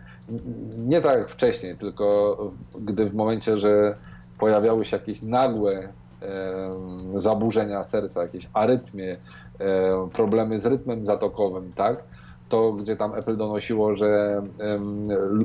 [0.79, 2.37] nie tak jak wcześniej, tylko
[2.81, 3.97] gdy w momencie, że
[4.39, 5.93] pojawiały się jakieś nagłe em,
[7.19, 9.17] zaburzenia serca, jakieś arytmie,
[9.59, 12.03] em, problemy z rytmem zatokowym, tak?
[12.49, 14.43] To, gdzie tam Apple donosiło, że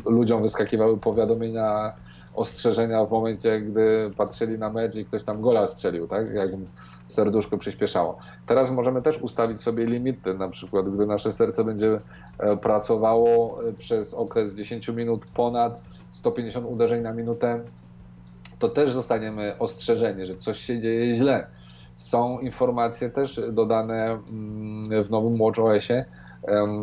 [0.05, 1.93] ludziom wyskakiwały powiadomienia,
[2.35, 6.33] ostrzeżenia w momencie, gdy patrzyli na mecz i ktoś tam gola strzelił, tak?
[6.33, 6.49] Jak
[7.07, 8.17] serduszko przyspieszało.
[8.45, 11.99] Teraz możemy też ustawić sobie limity, na przykład gdy nasze serce będzie
[12.37, 15.81] e, pracowało e, przez okres 10 minut ponad
[16.11, 17.61] 150 uderzeń na minutę,
[18.59, 21.47] to też zostaniemy ostrzeżeni, że coś się dzieje źle.
[21.95, 26.05] Są informacje też dodane mm, w nowym WatchOSie,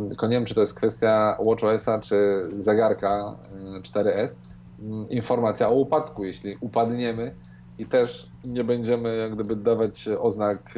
[0.09, 2.17] tylko nie wiem, czy to jest kwestia WatchOSa, czy
[2.57, 3.37] zegarka
[3.79, 4.52] y, 4S, mm,
[5.11, 6.25] informacja o upadku.
[6.25, 7.35] Jeśli upadniemy
[7.79, 10.75] i też nie będziemy jak gdyby dawać oznak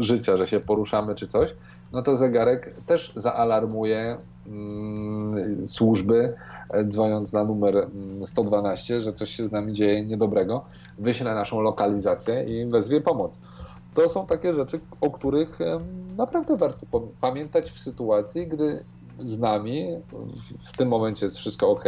[0.00, 1.54] życia, że się poruszamy czy coś,
[1.92, 4.16] no to zegarek też zaalarmuje
[4.46, 6.34] mm, służby,
[6.70, 10.64] e, dzwoniąc na numer mm, 112, że coś się z nami dzieje niedobrego,
[10.98, 13.38] wyśle naszą lokalizację i wezwie pomoc.
[13.94, 15.58] To są takie rzeczy, o których
[16.16, 16.86] naprawdę warto
[17.20, 18.84] pamiętać w sytuacji, gdy
[19.18, 19.86] z nami
[20.58, 21.84] w tym momencie jest wszystko ok,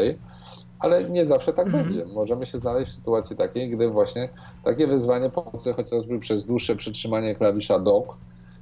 [0.81, 1.85] ale nie zawsze tak Mhm.
[1.85, 2.07] będzie.
[2.07, 4.31] Możemy się znaleźć w sytuacji takiej, gdy właśnie
[4.63, 8.19] takie wyzwanie pomocy, chociażby przez dłuższe przytrzymanie klawisza dock,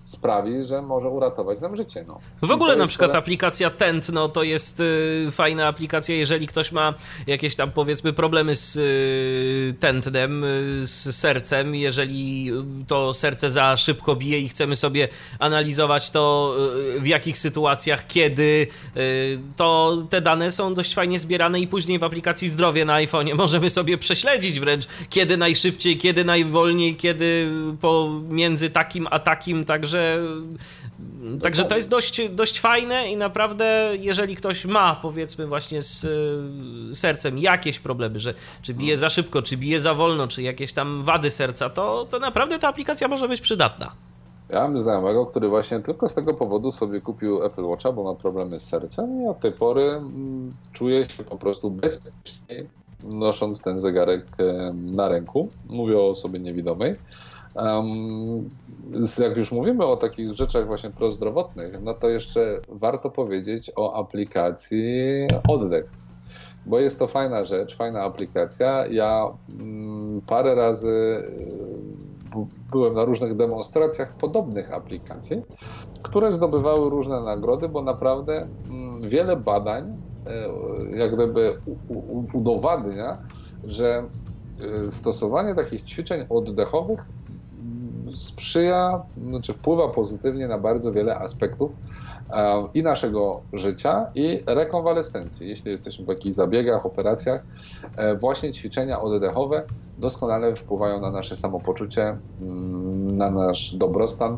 [0.09, 2.05] sprawi, że może uratować nam życie.
[2.09, 2.21] No.
[2.43, 6.95] W ogóle na przykład tyle- aplikacja Tętno to jest y, fajna aplikacja, jeżeli ktoś ma
[7.27, 12.51] jakieś tam powiedzmy problemy z y, tętnem, y, z sercem, jeżeli
[12.83, 15.09] y, to serce za szybko bije i chcemy sobie
[15.39, 16.55] analizować to
[16.97, 18.67] y, w jakich sytuacjach, kiedy,
[18.97, 23.35] y, to te dane są dość fajnie zbierane i później w aplikacji zdrowie na iPhone'ie
[23.45, 29.98] możemy sobie prześledzić wręcz kiedy najszybciej, kiedy najwolniej, kiedy pomiędzy takim a takim, także
[31.43, 36.95] Także to jest dość, dość fajne i naprawdę, jeżeli ktoś ma, powiedzmy, właśnie z y,
[36.95, 41.03] sercem jakieś problemy, że czy bije za szybko, czy bije za wolno, czy jakieś tam
[41.03, 43.93] wady serca, to, to naprawdę ta aplikacja może być przydatna.
[44.49, 48.15] Ja mam znajomego, który właśnie tylko z tego powodu sobie kupił Apple Watcha, bo ma
[48.15, 52.67] problemy z sercem i od tej pory mm, czuje się po prostu bezpiecznie
[53.05, 54.27] nosząc ten zegarek
[54.75, 55.49] na ręku.
[55.69, 56.97] Mówię o osobie niewidomej.
[57.55, 58.49] Um,
[59.19, 65.27] jak już mówimy o takich rzeczach właśnie prozdrowotnych, no to jeszcze warto powiedzieć o aplikacji
[65.49, 65.91] Oddech.
[66.67, 68.87] Bo jest to fajna rzecz, fajna aplikacja.
[68.87, 75.43] Ja mm, parę razy y, byłem na różnych demonstracjach podobnych aplikacji,
[76.03, 79.97] które zdobywały różne nagrody, bo naprawdę mm, wiele badań
[80.93, 81.59] y, jak gdyby
[82.33, 83.19] udowadnia,
[83.65, 84.05] że
[84.89, 87.01] y, stosowanie takich ćwiczeń oddechowych
[88.13, 91.73] sprzyja, znaczy wpływa pozytywnie na bardzo wiele aspektów
[92.31, 95.49] e, i naszego życia, i rekonwalescencji.
[95.49, 97.45] Jeśli jesteśmy w jakichś zabiegach, operacjach,
[97.97, 99.63] e, właśnie ćwiczenia oddechowe
[99.99, 104.37] doskonale wpływają na nasze samopoczucie, mm, na nasz dobrostan.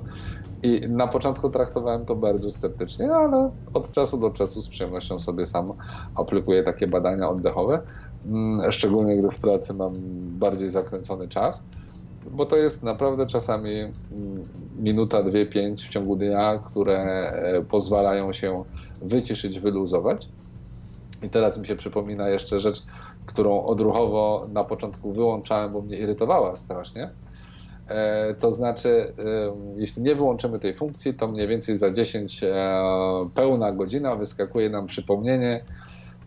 [0.62, 5.46] I na początku traktowałem to bardzo sceptycznie, ale od czasu do czasu z przyjemnością sobie
[5.46, 5.72] sam
[6.14, 7.80] aplikuję takie badania oddechowe,
[8.26, 9.92] mm, szczególnie gdy w pracy mam
[10.38, 11.62] bardziej zakręcony czas
[12.30, 13.70] bo to jest naprawdę czasami
[14.78, 18.64] minuta, dwie, pięć w ciągu dnia, które e, pozwalają się
[19.02, 20.28] wyciszyć, wyluzować.
[21.22, 22.82] I teraz mi się przypomina jeszcze rzecz,
[23.26, 27.10] którą odruchowo na początku wyłączałem, bo mnie irytowała strasznie.
[27.88, 29.14] E, to znaczy,
[29.76, 32.48] jeśli nie wyłączymy tej funkcji, to mniej więcej za 10 e,
[33.34, 35.64] pełna godzina wyskakuje nam przypomnienie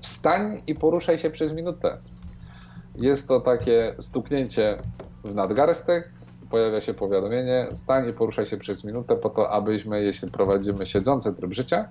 [0.02, 1.98] wstań i poruszaj się przez minutę.
[2.96, 4.78] Jest to takie stuknięcie
[5.24, 6.10] w nadgarstek,
[6.50, 11.34] pojawia się powiadomienie, wstań i poruszaj się przez minutę po to, abyśmy, jeśli prowadzimy siedzący
[11.34, 11.90] tryb życia,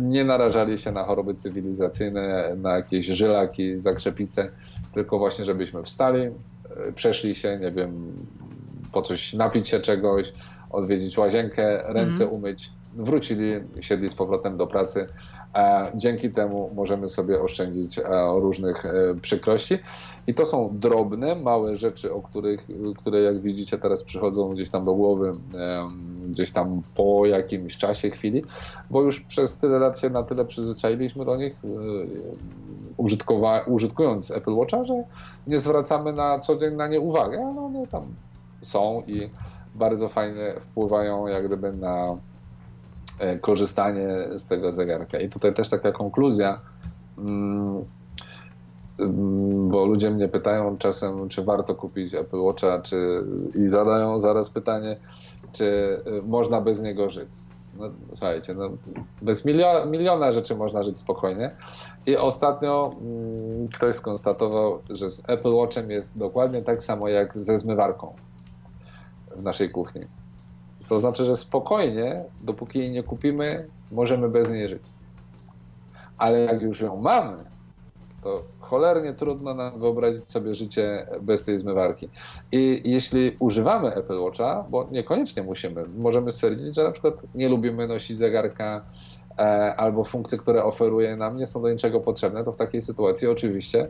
[0.00, 4.50] nie narażali się na choroby cywilizacyjne, na jakieś żylaki, zakrzepice,
[4.94, 6.32] tylko właśnie, żebyśmy wstali, e,
[6.94, 8.12] przeszli się, nie wiem,
[8.92, 10.32] po coś napić się czegoś,
[10.70, 12.34] odwiedzić łazienkę, ręce mm.
[12.34, 15.06] umyć, wrócili, siedli z powrotem do pracy.
[15.94, 18.00] Dzięki temu możemy sobie oszczędzić
[18.34, 19.78] różnych e, przykrości.
[20.26, 22.66] I to są drobne, małe rzeczy, o których,
[22.96, 25.32] które jak widzicie teraz przychodzą gdzieś tam do głowy,
[26.26, 28.44] gdzieś tam po jakimś czasie, chwili,
[28.90, 31.68] bo już przez tyle lat się na tyle przyzwyczailiśmy do nich, e,
[33.66, 35.04] użytkując Apple Watcha, że
[35.46, 38.04] nie zwracamy na co dzień na nie uwagi, ale one tam
[38.60, 39.30] są i
[39.74, 42.35] bardzo fajnie wpływają jak gdyby na E,
[43.40, 45.20] korzystanie z tego zegarka.
[45.20, 46.60] I tutaj też taka konkluzja,
[47.18, 47.84] mm,
[49.00, 53.24] mm, bo ludzie mnie pytają czasem, czy warto kupić Apple Watcha, czy,
[53.54, 54.96] i zadają zaraz pytanie,
[55.52, 57.28] czy e, można bez niego żyć.
[57.78, 58.70] No, słuchajcie, no,
[59.22, 61.50] bez miliona, miliona rzeczy można żyć spokojnie.
[62.06, 67.58] I ostatnio mm, ktoś skonstatował, że z Apple Watchem jest dokładnie tak samo jak ze
[67.58, 68.14] zmywarką
[69.36, 70.06] w naszej kuchni.
[70.88, 74.82] To znaczy, że spokojnie, dopóki jej nie kupimy, możemy bez niej żyć.
[76.18, 77.36] Ale jak już ją mamy,
[78.22, 82.08] to cholernie trudno nam wyobrazić sobie życie bez tej zmywarki.
[82.52, 87.86] I jeśli używamy Apple Watcha, bo niekoniecznie musimy, możemy stwierdzić, że na przykład nie lubimy
[87.86, 88.84] nosić zegarka
[89.38, 89.42] e,
[89.76, 93.88] albo funkcje, które oferuje nam, nie są do niczego potrzebne, to w takiej sytuacji oczywiście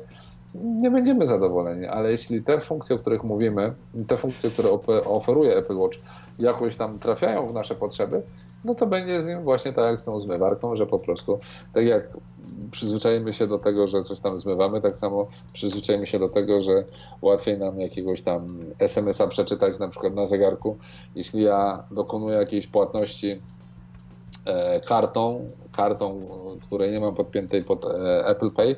[0.54, 3.74] nie będziemy zadowoleni, ale jeśli te funkcje, o których mówimy,
[4.06, 4.70] te funkcje, które
[5.04, 5.98] oferuje Apple Watch,
[6.38, 8.22] jakoś tam trafiają w nasze potrzeby,
[8.64, 11.38] no to będzie z nim właśnie tak jak z tą zmywarką, że po prostu
[11.74, 12.08] tak jak
[12.70, 16.84] przyzwyczajimy się do tego, że coś tam zmywamy, tak samo przyzwyczajmy się do tego, że
[17.22, 20.76] łatwiej nam jakiegoś tam SMS-a przeczytać na przykład na zegarku.
[21.14, 23.42] Jeśli ja dokonuję jakiejś płatności
[24.46, 26.20] e, kartą, kartą,
[26.62, 28.76] której nie mam podpiętej pod e, Apple Pay,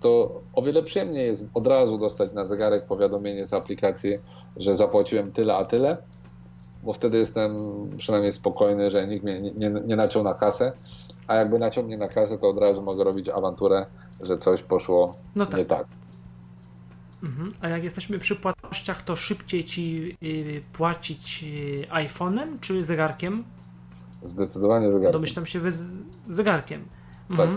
[0.00, 4.18] to o wiele przyjemniej jest od razu dostać na zegarek powiadomienie z aplikacji,
[4.56, 5.96] że zapłaciłem tyle a tyle,
[6.82, 7.52] bo wtedy jestem
[7.96, 10.72] przynajmniej spokojny, że nikt mnie nie, nie, nie naciął na kasę,
[11.26, 13.86] a jakby naciął mnie na kasę, to od razu mogę robić awanturę,
[14.20, 15.58] że coś poszło no tak.
[15.58, 15.86] nie tak.
[17.22, 17.52] Mhm.
[17.60, 23.44] A jak jesteśmy przy płatnościach, to szybciej ci y, płacić y, iPhone'em czy zegarkiem?
[24.22, 25.12] Zdecydowanie zegarkiem.
[25.12, 26.84] Domyślam się z zegarkiem.
[27.36, 27.50] Tak.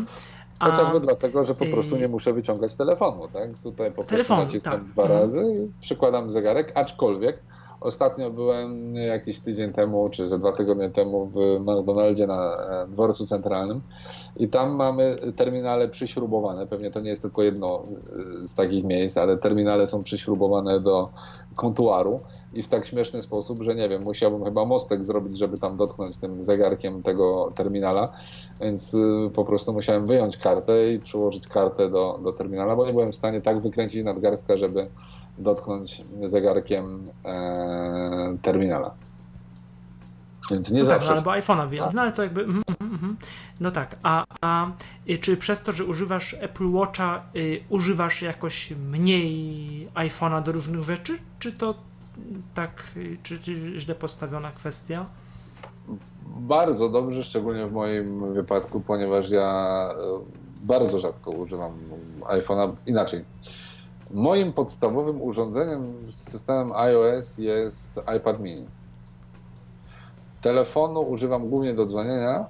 [0.63, 0.75] Mhm.
[0.77, 3.27] Chociażby dlatego, że po prostu nie muszę wyciągać telefonu.
[3.33, 3.49] Tak?
[3.63, 4.83] Tutaj po prostu naciskam tak.
[4.83, 5.21] dwa mhm.
[5.21, 7.39] razy i przykładam zegarek, aczkolwiek
[7.83, 13.27] Ostatnio byłem jakiś tydzień temu, czy ze dwa tygodnie temu w McDonaldzie na e, dworcu
[13.27, 13.81] centralnym
[14.35, 16.67] i tam mamy terminale przyśrubowane.
[16.67, 17.83] Pewnie to nie jest tylko jedno
[18.43, 21.09] e, z takich miejsc, ale terminale są przyśrubowane do
[21.55, 22.19] kontuaru
[22.53, 26.17] i w tak śmieszny sposób, że nie wiem, musiałbym chyba mostek zrobić, żeby tam dotknąć
[26.17, 28.13] tym zegarkiem tego terminala,
[28.61, 32.93] więc e, po prostu musiałem wyjąć kartę i przyłożyć kartę do, do terminala, bo nie
[32.93, 34.89] byłem w stanie tak wykręcić nadgarstka, żeby
[35.37, 38.93] dotknąć zegarkiem e, terminala.
[40.51, 41.07] Więc nie no zawsze.
[41.07, 41.93] Tak, no, albo iPhone'a wyjąć.
[41.93, 42.41] No ale to jakby.
[42.41, 43.17] Mm, mm, mm.
[43.59, 43.95] No tak.
[44.03, 44.71] A, a
[45.09, 50.83] y, czy przez to, że używasz Apple Watcha, y, używasz jakoś mniej iPhone'a do różnych
[50.83, 51.17] rzeczy?
[51.39, 51.75] Czy to
[52.53, 55.05] tak, y, czy, czy źle postawiona kwestia?
[56.25, 60.19] Bardzo dobrze, szczególnie w moim wypadku, ponieważ ja e,
[60.63, 61.71] bardzo rzadko używam
[62.21, 62.73] iPhone'a.
[62.87, 63.25] Inaczej.
[64.13, 68.67] Moim podstawowym urządzeniem z systemem iOS jest iPad mini.
[70.41, 72.45] Telefonu używam głównie do dzwonienia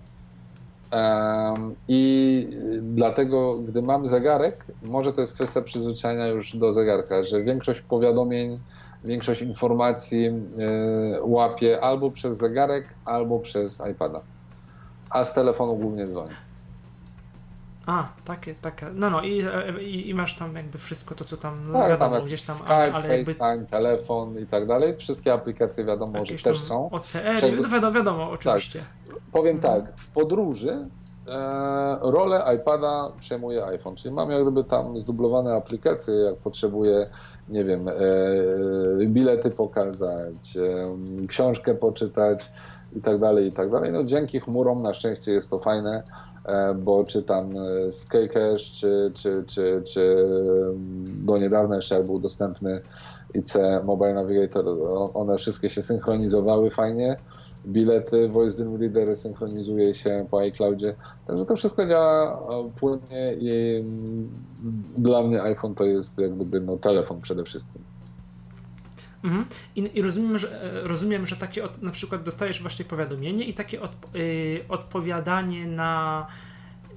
[1.87, 2.47] i
[2.81, 8.59] dlatego, gdy mam zegarek, może to jest kwestia przyzwyczajenia już do zegarka, że większość powiadomień,
[9.03, 10.33] większość informacji e,
[11.23, 14.21] łapię albo przez zegarek, albo przez iPada.
[15.09, 16.42] A z telefonu głównie dzwonię.
[17.85, 18.85] A, takie, takie.
[18.93, 22.15] No, no i, e, i, i masz tam jakby wszystko to, co tam, Tak, wiadomo,
[22.15, 24.97] tam gdzieś tam, Skype, ale, jakby FaceTime, telefon i tak dalej.
[24.97, 26.89] Wszystkie aplikacje wiadomo, że też są.
[26.91, 28.79] OCR, Przegry- no wiadomo, wiadomo, oczywiście.
[29.31, 29.81] Powiem Mhm.
[29.83, 30.87] tak, w podróży
[31.27, 37.09] e, rolę iPada przejmuje iPhone, czyli mam jak gdyby tam zdublowane aplikacje, jak potrzebuję,
[37.49, 37.93] nie wiem, e,
[39.05, 42.51] bilety pokazać, e, książkę poczytać
[42.93, 43.91] i tak dalej, i tak dalej.
[43.91, 46.03] No dzięki chmurom na szczęście jest to fajne,
[46.75, 50.25] bo czytam e, z Kcache, czy, czy, czy, czy
[50.69, 52.81] mm, do niedawna jeszcze był dostępny
[53.33, 53.53] IC
[53.83, 54.65] Mobile Navigator,
[55.13, 57.17] one wszystkie się synchronizowały fajnie
[57.65, 60.95] bilety, Voice Dream Reader synchronizuje się po iCloudzie,
[61.27, 64.29] także to wszystko działa e, płynnie i mm,
[64.97, 67.81] dla mnie iPhone to jest jak gdyby no, telefon przede wszystkim.
[69.23, 69.45] Mhm.
[69.75, 73.53] I, I rozumiem, że, e, rozumiem, że takie od, na przykład dostajesz właśnie powiadomienie i
[73.53, 76.27] takie odp- y, odpowiadanie na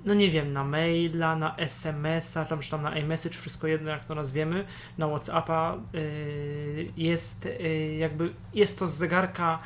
[0.04, 4.04] no nie wiem, na maila, na SMS-a, tam, czy tam na iMessage, wszystko jedno jak
[4.04, 4.64] to nazwiemy,
[4.98, 9.58] na Whatsappa y, jest y, jakby, jest to z zegarka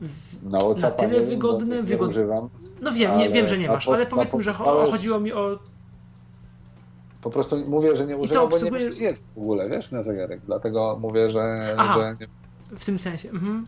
[0.00, 2.48] w, Na WhatsAppa tyle nie, wygodne, nie wygod- używam.
[2.80, 5.20] no wiem, nie, Ale wiem, że nie na masz, po- ale na powiedzmy, że chodziło
[5.20, 5.58] mi o
[7.22, 9.90] Po prostu mówię, że nie używam, bo nie obsługuje- wiem, czy jest w ogóle, wiesz,
[9.90, 10.40] na zegarek.
[10.46, 11.94] Dlatego mówię, że, Aha.
[11.94, 12.26] że nie,
[12.78, 13.30] w tym sensie.
[13.30, 13.66] Mhm.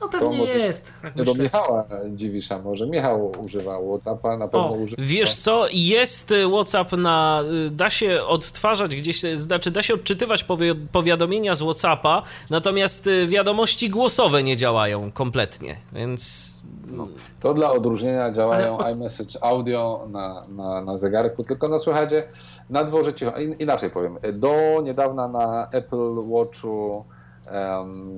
[0.00, 0.92] No pewnie może jest.
[1.16, 1.34] Nie do.
[1.34, 5.02] Michała dziwisz, a może Michał używa Whatsappa, na pewno O, używa.
[5.02, 7.42] Wiesz co, jest y, WhatsApp na.
[7.66, 13.08] y, Da się odtwarzać gdzieś, y, znaczy da się odczytywać powi- powiadomienia z WhatsAppa, natomiast
[13.28, 16.50] wiadomości głosowe nie działają kompletnie, więc.
[17.40, 22.28] To dla odróżnienia działają Ale iMessage audio na, na, na zegarku, tylko no słuchajcie,
[22.70, 23.40] na dworze cicho.
[23.40, 27.04] In, inaczej powiem, do niedawna na Apple Watchu,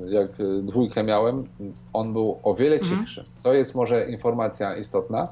[0.06, 0.30] jak
[0.62, 1.44] dwójkę miałem,
[1.92, 3.00] on był o wiele Mhm.
[3.00, 3.24] cichszy.
[3.42, 5.28] To jest może informacja istotna,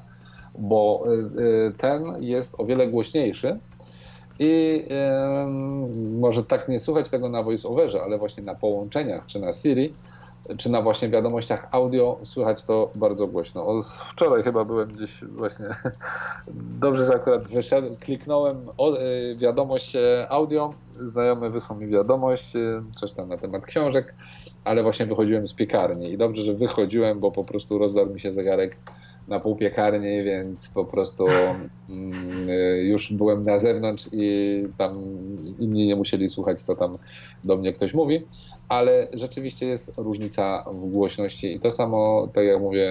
[0.58, 3.58] bo y, y, ten jest o wiele głośniejszy.
[4.42, 4.84] I
[6.20, 9.94] może tak nie słuchać tego na voice-overze, ale właśnie na połączeniach czy na Siri,
[10.59, 13.66] czy na właśnie wiadomościach audio słychać to bardzo głośno.
[13.66, 15.66] O, wczoraj chyba byłem gdzieś właśnie,
[16.81, 22.82] dobrze, że akurat wyszedłem, kliknąłem o, y, wiadomość e, audio, znajomy wysłał mi wiadomość, y,
[22.94, 24.14] coś tam na temat książek,
[24.64, 26.12] ale właśnie wychodziłem z piekarni.
[26.12, 28.77] I dobrze, że wychodziłem, bo po prostu rozdarł mi się zegarek
[29.28, 31.27] na pół piekarni, więc po prostu
[31.89, 35.02] mm, y, już byłem na zewnątrz i tam
[35.59, 36.98] inni nie musieli słuchać, co tam
[37.44, 38.27] do mnie ktoś mówi
[38.70, 42.88] ale rzeczywiście jest różnica w głośności i to samo, tak jak mówię,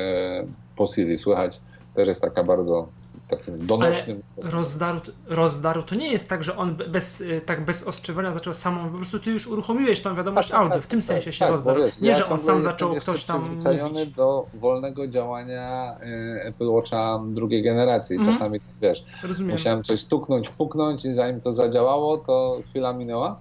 [0.76, 1.62] po Siri słychać,
[1.96, 2.88] też jest taka bardzo
[3.28, 4.22] takim donośnym.
[4.38, 8.54] Rozdaru, rozdaru to nie jest tak, że on be- bez, y, tak bez ostrzeżenia zaczął
[8.54, 11.06] samą, po prostu ty już uruchomiłeś tą wiadomość Tak, tak, audio, tak, w tym tak,
[11.06, 11.80] sensie się tak, rozdarł.
[11.84, 14.16] wiesz, nie, ja że on sam zaczął ktoś tam przyzwyczajony mówić.
[14.16, 18.18] do wolnego działania y, Apple Watcha drugiej generacji.
[18.18, 18.34] Mhm.
[18.38, 19.52] Czasami, wiesz, Rozumiem.
[19.52, 23.40] musiałem coś stuknąć, puknąć i zanim to zadziałało, to chwila minęła.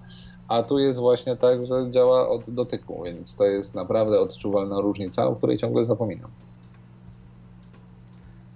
[0.49, 5.27] A tu jest właśnie tak, że działa od dotyku, więc to jest naprawdę odczuwalna różnica,
[5.27, 6.29] o której ciągle zapominam.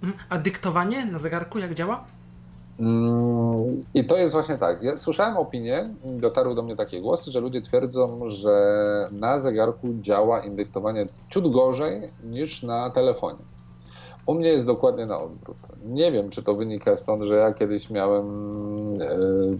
[0.02, 0.26] Mhm.
[0.28, 2.04] A dyktowanie na zegarku jak działa?
[2.80, 4.82] Mm, I to jest właśnie tak.
[4.82, 8.58] Ja słyszałem opinię, dotarły do mnie takie głosy, że ludzie twierdzą, że
[9.12, 13.38] na zegarku działa im dyktowanie ciut gorzej niż na telefonie.
[14.26, 15.56] U mnie jest dokładnie na odwrót.
[15.84, 18.26] Nie wiem, czy to wynika stąd, że ja kiedyś miałem
[19.00, 19.08] e,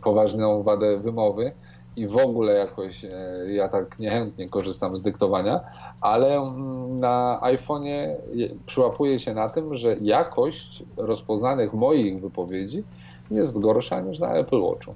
[0.02, 1.52] poważną wadę wymowy
[1.96, 3.08] i w ogóle jakoś e,
[3.52, 5.60] ja tak niechętnie korzystam z dyktowania,
[6.00, 8.14] ale mm, na iPhone'ie
[8.66, 12.84] przyłapuję się na tym, że jakość rozpoznanych moich wypowiedzi
[13.30, 14.94] jest gorsza niż na Apple Watchu.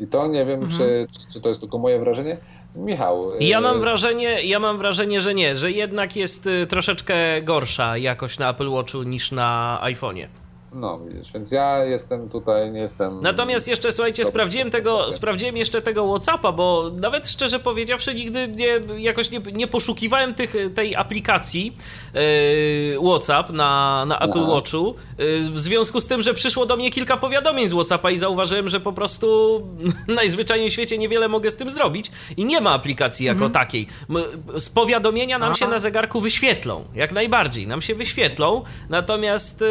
[0.00, 0.78] I to nie wiem, Mhm.
[0.78, 2.36] czy, czy to jest tylko moje wrażenie.
[2.76, 3.22] Michał.
[3.40, 7.96] Ja e, mam wrażenie, ja mam wrażenie, że nie, że jednak jest y, troszeczkę gorsza
[7.96, 10.26] jakość na Apple Watchu niż na iPhone'ie.
[10.72, 13.22] No widzisz, więc ja jestem tutaj, nie jestem...
[13.22, 18.80] Natomiast jeszcze, słuchajcie, sprawdziłem tego, sprawdziłem jeszcze tego Whatsappa, bo nawet szczerze powiedziawszy nigdy nie,
[18.98, 21.76] jakoś nie, nie poszukiwałem tych, tej aplikacji
[22.14, 24.50] yy, Whatsapp na, na Apple Aha.
[24.50, 28.18] Watchu, yy, w związku z tym, że przyszło do mnie kilka powiadomień z Whatsappa i
[28.18, 29.60] zauważyłem, że po prostu
[30.08, 33.86] najzwyczajniej w świecie niewiele mogę z tym zrobić i nie ma aplikacji jako takiej.
[34.10, 35.74] M- Z powiadomienia nam się Aha.
[35.74, 39.66] na zegarku wyświetlą, jak najbardziej, nam się wyświetlą, natomiast yy,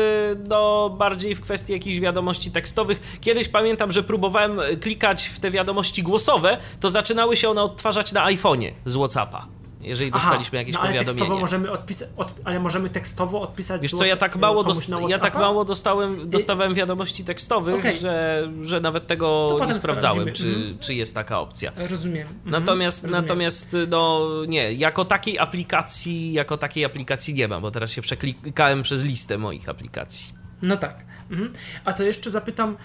[0.50, 3.18] no bardziej w kwestii jakichś wiadomości tekstowych.
[3.22, 8.12] Kiedyś pamiętam, że próbowałem y, klikać w te wiadomości głosowe, to zaczynały się one odtwarzać
[8.12, 9.48] na iPhone'ie z Whatsappa.
[9.82, 11.42] Jeżeli dostaliśmy jakieś no, ale tekstowo powiadomienie.
[11.42, 15.20] możemy odpisać, od, ale możemy tekstowo odpisać Wiesz co, ja tak mało, dost- na ja
[15.20, 18.00] tak mało dostałem, dostawałem wiadomości tekstowych, Okej.
[18.00, 20.48] że, że nawet tego nie sprawdzałem, czy.
[20.48, 20.78] Mhm.
[20.80, 21.72] czy jest taka opcja.
[21.90, 22.28] Rozumiem.
[22.28, 23.22] Mhm, Natomiast, rozumiem.
[23.22, 28.84] natomiast no nie, jako takiej aplikacji, jako takiej aplikacji nie ma, bo teraz się przeklikałem
[28.84, 30.39] przez listę moich aplikacji.
[30.62, 31.06] No tak.
[31.32, 31.54] Mhm.
[31.86, 32.78] A to jeszcze zapytam,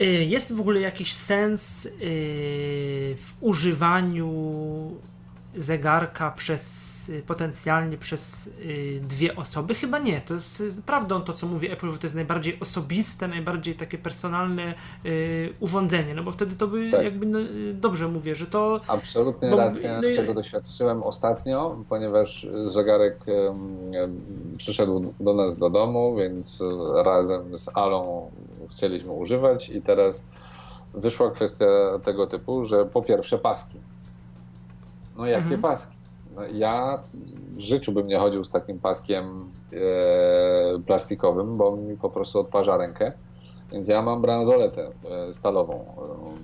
[0.00, 1.90] y, jest w ogóle jakiś sens y,
[3.16, 4.30] w używaniu
[5.58, 9.74] zegarka przez potencjalnie przez y, dwie osoby?
[9.74, 10.20] Chyba nie.
[10.20, 13.98] To jest y, prawdą to, co mówi Apple, że to jest najbardziej osobiste, najbardziej takie
[13.98, 14.74] personalne
[15.06, 17.04] y, urządzenie, no bo wtedy to by Tak.
[17.04, 17.38] jakby no,
[17.74, 23.18] dobrze mówię, że to Absolutnie Bo- racja, no czego doświadczyłem ostatnio, ponieważ zegarek
[24.56, 26.62] przyszedł do nas do domu, więc
[27.04, 28.30] razem z Alą
[28.70, 30.24] chcieliśmy używać i teraz
[30.94, 31.66] wyszła kwestia
[32.04, 33.78] tego typu, że po pierwsze paski.
[35.18, 35.62] No jakie Mhm.
[35.62, 35.96] paski?
[36.30, 37.02] No, ja
[37.56, 39.78] w życiu bym nie chodził z takim paskiem e,
[40.86, 43.12] plastikowym, bo mi po prostu odparza rękę.
[43.72, 45.96] Więc ja mam bransoletę e, stalową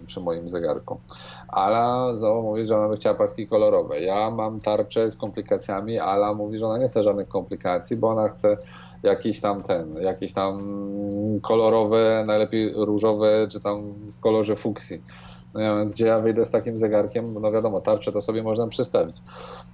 [0.03, 1.01] e, przy moim zegarku.
[1.49, 4.01] Ala znowu mówi, że ona by chciała paski kolorowe.
[4.01, 8.29] Ja mam tarczę z komplikacjami, Ala mówi, że ona nie chce żadnych komplikacji, bo ona
[8.29, 8.59] chce
[9.03, 10.63] jakiś tam ten, jakieś tam
[11.43, 15.05] kolorowe, najlepiej różowe, czy tam w kolorze fuksji.
[15.55, 19.17] No gdzie ja wyjdę z takim zegarkiem, no wiadomo, tarczę to sobie można przestawić.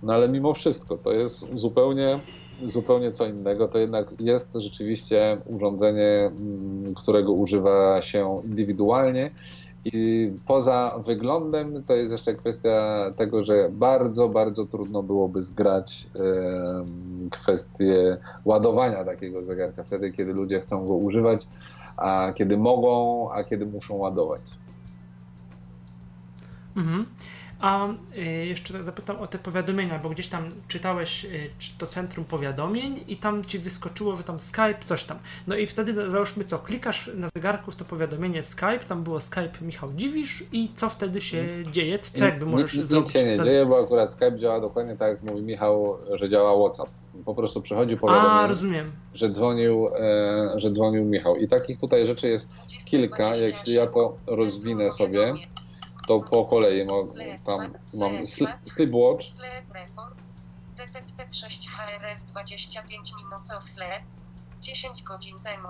[0.03, 2.19] No ale mimo wszystko, to jest zupełnie,
[2.67, 3.69] zupełnie co innego.
[3.69, 9.31] To jednak jest rzeczywiście urządzenie, mm, którego używa się indywidualnie.
[9.85, 16.07] I poza wyglądem to jest jeszcze kwestia tego, że bardzo, bardzo trudno byłoby zgrać
[17.31, 21.47] kwestię ładowania takiego zegarka wtedy, kiedy ludzie chcą go używać,
[21.97, 24.41] a kiedy mogą, a kiedy muszą ładować.
[26.81, 27.07] Mhm.
[27.61, 33.05] A y, jeszcze zapytam o te powiadomienia, bo gdzieś tam czytałeś y, to centrum powiadomień
[33.09, 35.19] i tam ci wyskoczyło, że tam Skype, coś tam.
[35.47, 39.51] No i wtedy załóżmy co, klikasz na zegarku w to powiadomienie Skype, tam było Skype
[39.61, 41.99] Michał Dziwisz i co wtedy się dzieje?
[41.99, 43.15] Co, co jakby możesz nic, zrobić?
[43.15, 46.29] Nic się nie za- dzieje, bo akurat Skype działa dokładnie tak, jak mówi Michał, że
[46.29, 46.91] działa WhatsApp.
[47.25, 48.93] Po prostu przychodzi A, powiadomienie, rozumiem.
[49.15, 51.37] że dzwonił, e, że dzwonił Michał.
[51.37, 52.55] I takich tutaj rzeczy jest
[52.85, 53.37] kilka.
[53.37, 55.35] Jeśli ja to rozwinę sobie,
[56.11, 57.05] to po kolei mam,
[57.47, 57.59] tam
[58.01, 59.29] mam Sleepwatch,
[59.75, 60.15] report.
[60.77, 64.03] DTT6 HRS 25 minut off sled.
[64.61, 65.69] 10 godzin temu.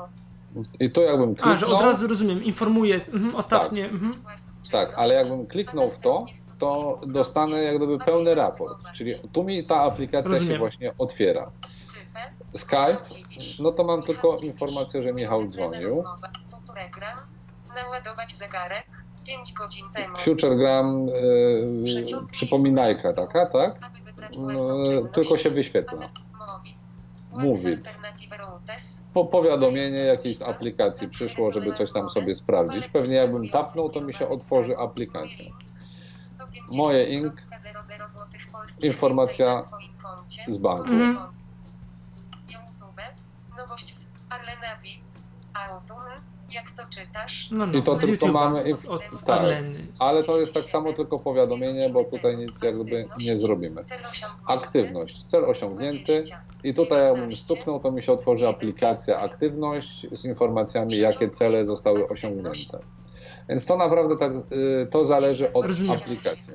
[0.81, 4.13] i tu jakbym A, że od kliknął, razu rozumiem, informuję, mhm, ostatnie, mhm.
[4.71, 6.25] tak, ale jakbym kliknął w to,
[6.59, 8.79] to dostanę jak gdyby pełny raport.
[8.95, 10.59] Czyli tu mi ta aplikacja się Rozumiem.
[10.59, 11.51] właśnie otwiera.
[12.55, 12.99] Skype,
[13.59, 15.91] no to mam tylko informację, że Michał dzwonił.
[17.75, 18.87] Naładować zegarek.
[19.27, 20.17] 5 godzin temu.
[20.19, 23.85] Futuregram, e, Przeciągnij przypominajka taka, tak?
[23.85, 26.07] Aby wybrać No, tylko się wyświetla.
[28.39, 29.03] Routes.
[29.15, 32.89] Po powiadomienie jakiejś z aplikacji przyszło, żeby coś tam sobie sprawdzić.
[32.89, 35.45] Pewnie jakbym tapnął, to mi się otworzy aplikacja.
[36.77, 37.43] Moje ink.
[38.83, 39.63] Informacja
[40.49, 40.91] z banku.
[42.49, 43.01] YouTube.
[43.57, 45.03] Nowość z Arlenavit.
[45.55, 46.30] Autumn.
[46.53, 47.49] Jak to czytasz?
[47.51, 49.43] No, no, I to tylko mamy od tak.
[49.99, 53.83] Ale to jest tak samo tylko powiadomienie, bo tutaj nic jak gdyby nie zrobimy.
[54.47, 56.05] Aktywność, cel osiągnięty.
[56.05, 56.43] 20.
[56.65, 62.09] I tutaj jakbym stuknął, to mi się otworzy aplikacja aktywność z informacjami, jakie cele zostały
[62.09, 62.79] osiągnięte.
[63.49, 65.93] Więc to naprawdę tak, y, to zależy od Rozumiem.
[65.93, 66.53] aplikacji.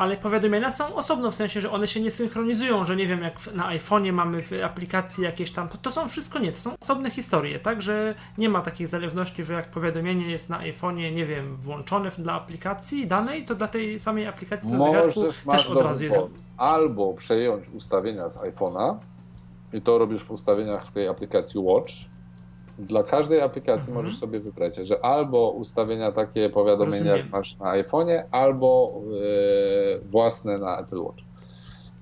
[0.00, 3.54] Ale powiadomienia są osobno, w sensie, że one się nie synchronizują, że nie wiem, jak
[3.54, 7.58] na iPhone'ie mamy w aplikacji jakieś tam, to są wszystko nie, to są osobne historie,
[7.58, 12.10] tak, że nie ma takiej zależności, że jak powiadomienie jest na iPhone'ie, nie wiem, włączone
[12.18, 16.20] dla aplikacji danej, to dla tej samej aplikacji na zegarku Możesz, też od razu jest...
[16.56, 18.96] albo przejąć ustawienia z iPhone'a
[19.72, 21.92] i to robisz w ustawieniach w tej aplikacji Watch.
[22.80, 24.04] Dla każdej aplikacji Mhm.
[24.06, 27.16] możesz sobie wybrać, że albo ustawienia takie powiadomienia, Rozumiem.
[27.18, 28.92] jak masz na iPhone'ie, albo
[29.96, 31.22] e, własne na Apple Watch.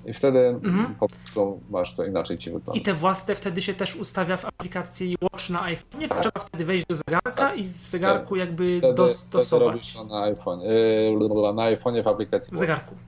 [0.05, 0.95] i wtedy Mhm.
[1.01, 2.81] po prostu masz to inaczej ci wygląda.
[2.81, 6.01] I te własne wtedy się też ustawia w aplikacji Watch na iPhone.
[6.21, 9.69] Trzeba wtedy wejść do zegarka i w zegarku jakby Wtedy, wtedy dostosować.
[9.75, 10.61] robisz to na iPhone.
[10.61, 12.49] Yy, na iPhone'ie w aplikacji.
[12.49, 12.61] W Watch.
[12.61, 12.95] zegarku.
[12.95, 12.99] Y,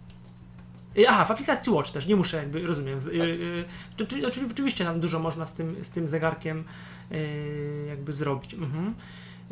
[1.09, 2.99] Aha, w aplikacji Watch też, nie muszę jakby, rozumiem.
[2.99, 3.65] Y, y,
[3.97, 6.65] to- Czyli oczywiście tam dużo można z tym, z tym zegarkiem
[7.13, 8.55] y, jakby zrobić.
[8.55, 8.95] Mhm.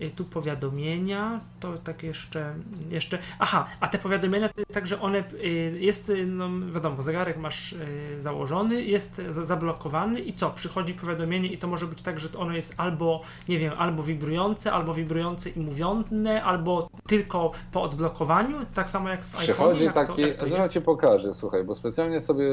[0.02, 2.54] Y, Tu powiadomienia, to tak jeszcze,
[2.90, 3.18] jeszcze.
[3.38, 7.74] Aha, a te powiadomienia, to tak, że one y, jest, y, no wiadomo, zegarek masz
[8.18, 10.50] założony, jest za- zablokowany i co?
[10.50, 14.72] Przychodzi powiadomienie i to może być tak, że ono jest albo, nie wiem, albo wibrujące,
[14.72, 19.44] albo wibrujące i mówiące, albo tylko po odblokowaniu, tak samo jak w iPhone.
[19.54, 22.44] Przychodzi jak to, taki, jak to zaraz ci pokażę, słuchaj, bo specjalnie sobie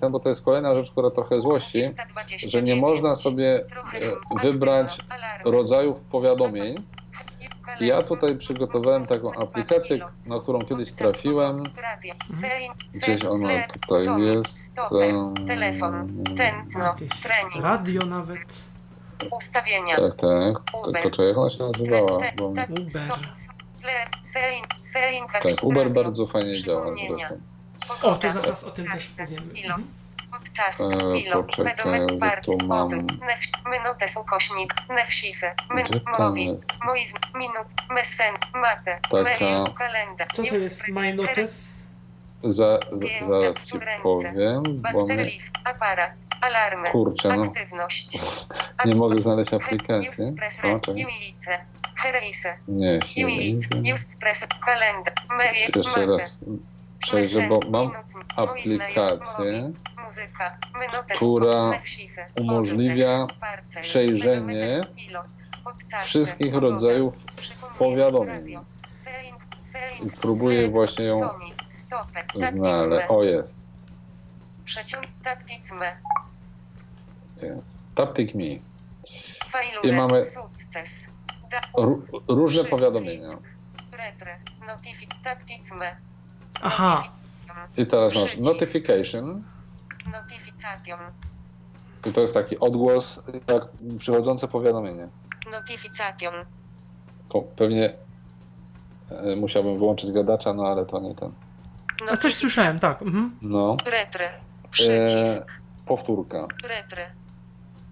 [0.00, 1.82] ten, bo to jest kolejna rzecz, która trochę złości,
[2.48, 3.64] że nie można sobie
[4.42, 4.98] wybrać
[5.44, 6.74] rodzajów powiadomień.
[7.80, 11.62] Ja tutaj przygotowałem taką aplikację, na którą kiedyś trafiłem.
[12.92, 14.76] Gdzieś ona tutaj jest.
[15.46, 18.70] Telefon, tętno, trening, radio nawet.
[19.32, 19.96] ustawienia.
[19.96, 20.54] Tak, tak.
[20.92, 22.06] Tylko czy jak ona się nazywała?
[22.36, 23.08] Bo, Uber.
[25.42, 27.40] tak, Uber bardzo fajnie działa zresztą.
[28.02, 29.42] O, to zaraz o tym też powiemy.
[29.64, 29.86] Mhm.
[30.30, 30.80] Podcast,
[32.18, 33.40] bardzo, tu mam- od, nef,
[33.70, 36.66] mynotes, ukośnik, nefsify, my, Gdzie tam mowi, jest?
[36.84, 41.72] moizm, minut, mesen, mate, mail, kalendarz, Co to news, jest My Notice?
[42.44, 42.78] Za,
[43.20, 44.62] za, zaraz ci powiem,
[44.92, 48.18] bo my, aparat, alarmy, kurczę, no, aktywność.
[48.84, 50.32] nie mogę znaleźć aplikacji.
[50.32, 51.02] press, O, czekaj.
[51.02, 51.64] Juice,
[51.96, 52.98] Hereise, Nie.
[53.82, 55.14] News press, kalendarz,
[55.76, 56.38] Jeszcze raz
[56.98, 57.92] przejrzę, bo mam
[58.36, 59.72] aplikację, mynotes,
[61.16, 61.78] która
[62.40, 64.80] umożliwia Parcel, przejrzenie
[66.04, 67.14] wszystkich pogoda, rodzajów
[67.78, 68.56] powiadomień.
[70.02, 71.30] I próbuję właśnie ją
[72.52, 73.06] znaleźć.
[73.10, 73.56] O, jest.
[74.64, 75.86] przeciąg, taktizmy,
[77.42, 77.74] jest.
[77.94, 78.44] Taptic Me.
[79.48, 80.22] failure, I mamy
[82.28, 83.28] różne powiadomienia.
[86.62, 87.02] Aha,
[87.76, 89.44] I teraz masz notification.
[90.12, 91.00] Notification,
[92.06, 93.66] I to jest taki odgłos, jak
[93.98, 95.08] przychodzące powiadomienie.
[95.52, 96.34] notification,
[97.56, 97.92] Pewnie
[99.10, 101.32] e, musiałbym wyłączyć gadacza, no ale to nie ten.
[102.10, 103.02] a coś słyszałem, tak.
[103.02, 103.36] Mhm.
[103.42, 103.76] No.
[103.86, 104.30] retre,
[104.70, 105.44] przycisk, E,
[105.86, 106.46] powtórka.
[106.64, 107.12] retre,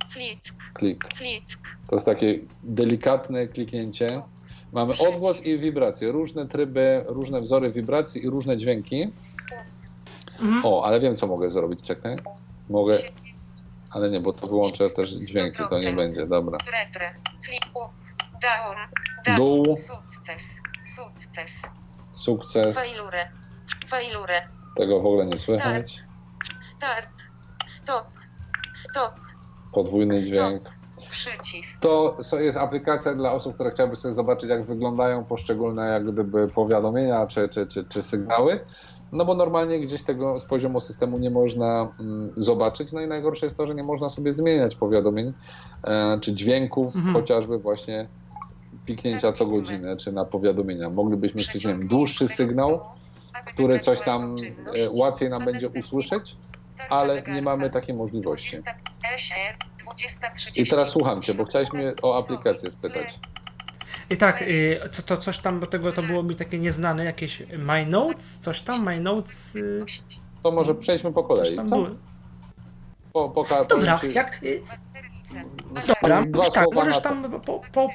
[0.09, 0.43] click,
[0.75, 1.05] Klik.
[1.15, 1.59] click,
[1.89, 4.23] To jest takie delikatne kliknięcie.
[4.73, 5.13] Mamy Przycisk.
[5.15, 6.13] odgłos i wibracje.
[6.13, 9.09] Różne tryby, różne wzory wibracji i różne dźwięki.
[10.41, 10.63] Mhm.
[10.65, 11.83] O, ale wiem, co mogę zrobić.
[11.83, 12.17] Czekaj.
[12.71, 12.99] Mogę,
[13.91, 16.27] ale nie, bo to wyłączę też dźwięki, to nie będzie.
[16.27, 16.59] Dobra.
[18.43, 18.77] down,
[19.27, 19.77] down, Dół.
[19.77, 20.61] sukces,
[20.97, 21.63] sukces,
[22.15, 22.79] Sukces.
[22.79, 23.29] failure,
[23.89, 26.03] failure, Tego w ogóle nie słychać.
[26.61, 27.11] start,
[27.67, 28.07] stop,
[28.75, 29.15] stop,
[29.73, 30.71] Podwójny dźwięk.
[31.11, 36.49] przycisk, To jest aplikacja dla osób, które chciałyby sobie zobaczyć, jak wyglądają poszczególne jak gdyby
[36.49, 38.61] powiadomienia czy, czy, czy, czy sygnały.
[39.13, 42.93] No bo normalnie gdzieś tego z poziomu systemu nie można mm, zobaczyć.
[42.93, 45.33] No i najgorsze jest to, że nie można sobie zmieniać powiadomień
[45.85, 47.15] e, czy dźwięków, Mhm.
[47.15, 48.09] chociażby właśnie
[48.87, 50.91] piknięcia co godzinę, czy na powiadomienia.
[50.91, 52.81] Moglibyśmy chcieć, nie wiem, dłuższy sygnał,
[53.53, 54.37] który coś tam
[54.75, 56.37] e, łatwiej nam będzie usłyszeć,
[56.89, 58.57] ale nie mamy takiej możliwości.
[60.57, 63.19] I teraz słucham Cię, bo chciałeś mnie o aplikację spytać.
[64.11, 67.43] I tak, y, co, to coś tam do tego to było mi takie nieznane, jakieś
[67.59, 69.85] My Notes, coś tam, My Notes, y,
[70.43, 71.57] To może przejdźmy po coś kolei.
[71.57, 71.77] tam Co?
[71.77, 71.89] było.
[73.13, 74.63] Po, po, po, Dobra, powiem ci- jak, y,
[76.03, 77.09] dobra, Dwa tak, słowa możesz na to.
[77.09, 77.89] tam, po, po,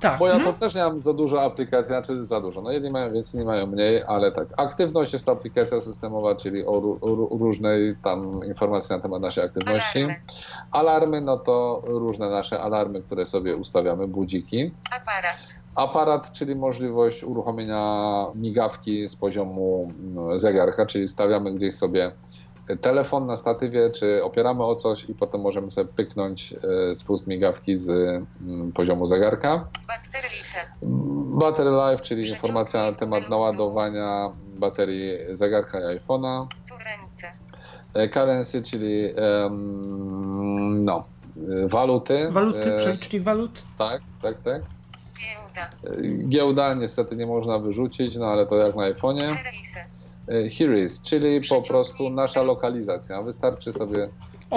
[0.00, 0.54] tak, Bo ja mhm.
[0.54, 2.60] to też nie mam za dużo aplikacji, znaczy za dużo.
[2.60, 4.48] No jedni mają więcej, inni mają mniej, ale tak.
[4.56, 9.44] Aktywność jest to aplikacja systemowa, czyli o, ró- ró- różnej tam informacji na temat naszej
[9.44, 9.98] aktywności.
[9.98, 10.20] Alarmy.
[10.70, 14.70] Alarmy, no to różne nasze alarmy, które sobie ustawiamy, budziki.
[14.90, 15.36] Aparat,
[15.74, 22.12] Aparat, czyli możliwość uruchomienia migawki z poziomu mm, zegarka, czyli stawiamy gdzieś sobie
[22.76, 26.52] telefon na statywie, czy opieramy o coś i potem możemy sobie pyknąć
[26.90, 29.68] e, spust migawki z mm, poziomu zegarka.
[29.88, 30.66] battery life,
[31.38, 36.46] Battery life, czyli informacja na temat naładowania baterii zegarka i iPhone'a.
[37.94, 41.04] E, Currency, czyli em, no,
[41.64, 42.28] e, waluty.
[42.30, 44.62] waluty, E, przelicznik walut, Tak, tak, tak.
[45.18, 45.70] giełda,
[46.22, 49.22] E, Giełda niestety nie można wyrzucić, no ale to jak na iPhone'ie.
[49.22, 49.36] E,
[50.58, 53.22] Here is, czyli po prostu nasza lokalizacja.
[53.22, 54.08] Wystarczy sobie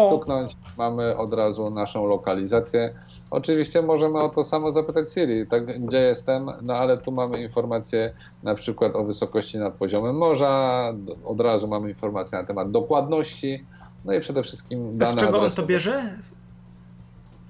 [0.07, 2.93] stuknąć, mamy od razu naszą lokalizację.
[3.31, 8.13] Oczywiście możemy o to samo zapytać Siri, tak, gdzie jestem, no ale tu mamy informację
[8.43, 10.83] na przykład o wysokości nad poziomem morza,
[11.25, 13.65] od razu mamy informację na temat dokładności,
[14.05, 15.67] no i przede wszystkim A dane z czego on to adresowe.
[15.67, 16.17] bierze?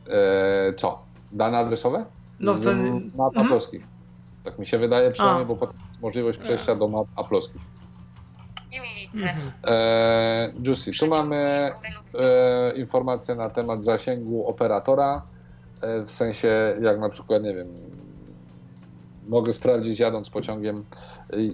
[0.10, 1.02] E, co?
[1.32, 2.06] Dane adresowe?
[2.40, 3.46] No, Z ten- map mhm.
[3.46, 3.88] aploskich.
[4.44, 5.48] Tak mi się wydaje przynajmniej, A.
[5.48, 7.62] bo potem jest możliwość przejścia do map aploskich.
[9.16, 9.52] Mhm.
[9.64, 15.22] E, Juicy, tu mamy e, informacje na temat zasięgu operatora,
[15.82, 17.68] e, w sensie jak na przykład, nie wiem,
[19.28, 20.86] mogę sprawdzić jadąc pociągiem,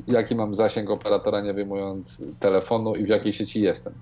[0.07, 3.93] jaki mam zasięg operatora, nie wyjmując telefonu i w jakiej sieci jestem.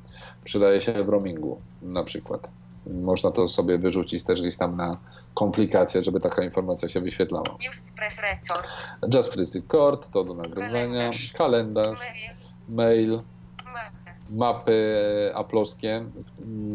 [0.43, 2.49] Przydaje się w roamingu na przykład.
[2.87, 4.97] Można to sobie wyrzucić też gdzieś tam na
[5.33, 7.57] komplikacje, żeby taka informacja się wyświetlała.
[7.65, 8.67] Just press record.
[9.13, 11.99] Just Press Record, to do nagrywania, kalendarz,
[12.69, 13.09] Mail.
[13.09, 13.19] mail.
[14.29, 16.05] Mapy aplowskie.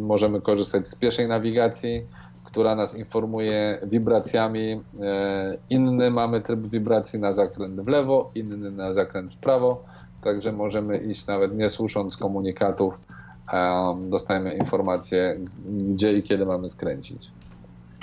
[0.01, 2.07] Możemy korzystać z pierwszej nawigacji,
[2.45, 4.81] która nas informuje wibracjami.
[5.03, 9.85] E, Inny mamy tryb wibracji na zakręt w lewo, inny na zakręt w prawo.
[10.25, 12.95] Także możemy iść nawet nie słysząc komunikatów.
[13.53, 17.31] em, Dostajemy informację, gdzie i kiedy mamy skręcić.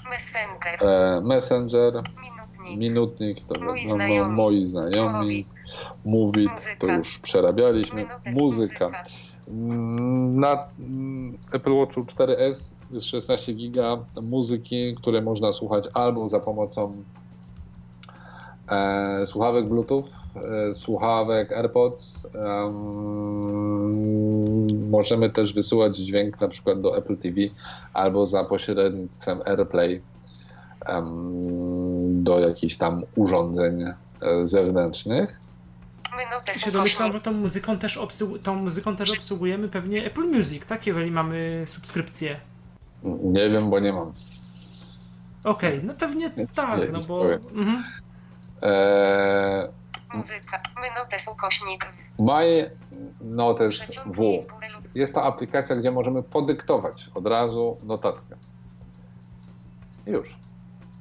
[0.09, 0.83] Messenger.
[0.89, 2.79] E, Messenger, Minutnik.
[2.79, 4.31] minutnik, to Moi no, no, znajomi.
[4.35, 5.45] moi znajomi.
[6.05, 6.45] Movit.
[6.45, 6.49] Movit,
[6.79, 6.97] to Muzyka.
[6.97, 8.01] już przerabialiśmy.
[8.03, 8.85] Minutek Muzyka.
[8.85, 8.97] Mm,
[9.47, 10.67] Na
[11.51, 16.93] Apple Watchu 4S jest 16 giga muzyki, które można słuchać albo za pomocą
[18.71, 20.03] e, słuchawek Bluetooth,
[20.35, 22.27] e, słuchawek AirPods.
[22.35, 22.87] em,
[24.89, 27.35] możemy też wysyłać dźwięk na przykład do Apple TV
[27.93, 30.01] albo za pośrednictwem AirPlay
[32.07, 33.95] do jakichś tam urządzeń e,
[34.45, 35.46] zewnętrznych.
[36.17, 40.23] Minutę Ja się domyślam, że tą muzyką też, obsłu- tą muzyką też obsługujemy pewnie Apple
[40.25, 40.87] Music, tak?
[40.87, 42.39] Jeżeli mamy subskrypcję.
[43.03, 44.13] Nie wiem, bo nie mam.
[45.43, 47.33] Okej, no pewnie Więc tak, nie- no bo...
[47.33, 47.83] Mhm.
[48.61, 49.67] Eee,
[50.13, 50.61] Muzyka.
[50.75, 52.21] Minutę ukośnik w.
[52.23, 52.71] My
[53.21, 54.45] Notes W.
[54.95, 58.35] Jest to aplikacja, gdzie możemy podyktować od razu notatkę.
[60.05, 60.37] Już.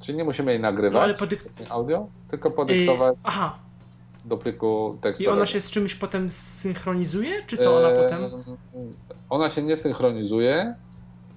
[0.00, 1.44] Czyli nie musimy jej No nagrywać ale podyk...
[1.70, 3.58] audio, tylko podyktować Aha,
[4.26, 5.36] do pliku i tekstowego.
[5.36, 8.20] ona się z czymś potem synchronizuje, czy co ona Eee, potem...
[9.30, 10.74] Ona się nie synchronizuje.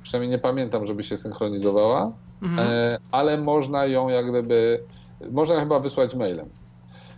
[0.04, 2.12] Przynajmniej nie pamiętam, żeby się synchronizowała.
[2.42, 2.70] Mhm.
[2.70, 4.84] E, ale można ją jak gdyby,
[5.32, 6.50] można chyba wysłać mailem.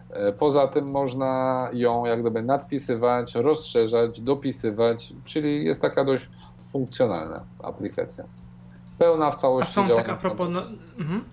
[0.09, 6.29] E, Poza tym można ją jak gdyby nadpisywać, rozszerzać, dopisywać, czyli jest taka dość
[6.69, 8.23] funkcjonalna aplikacja.
[8.97, 10.49] Pełna w A całości są działa tak a propos...
[10.51, 10.61] No...
[10.99, 11.23] Mhm.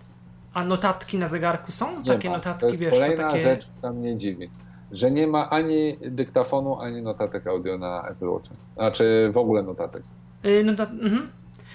[0.54, 1.98] A notatki na zegarku są?
[2.00, 2.36] Nie Takie ma.
[2.36, 3.40] notatki, to jest wiesz, to kolejna takie...
[3.40, 4.50] rzecz, która mnie dziwi,
[4.92, 8.50] że nie ma ani dyktafonu, ani notatek audio na Apple Watch.
[8.76, 10.02] Znaczy w ogóle notatek.
[10.46, 11.30] Y, no, da- mhm.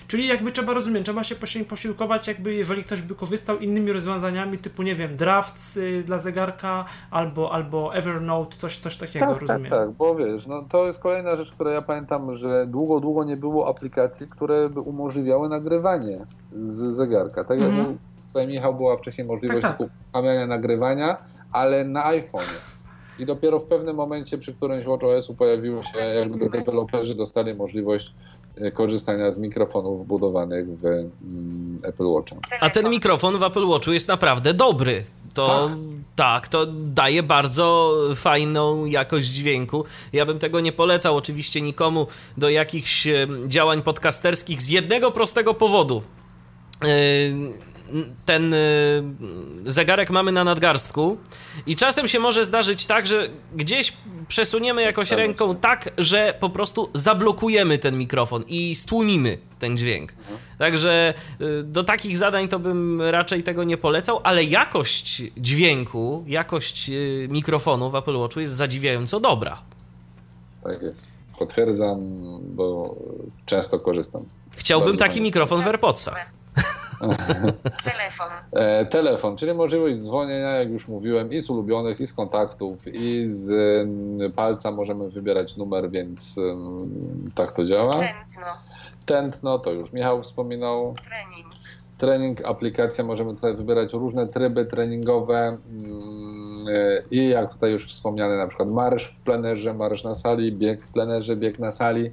[0.07, 4.57] Czyli jakby trzeba rozumieć, trzeba się posi- posiłkować, jakby jeżeli ktoś by korzystał innymi rozwiązaniami
[4.57, 9.71] typu, nie wiem, drafts y, dla zegarka albo, albo Evernote, coś, coś takiego, tak, rozumiem.
[9.71, 13.23] tak, tak, bo wiesz, no to jest kolejna rzecz, która ja pamiętam, że długo, długo
[13.23, 17.43] nie było aplikacji, które by umożliwiały nagrywanie z zegarka.
[17.43, 17.97] Tak jak Mhm.
[18.33, 19.89] Tutaj Michał, była wcześniej możliwość Tak, tak.
[20.13, 21.17] uruchamiania nagrywania,
[21.51, 22.57] ale na iPhone'ie.
[23.19, 28.13] I dopiero w pewnym momencie przy którymś WatchOS-u pojawiło się, jakby deweloperzy dostali możliwość
[28.55, 32.35] e, korzystania z mikrofonów wbudowanych w mm, Apple Watcha.
[32.59, 35.03] A ten mikrofon w Apple Watchu jest naprawdę dobry.
[35.33, 35.69] To
[36.15, 36.47] tak.
[36.47, 39.85] to daje bardzo fajną jakość dźwięku.
[40.13, 42.07] Ja bym tego nie polecał oczywiście nikomu
[42.37, 43.07] do jakichś
[43.47, 46.01] działań podcasterskich z jednego prostego powodu.
[46.81, 46.87] E,
[48.25, 48.57] Ten e,
[49.65, 51.17] zegarek mamy na nadgarstku
[51.65, 53.93] i czasem się może zdarzyć tak, że gdzieś
[54.27, 55.27] przesuniemy jakoś Przemyśl.
[55.27, 60.13] ręką tak, że po prostu zablokujemy ten mikrofon i stłumimy ten dźwięk.
[60.57, 66.89] Także y, do takich zadań to bym raczej tego nie polecał, ale jakość dźwięku, jakość
[66.89, 69.61] y, mikrofonu w Apple Watchu jest zadziwiająco dobra.
[70.63, 71.07] Tak jest.
[71.39, 71.99] Potwierdzam,
[72.55, 72.95] bo
[73.45, 74.25] często korzystam.
[74.51, 76.31] Chciałbym Bardzo taki mikrofon w AirPodsach.
[77.91, 78.27] Telefon.
[78.51, 83.23] E, telefon, czyli możliwość dzwonienia, jak już mówiłem, i z ulubionych, i z kontaktów, i
[83.25, 87.99] z mm, palca możemy wybierać numer, więc mm, tak to działa.
[87.99, 88.45] Tętno.
[89.05, 90.95] Tętno, to już Michał wspominał.
[91.03, 91.53] Trening.
[91.97, 96.43] Trening, aplikacja, możemy tutaj wybierać różne tryby treningowe mm,
[97.11, 100.93] i jak tutaj już wspomniane, na przykład marsz w plenerze, marsz na sali, bieg w
[100.93, 102.11] plenerze, bieg na sali,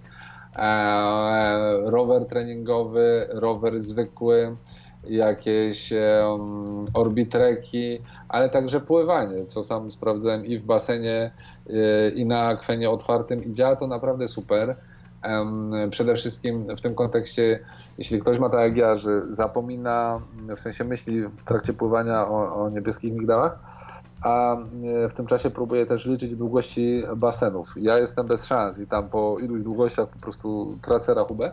[0.57, 4.57] e, rower treningowy, rower zwykły,
[5.05, 7.99] jakieś um, orbitreki,
[8.29, 11.31] ale także pływanie, co sam sprawdzałem i w basenie,
[11.71, 14.77] e, i na akwenie otwartym i działa to naprawdę super.
[15.91, 17.61] Przede wszystkim w tym kontekście,
[17.99, 20.21] jeśli ktoś ma tak jak ja, że zapomina,
[20.57, 23.59] w sensie myśli w trakcie pływania o, o niebieskich migdałach,
[24.23, 27.75] a e, w tym czasie próbuje też liczyć długości basenów.
[27.77, 31.53] Ja jestem bez szans i tam po iluś długościach po prostu tracę rachubę.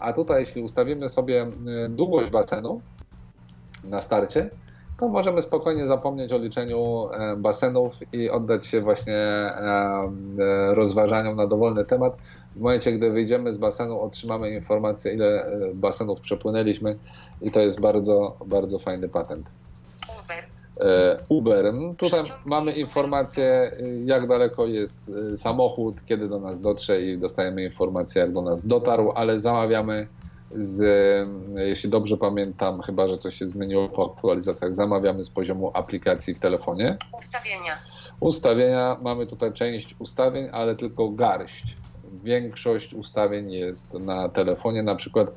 [0.00, 2.80] A tutaj, jeśli ustawimy sobie e, długość basenu
[3.84, 4.50] na starcie,
[4.98, 9.50] to możemy spokojnie zapomnieć o liczeniu e, basenów i oddać się właśnie
[10.72, 12.16] rozważaniom na dowolny temat.
[12.56, 16.96] W momencie, gdy wyjdziemy z basenu, otrzymamy informację, ile basenów przepłynęliśmy
[17.42, 19.50] i to jest bardzo, bardzo fajny patent.
[20.80, 21.96] E, Uberem.
[21.96, 23.72] Tutaj mamy informację,
[24.04, 28.66] jak daleko jest e, samochód, kiedy do nas dotrze i dostajemy informację, jak do nas
[28.66, 30.08] dotarł, ale zamawiamy
[30.56, 30.80] z,
[31.58, 36.34] e, jeśli dobrze pamiętam, chyba że coś się zmieniło po aktualizacjach, zamawiamy z poziomu aplikacji
[36.34, 36.96] w telefonie.
[37.18, 37.78] Ustawienia.
[38.20, 41.76] Ustawienia, mamy tutaj część ustawień, ale tylko garść.
[42.24, 45.28] Większość ustawień jest na telefonie, na przykład,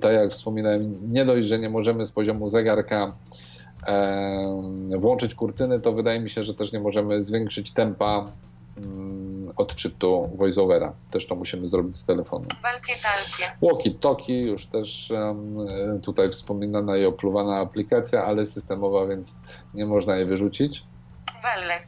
[0.00, 3.12] tak jak wspominałem, nie dość, że nie możemy z poziomu zegarka
[4.98, 8.26] włączyć kurtyny, to wydaje mi się, że też nie możemy zwiększyć tempa
[8.76, 10.92] mm, odczytu voiceovera.
[11.10, 12.44] Też to musimy zrobić z telefonu.
[12.62, 13.50] Walkie-talkie.
[13.62, 15.12] Walkie-talkie, już też
[16.02, 19.34] tutaj wspominana i opluwana aplikacja, ale systemowa, więc
[19.74, 20.84] nie można jej wyrzucić.
[21.42, 21.82] Wallet.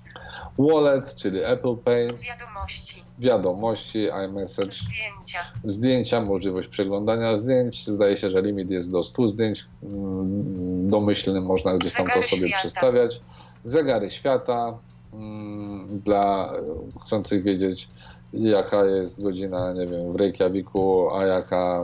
[0.59, 2.09] Wallet, czyli Apple Pay.
[2.21, 3.05] Wiadomości.
[3.19, 4.73] Wiadomości, iMessage.
[4.73, 5.39] Zdjęcia.
[5.65, 7.87] Zdjęcia, możliwość przeglądania zdjęć.
[7.87, 9.65] Zdaje się, że limit jest do 100 zdjęć.
[9.83, 12.59] Mm, domyślny można gdzieś tam to sobie świata.
[12.59, 13.21] przestawiać.
[13.65, 14.79] Zegary świata
[15.13, 16.53] mm, dla
[17.01, 17.89] chcących wiedzieć,
[18.33, 21.83] jaka jest godzina, nie wiem, w Reykjaviku, a jaka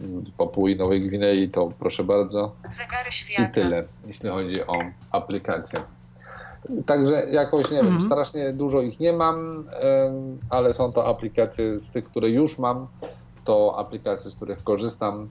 [0.00, 2.54] w Papui Nowej Gwinei, to proszę bardzo.
[2.72, 3.42] Zegary świata.
[3.42, 4.78] I tyle, jeśli chodzi o
[5.10, 5.80] aplikację.
[6.86, 7.98] Także jakoś, nie mhm.
[7.98, 9.64] wiem, strasznie dużo ich nie mam,
[10.50, 12.86] ale są to aplikacje z tych, które już mam,
[13.44, 15.28] to aplikacje, z których korzystam.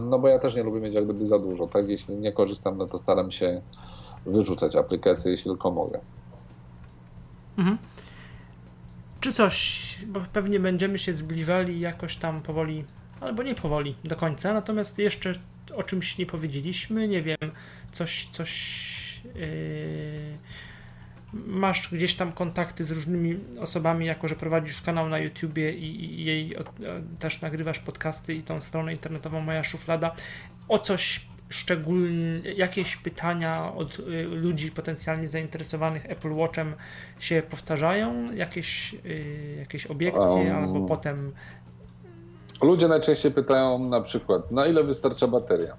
[0.00, 1.88] No bo ja też nie lubię mieć jak gdyby za dużo, tak?
[1.88, 3.62] Jeśli nie korzystam, no to staram się
[4.26, 6.00] wyrzucać aplikacje, jeśli tylko mogę.
[7.58, 7.78] Mhm.
[9.20, 12.84] Czy coś, bo pewnie będziemy się zbliżali jakoś tam powoli,
[13.20, 15.32] albo nie powoli do końca, natomiast jeszcze
[15.74, 17.36] o czymś nie powiedzieliśmy, nie wiem,
[17.92, 19.01] coś, coś
[21.32, 26.56] masz gdzieś tam kontakty z różnymi osobami, jako że prowadzisz kanał na YouTubie i, jej
[27.18, 30.14] też nagrywasz podcasty i tą stronę internetową Moja Szuflada,
[30.68, 36.74] o coś szczególnie, jakieś pytania od y, ludzi potencjalnie zainteresowanych Apple Watchem
[37.18, 38.32] się powtarzają?
[38.32, 41.32] Jakieś, y, jakieś obiekcje um, albo potem...
[42.62, 45.76] Ludzie najczęściej pytają na przykład, na ile wystarcza bateria?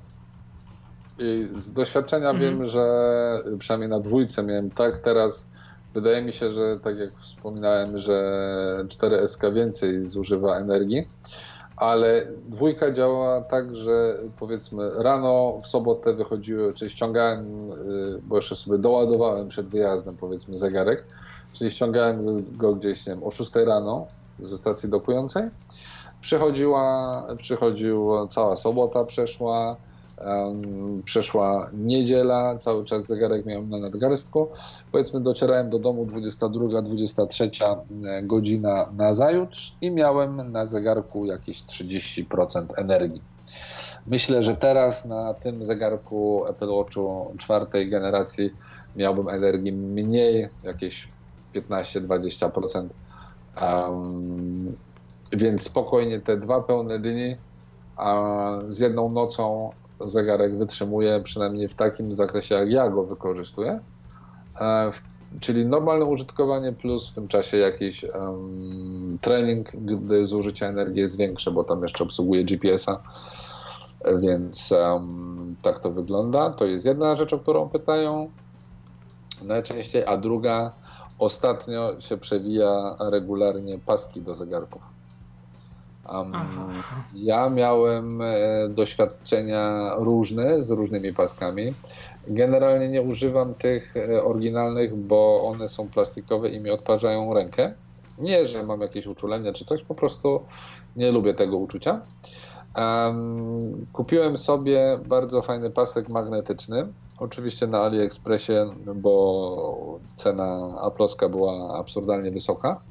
[1.53, 2.57] Z doświadczenia mhm.
[2.57, 5.48] wiem, że przynajmniej na dwójce miałem tak, teraz
[5.94, 11.07] wydaje mi się, że tak jak wspominałem, że 4SK więcej zużywa energii,
[11.77, 18.56] ale dwójka działa tak, że powiedzmy rano w sobotę wychodziły, czy ściągałem, y, bo jeszcze
[18.56, 21.03] sobie doładowałem przed wyjazdem powiedzmy zegarek,
[21.53, 24.07] czyli ściągałem go gdzieś nie wiem, o 6 rano
[24.40, 25.44] ze stacji dokującej.
[26.22, 29.76] Przychodziła, przychodziła cała sobota przeszła,
[31.06, 34.48] Przeszła niedziela, cały czas zegarek miałem na nadgarstku.
[34.91, 42.65] Powiedzmy, docierałem do domu 22-23 e, godzina na zajutrz i miałem na zegarku jakieś 30%
[42.77, 43.22] energii.
[44.07, 48.49] Myślę, że teraz na tym zegarku Apple Watchu czwartej generacji
[48.95, 51.07] miałbym energii mniej, jakieś
[51.56, 52.88] 15-20%.
[53.61, 54.76] Um,
[55.34, 57.35] więc spokojnie te dwa pełne dni
[57.98, 58.22] a
[58.68, 59.72] z jedną nocą
[60.05, 63.80] zegarek wytrzymuje, przynajmniej w takim zakresie, jak ja go wykorzystuję.
[64.59, 64.91] E,
[65.39, 71.51] czyli normalne użytkowanie plus w tym czasie jakiś um, trening, gdy zużycie energii jest większe,
[71.51, 72.99] bo tam jeszcze obsługuje GPS-a.
[74.19, 76.49] Więc um, tak to wygląda.
[76.49, 78.30] To jest jedna rzecz, o którą pytają
[79.41, 80.71] najczęściej, a druga,
[81.19, 84.81] ostatnio się przewija regularnie paski do zegarków.
[86.09, 86.34] Um,
[87.13, 88.35] ja miałem e,
[88.69, 91.73] doświadczenia różne z różnymi paskami.
[92.27, 97.73] Generalnie nie używam tych e, oryginalnych, bo one są plastikowe i mi odparzają rękę.
[98.17, 100.39] Nie, że mam jakieś uczulenie czy coś, po prostu
[100.95, 102.01] nie lubię tego uczucia.
[102.77, 106.88] Um, kupiłem sobie bardzo fajny pasek magnetyczny.
[107.19, 108.53] Oczywiście na AliExpressie,
[108.95, 112.81] bo cena aploska była absurdalnie wysoka.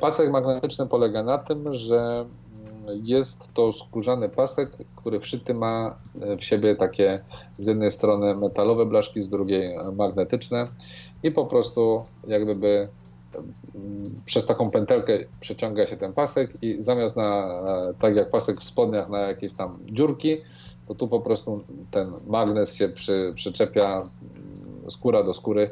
[0.00, 2.26] Pasek magnetyczny polega na tym, że
[2.86, 7.24] mm, jest to skórzany pasek, który wszyty ma e, w siebie takie
[7.58, 10.68] z jednej strony metalowe blaszki, z drugiej magnetyczne
[11.22, 12.88] i po prostu jak gdyby
[14.24, 17.60] przez taką pętelkę przeciąga się ten pasek i zamiast na,
[18.00, 20.36] tak jak pasek w spodniach na jakieś tam dziurki,
[20.86, 25.70] to tu po prostu ten magnes się przy, przyczepia mm, skóra do skóry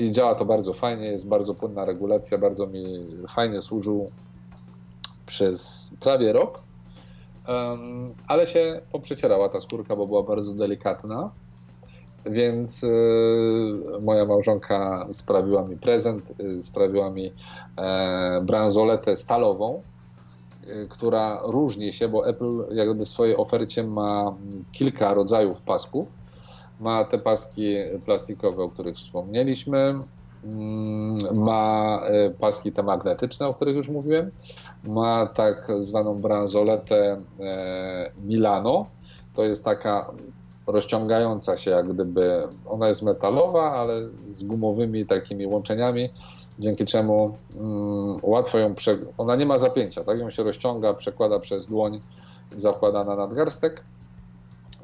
[0.00, 2.84] i działa to bardzo fajnie, jest bardzo płynna regulacja, bardzo mi
[3.28, 4.10] fajnie służył
[5.26, 6.62] przez prawie rok,
[7.48, 11.30] um, ale się poprzecierała ta skórka, bo była bardzo delikatna,
[12.26, 12.90] więc y,
[14.02, 17.32] moja małżonka sprawiła mi prezent, y, sprawiła mi
[17.76, 19.82] e, bransoletę stalową,
[20.64, 24.36] y, która różni się, bo Apple jakby w swojej ofercie ma
[24.72, 26.19] kilka rodzajów pasków.
[26.80, 29.94] Ma te paski plastikowe, o których wspomnieliśmy,
[30.44, 34.30] mm, ma e, paski te magnetyczne, o których już mówiłem,
[34.84, 38.86] ma tak zwaną bransoletę e, Milano.
[39.34, 40.10] To jest taka
[40.66, 46.10] rozciągająca się, jak gdyby ona jest metalowa, ale z gumowymi takimi łączeniami,
[46.58, 48.98] dzięki czemu mm, łatwo ją, prze...
[49.18, 52.00] ona nie ma zapięcia, tak ją się rozciąga, przekłada przez dłoń,
[52.56, 53.84] zakłada na nadgarstek.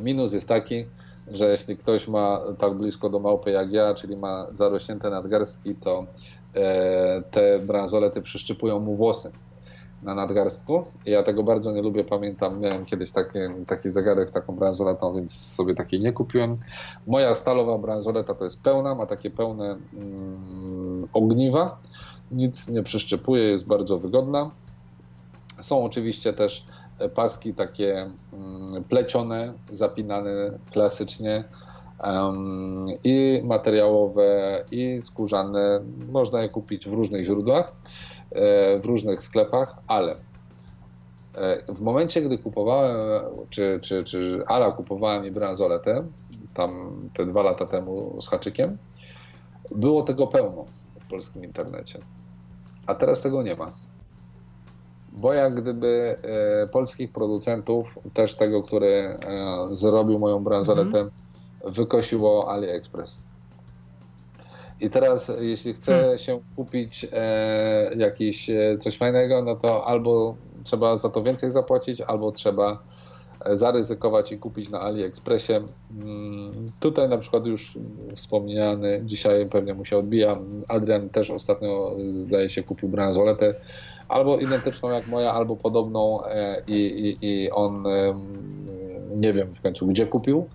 [0.00, 0.84] Minus jest taki,
[1.32, 6.06] że jeśli ktoś ma tak blisko do małpy jak ja, czyli ma zarośnięte nadgarstki, to
[6.56, 9.32] e, te bransolety przyszczypują mu włosy
[10.02, 10.84] na nadgarstku.
[11.06, 12.04] Ja tego bardzo nie lubię.
[12.04, 16.56] Pamiętam, miałem kiedyś taki, taki zegarek z taką bransoletą, więc sobie takiej nie kupiłem.
[17.06, 21.78] Moja stalowa bransoleta to jest pełna, ma takie pełne mm, ogniwa.
[22.30, 24.50] Nic nie przyszczepuje, jest bardzo wygodna.
[25.60, 26.66] Są oczywiście też
[27.14, 31.44] paski takie mm, plecione, zapinane klasycznie
[33.04, 35.80] i materiałowe, i skórzane.
[36.08, 37.72] Można je kupić w różnych źródłach.
[38.30, 40.16] E, w różnych sklepach, ale
[41.34, 42.96] e, w momencie, gdy kupowałem,
[43.50, 46.06] czy, czy, czy Ala kupowała mi bransoletę,
[46.54, 48.78] tam te dwa lata temu z haczykiem,
[49.70, 50.64] było tego pełno
[51.00, 51.98] w polskim internecie.
[52.86, 53.72] A teraz tego nie ma.
[55.16, 59.18] Bo jak gdyby e, polskich producentów, też tego, który
[59.70, 61.10] zrobił moją bransoletę, mm.
[61.64, 63.20] wykosiło AliExpress.
[64.80, 66.18] I teraz, jeśli chce hmm.
[66.18, 72.00] się kupić e, jakiś e, coś fajnego, no to albo trzeba za to więcej zapłacić,
[72.00, 72.82] albo trzeba
[73.44, 75.52] e, zaryzykować i kupić na AliExpressie.
[76.00, 77.78] Mm, tutaj na przykład już
[78.14, 80.38] wspomniany, dzisiaj pewnie mu się odbija,
[80.68, 83.54] Adrian też ostatnio zdaje się kupił bransoletę,
[84.08, 87.84] albo identyczną jak moja, albo podobną e, i, i, i on
[89.16, 90.48] nie wiem w końcu gdzie kupił,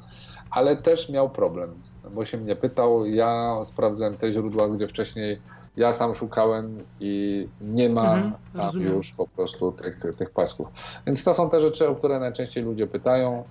[0.51, 1.75] ale też miał problem
[2.13, 3.05] bo się mnie pytał.
[3.05, 5.41] Ja sprawdzałem te źródła, gdzie wcześniej
[5.77, 8.93] ja sam szukałem i nie ma mhm, tam rozumiem.
[8.93, 10.67] już po prostu tych, tych pasków.
[11.07, 13.43] Więc to są te rzeczy, o które najczęściej ludzie pytają,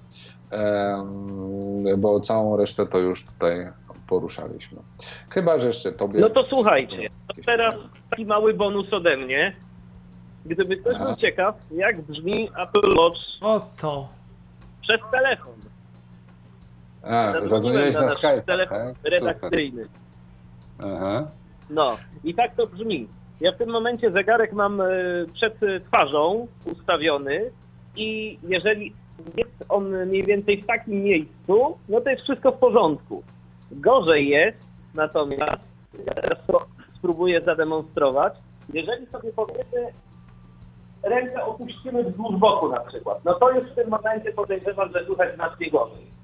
[1.99, 3.69] bo całą resztę to już tutaj
[4.07, 4.79] poruszaliśmy.
[5.31, 6.21] Chyba, że jeszcze tobie...
[6.21, 7.75] No to słuchajcie, to teraz
[8.11, 9.57] taki mały bonus ode mnie.
[10.47, 14.09] Gdyby ktoś był ciekaw, jak brzmi Apple Watch Oto.
[14.83, 15.55] przez telefon.
[17.03, 18.43] A, zadzwoniłeś na, na Skype.
[18.43, 19.13] Telefon tak?
[19.13, 19.85] redakcyjny.
[20.79, 21.29] Aha.
[21.71, 23.09] No i tak to brzmi.
[23.41, 24.87] Ja w tym momencie zegarek mam e,
[25.35, 27.51] przed twarzą ustawiony
[27.97, 28.95] i jeżeli
[29.37, 33.23] jest on mniej więcej w takim miejscu, no to jest wszystko w porządku.
[33.71, 34.59] Gorzej jest
[34.95, 35.63] natomiast,
[36.07, 36.67] ja teraz to
[36.99, 38.33] spróbuję zademonstrować,
[38.73, 39.93] jeżeli sobie powiemy
[41.03, 45.35] rękę opuścimy wzdłuż boku na przykład, no to już w tym momencie podejrzewam, że słuchać
[45.35, 46.20] znacznie gorzej.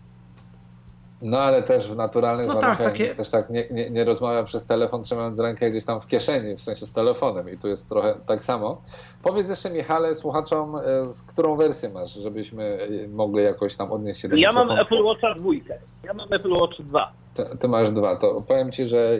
[1.22, 2.86] No ale też w naturalnych no tak, warunkach.
[2.86, 3.14] tak, takie...
[3.14, 6.60] też tak nie, nie, nie rozmawia przez telefon, trzymając rękę gdzieś tam w kieszeni, w
[6.60, 7.50] sensie z telefonem.
[7.50, 8.82] I tu jest trochę tak samo.
[9.22, 12.64] Powiedz jeszcze Michale, słuchaczom, e, z którą wersję masz, żebyśmy
[13.04, 16.52] e, mogli jakoś tam odnieść się do Ja mam Apple Watcha dwójkę, ja mam Apple
[16.52, 17.12] Watch 2.
[17.34, 19.18] Ty, ty, masz dwa, to powiem Ci, że e,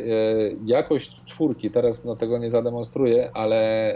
[0.65, 3.93] jakość czwórki, teraz no, tego nie zademonstruję, ale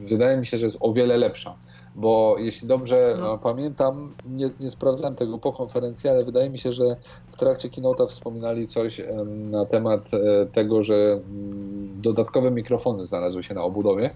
[0.00, 1.54] wydaje mi się, że jest o wiele lepsza
[1.94, 3.38] bo jeśli dobrze no.
[3.38, 6.96] pamiętam, nie, nie, sprawdzałem tego po konferencji, ale wydaje mi się, że
[7.30, 13.54] w trakcie keynote'a wspominali coś na temat e, tego, że mm, dodatkowe mikrofony znalazły się
[13.54, 14.10] na obudowie.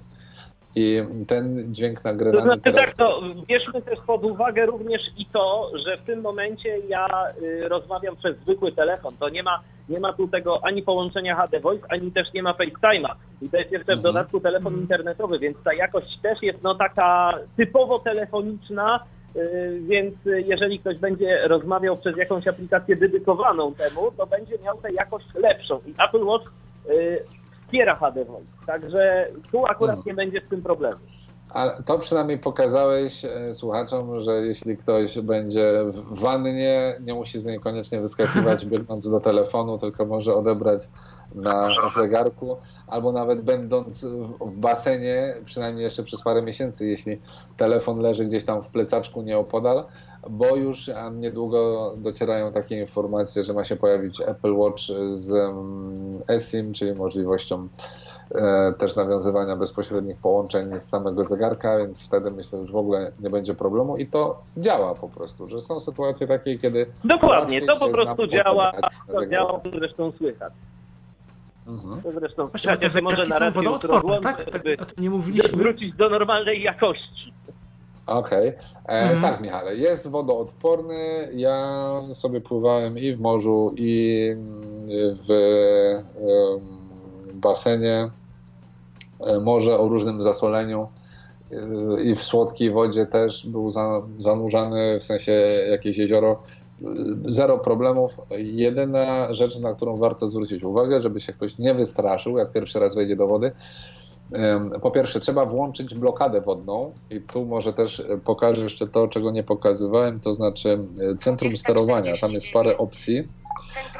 [0.77, 2.97] I ten dźwięk nagrywany To znaczy teraz...
[2.97, 7.07] tak, to bierzmy też pod uwagę również i to, że w tym momencie ja
[7.43, 9.13] y, rozmawiam przez zwykły telefon.
[9.21, 12.53] To nie ma, nie ma tu tego ani połączenia HD Voice, ani też nie ma
[12.53, 13.15] FaceTime'a.
[13.43, 14.03] I to jest jeszcze w mhm.
[14.03, 19.01] dodatku telefon internetowy, więc ta jakość też jest no taka typowo telefoniczna,
[19.37, 24.93] y, więc jeżeli ktoś będzie rozmawiał przez jakąś aplikację dedykowaną temu, to będzie miał tę
[24.93, 25.81] jakość lepszą.
[25.87, 26.53] I Apple Watch
[26.91, 27.25] y,
[27.75, 28.53] wspiera HD Voice.
[28.67, 30.05] Także tu akurat hmm.
[30.07, 30.99] nie będzie z tym problemu.
[31.51, 37.47] Ale to przynajmniej pokazałeś e, słuchaczom, że jeśli ktoś będzie w wannie, nie musi z
[37.47, 40.89] niej koniecznie wyskakiwać biegnąc do telefonu, tylko może odebrać
[41.35, 42.57] na zegarku,
[42.87, 44.05] albo nawet będąc
[44.41, 47.21] w basenie, przynajmniej jeszcze przez parę miesięcy, jeśli
[47.57, 49.85] telefon leży gdzieś tam w plecaczku nieopodal,
[50.31, 54.83] bo już niedługo docierają takie informacje, że ma się pojawić Apple Watch
[55.13, 57.69] z mm, eSIM, czyli możliwością
[58.35, 63.13] E, też nawiązywania bezpośrednich połączeń z samego zegarka, więc wtedy myślę, że już w ogóle
[63.21, 66.87] nie będzie problemu i to działa po prostu, że są sytuacje takie, kiedy...
[67.05, 68.73] Dokładnie, to po prostu działa,
[69.13, 70.53] to działa, zresztą słychać.
[71.67, 72.03] Mhm.
[72.03, 74.45] To zresztą Właśnie, te może na są wodoodporne, tak?
[74.45, 75.59] tak o tym nie mówiliśmy.
[75.59, 77.34] Wrócić do normalnej jakości.
[78.07, 78.49] Okej,
[78.85, 79.01] okay.
[79.01, 79.23] mhm.
[79.23, 84.37] tak Michale, jest wodoodporny, ja sobie pływałem i w morzu i
[85.29, 85.31] w...
[86.17, 86.85] Um,
[87.45, 88.11] basenie,
[89.27, 90.89] e, morze o różnym zasoleniu
[91.53, 93.71] e, i w słodkiej wodzie też był
[94.19, 95.33] zanurzany, w sensie
[95.71, 96.43] jakieś jezioro.
[97.27, 98.21] Zero problemów.
[98.39, 102.95] Jedyna rzecz, na którą warto zwrócić uwagę, żeby się ktoś nie wystraszył, jak pierwszy raz
[102.95, 103.53] wejdzie do wody,
[104.83, 109.43] po pierwsze, trzeba włączyć blokadę wodną i tu może też pokażę jeszcze to, czego nie
[109.43, 110.79] pokazywałem, to znaczy
[111.13, 112.13] e, centrum sterowania.
[112.21, 113.29] Tam jest parę opcji,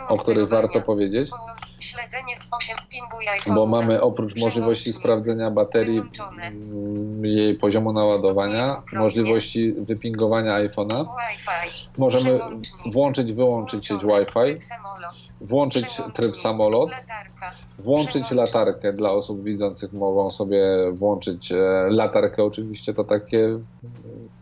[0.09, 1.31] o których warto powiedzieć.
[1.79, 6.03] Śledzenie 8 Bo mamy oprócz możliwości sprawdzenia baterii,
[6.41, 11.07] mm, jej poziomu naładowania, możliwości wypingowania iPhone'a,
[11.99, 12.41] możemy
[12.93, 14.59] włączyć, wyłączyć sieć Wi-Fi,
[15.41, 16.91] włączyć tryb samolot,
[17.79, 21.57] włączyć latarkę dla osób widzących, mogą sobie włączyć e,
[21.91, 23.65] latarkę, oczywiście to takie mm,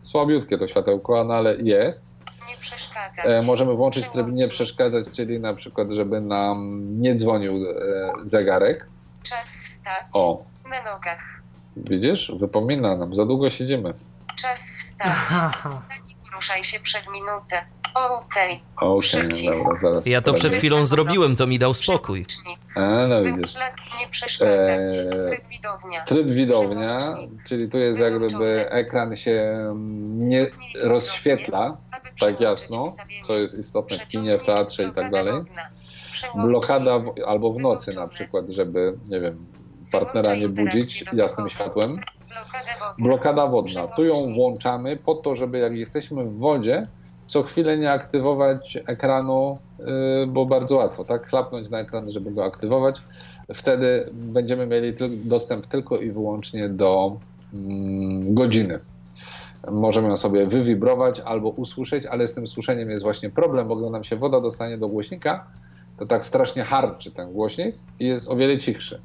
[0.03, 2.12] słabiutkie to światełko, no ale jest
[2.47, 3.25] nie przeszkadzać.
[3.25, 8.87] E, możemy włączyć tryb nie przeszkadzać, czyli na przykład, żeby nam nie dzwonił e, zegarek.
[9.23, 10.05] Czas wstać.
[10.13, 10.45] O.
[10.69, 11.41] Na nogach.
[11.77, 12.31] Widzisz?
[12.39, 13.93] Wypomina nam, za długo siedzimy.
[14.35, 15.13] Czas wstać.
[15.65, 17.65] Wstań i poruszaj się przez minutę.
[17.93, 18.61] Okej.
[18.75, 18.89] Okay.
[18.97, 20.05] Okay, dobra, zaraz.
[20.05, 22.25] Ja to przed chwilą zrobiłem, to mi dał spokój.
[22.75, 23.55] A, no widzisz.
[23.99, 24.91] Nie przeszkadzać.
[24.91, 26.05] E, tryb widownia.
[26.05, 26.99] Tryb widownia,
[27.47, 29.57] czyli tu jest jak gdyby ekran się
[30.15, 30.47] nie
[30.81, 31.77] rozświetla
[32.19, 35.33] tak jasno, co jest istotne w kinie, w teatrze i tak dalej.
[36.35, 39.45] Blokada w, albo w nocy na przykład, żeby, nie wiem,
[39.91, 41.95] partnera nie budzić jasnym światłem.
[42.99, 43.87] Blokada wodna.
[43.87, 46.87] Tu ją włączamy po to, żeby jak jesteśmy w wodzie,
[47.27, 49.83] co chwilę nie aktywować ekranu, y,
[50.27, 51.29] bo bardzo łatwo, tak?
[51.29, 53.01] Chlapnąć na ekran, żeby go aktywować.
[53.53, 54.93] Wtedy będziemy mieli
[55.25, 57.17] dostęp tylko i wyłącznie do
[57.53, 58.79] mm, godziny
[59.71, 63.89] możemy ją sobie wywibrować albo usłyszeć, ale z tym słyszeniem jest właśnie problem, bo gdy
[63.89, 65.47] nam się woda dostanie do głośnika,
[65.97, 69.01] to tak strasznie harczy ten głośnik i jest o wiele cichszy.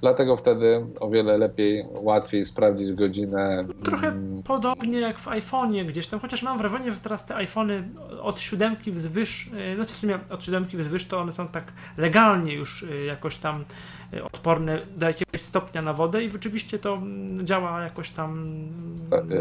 [0.00, 3.64] Dlatego wtedy o wiele lepiej, łatwiej sprawdzić godzinę.
[3.84, 4.42] Trochę mm.
[4.42, 7.88] podobnie jak w iPhone'ie gdzieś tam, chociaż mam wrażenie, że teraz te iPhony
[8.22, 11.72] od siódemki wzwyż, y, no to w sumie od siódemki wzwyż to one są tak
[11.96, 13.64] legalnie już y, jakoś tam
[14.16, 18.54] y, odporne do jakiegoś stopnia na wodę i rzeczywiście to mm, działa jakoś tam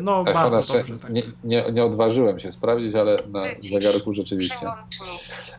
[0.03, 0.97] no bardzo dobrze.
[0.97, 1.11] Tak.
[1.11, 4.65] Nie, nie, nie, odważyłem się sprawdzić, ale na zegarku rzeczywiście.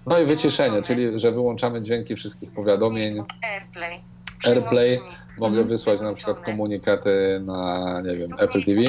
[0.07, 3.23] No i wyciszenie, czyli że wyłączamy dźwięki wszystkich powiadomień.
[3.43, 4.01] AirPlay
[4.49, 4.99] AirPlay
[5.39, 5.69] mogę mhm.
[5.69, 8.81] wysłać na przykład komunikaty na, nie wiem, Apple TV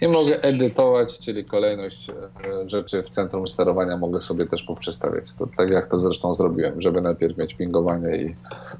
[0.00, 2.14] i mogę edytować, czyli kolejność e,
[2.66, 5.32] rzeczy w centrum sterowania mogę sobie też poprzestawiać.
[5.32, 8.36] To tak jak to zresztą zrobiłem, żeby najpierw mieć pingowanie i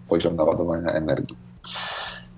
[0.09, 1.37] poziom naładowania energii.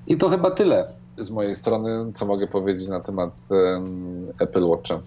[0.07, 5.01] I to chyba tyle z mojej strony, co mogę powiedzieć na temat um, Apple Watcha.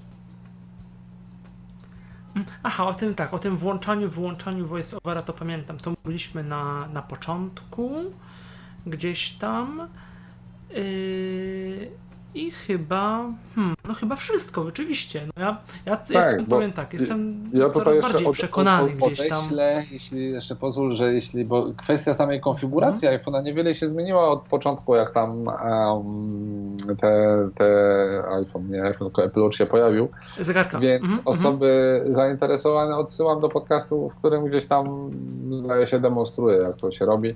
[2.63, 5.77] Aha, o tym tak, o tym włączaniu, wyłączaniu voiceovera to pamiętam.
[5.77, 7.91] To mówiliśmy na, na początku,
[8.89, 9.87] gdzieś tam.
[10.69, 11.91] Yy,
[12.35, 15.21] I chyba, hmm, no chyba wszystko, rzeczywiście.
[15.25, 19.11] No ja, ja tak, jestem, powiem tak, jestem ja coraz bardziej od, przekonany od, od,
[19.13, 19.43] gdzieś tam.
[19.91, 23.21] jeśli jeszcze pozwól, że jeśli, bo kwestia samej konfiguracji hmm.
[23.21, 27.67] iPhone'a niewiele się zmieniła od początku, jak tam um, te, te
[28.29, 30.07] iPhone, nie iPhone, tylko Apple Watch się pojawił.
[30.39, 30.79] Zegarka.
[30.79, 31.21] Więc mm -hmm.
[31.25, 35.11] osoby zainteresowane odsyłam do podcastu, w którym gdzieś tam
[35.63, 37.35] zdaje się demonstruje, jak to się robi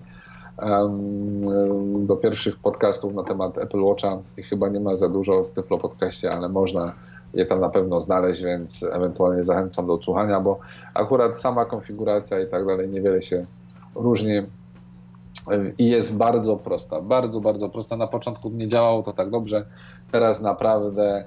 [1.99, 5.78] do pierwszych podcastów na temat Apple Watcha i chyba nie ma za dużo w Tyflo
[5.78, 6.94] podcaście, ale można
[7.34, 10.60] je tam na pewno znaleźć, więc ewentualnie zachęcam do odsłuchania, bo
[10.94, 13.45] akurat sama konfiguracja i tak dalej niewiele się
[13.95, 14.41] różni
[15.78, 17.98] i jest bardzo prosta, bardzo, bardzo prosta.
[17.98, 19.65] Na początku nie działało to tak dobrze,
[20.11, 21.26] teraz naprawdę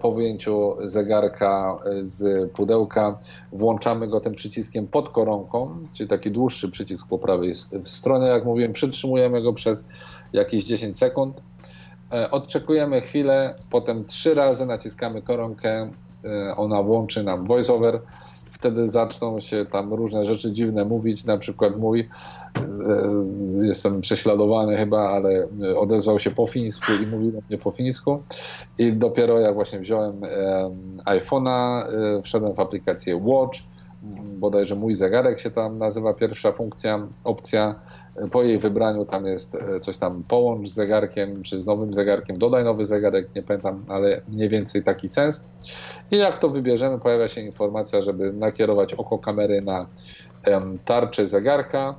[0.00, 3.18] po wyjęciu zegarka e, z pudełka
[3.52, 8.26] włączamy go tym przyciskiem pod koronką, czyli taki dłuższy przycisk po prawej stronie.
[8.26, 9.86] Jak mówiłem, przytrzymujemy go przez
[10.32, 11.40] jakieś 10 sekund
[12.12, 15.90] E, odczekujemy chwilę, potem trzy razy naciskamy koronkę,
[16.24, 18.00] e, ona włączy nam voiceover.
[18.58, 22.06] Wtedy zaczną się tam różne rzeczy dziwne mówić, na przykład mój, e,
[23.60, 28.22] jestem prześladowany chyba, ale odezwał się po fińsku i mówił do mnie po fińsku.
[28.78, 30.20] I dopiero jak właśnie wziąłem
[31.04, 31.82] iPhone'a,
[32.22, 33.60] wszedłem w aplikację Watch,
[34.38, 37.74] bodajże mój zegarek się tam nazywa, pierwsza funkcja, opcja
[38.30, 42.36] po jej wybraniu tam jest e, coś tam połącz z zegarkiem, czy z nowym zegarkiem,
[42.36, 45.46] dodaj nowy zegarek, nie pamiętam, ale mniej więcej taki sens.
[46.10, 49.86] I jak to wybierzemy, pojawia się informacja, żeby nakierować oko kamery na
[50.84, 51.94] tarczę zegarka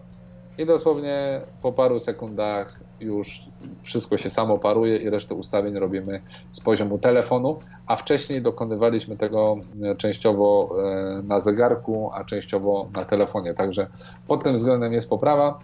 [0.57, 3.41] i dosłownie po paru sekundach już
[3.81, 6.21] wszystko się samo paruje i resztę ustawień robimy
[6.51, 13.05] z poziomu telefonu, a wcześniej dokonywaliśmy tego e, częściowo e, na zegarku, a częściowo na
[13.05, 13.53] telefonie.
[13.53, 13.87] Także
[14.27, 15.59] pod tym względem jest poprawa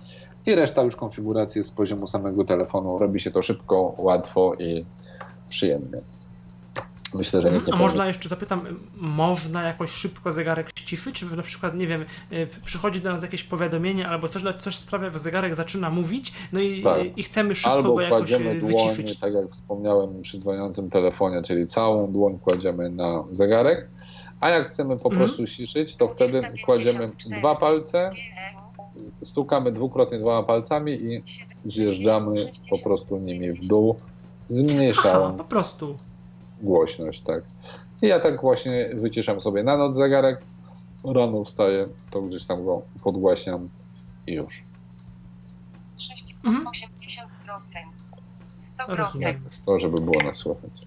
[0.45, 2.97] i reszta już konfiguracji z poziomu samego telefonu.
[2.97, 4.85] Robi się to szybko, łatwo i
[5.49, 6.01] przyjemnie.
[7.13, 11.43] Myślę, że nikt nie A można jeszcze zapytam, można jakoś szybko zegarek ściszyć, czy na
[11.43, 15.55] przykład, nie wiem, y, przychodzi do nas jakieś powiadomienie albo coś, coś sprawia, że zegarek
[15.55, 17.17] zaczyna mówić, no i, tak.
[17.17, 21.41] i chcemy szybko albo go jakoś y, kładziemy dłoń, tak jak wspomniałem przy dzwoniącym telefonie,
[21.41, 23.89] czyli całą dłoń kładziemy na zegarek,
[24.39, 25.17] a jak chcemy po mhm.
[25.17, 27.09] prostu ściszyć, to wtedy kładziemy
[27.39, 28.11] dwa palce
[29.23, 31.23] stukamy dwukrotnie dwoma palcami i
[31.65, 32.35] zjeżdżamy
[32.69, 33.95] po prostu nimi w dół,
[34.49, 35.97] zmniejszając Aha, po prostu.
[36.61, 37.43] głośność, tak.
[38.01, 40.41] I ja tak właśnie wyciszam sobie na noc zegarek,
[41.03, 43.69] rano wstaję, to gdzieś tam go podgłaśniam
[44.27, 44.63] i już.
[45.97, 46.39] 6,80%.
[46.43, 46.65] Mhm.
[48.59, 49.23] 100%.
[49.23, 50.84] Tak, to, żeby było nas słychać.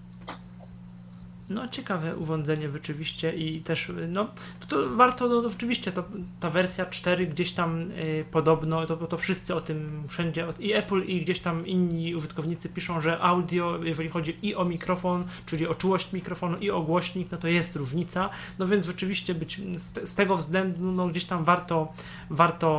[1.49, 4.27] No, ciekawe urządzenie rzeczywiście i też, no,
[4.59, 6.03] to, to warto, no, rzeczywiście, to,
[6.39, 11.03] ta wersja 4 gdzieś tam y, podobno, to, to wszyscy o tym wszędzie, i Apple
[11.05, 15.75] i gdzieś tam inni użytkownicy piszą, że audio, jeżeli chodzi i o mikrofon, czyli o
[15.75, 20.15] czułość mikrofonu i o głośnik, no to jest różnica, no więc rzeczywiście być, z, z
[20.15, 21.93] tego względu, no gdzieś tam warto,
[22.29, 22.69] warto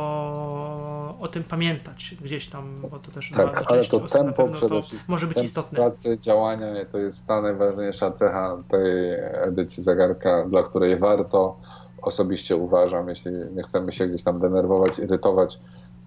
[1.19, 5.27] o tym pamiętać, gdzieś tam, bo to też tak, ale to tempo przede wszystkim, może
[5.27, 5.79] być istotne.
[5.79, 9.13] pracy, działania, to jest ta najważniejsza cecha tej
[9.47, 11.55] edycji zegarka, dla której warto,
[12.01, 15.59] osobiście uważam, jeśli nie chcemy się gdzieś tam denerwować, irytować,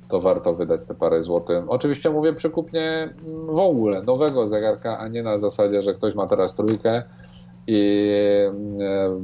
[0.08, 1.64] to warto wydać te parę złotych.
[1.68, 3.14] Oczywiście mówię przy kupnie
[3.46, 7.02] w ogóle nowego zegarka, a nie na zasadzie, że ktoś ma teraz trójkę
[7.66, 8.10] i
[8.80, 9.20] e,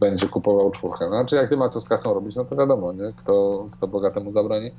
[0.00, 1.08] będzie kupował czwórkę.
[1.08, 3.12] Znaczy, jak nie ma co z kasą robić, no to wiadomo, nie?
[3.16, 4.70] Kto, kto bogatemu zabroni,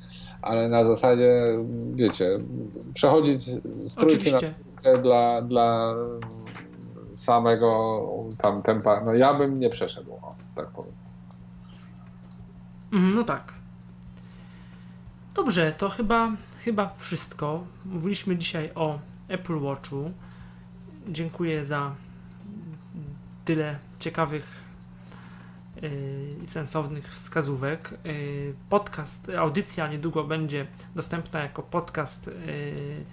[0.41, 1.57] ale na zasadzie,
[1.93, 2.39] wiecie,
[2.93, 4.53] przechodzić z trójki Oczywiście.
[4.83, 5.95] na dla, dla
[7.17, 8.03] samego
[8.37, 10.93] tam tempa, no ja bym nie przeszedł, o, tak powiem.
[12.91, 13.53] Mhm, no tak.
[15.33, 16.31] Dobrze, to chyba,
[16.63, 17.63] chyba wszystko.
[17.85, 20.11] Mówiliśmy dzisiaj o Apple Watchu.
[21.07, 21.95] Dziękuję za
[23.45, 24.63] tyle ciekawych
[25.83, 27.93] y, i sensownych wskazówek.
[28.05, 33.05] Y, podcast, audycja niedługo będzie dostępna jako podcast y,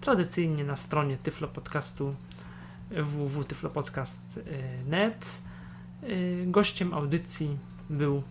[0.00, 2.14] tradycyjnie na stronie Tyflo Podcastu
[2.90, 5.38] www.tyflopodcast.net.
[6.02, 7.58] Y, gościem audycji
[7.90, 8.22] był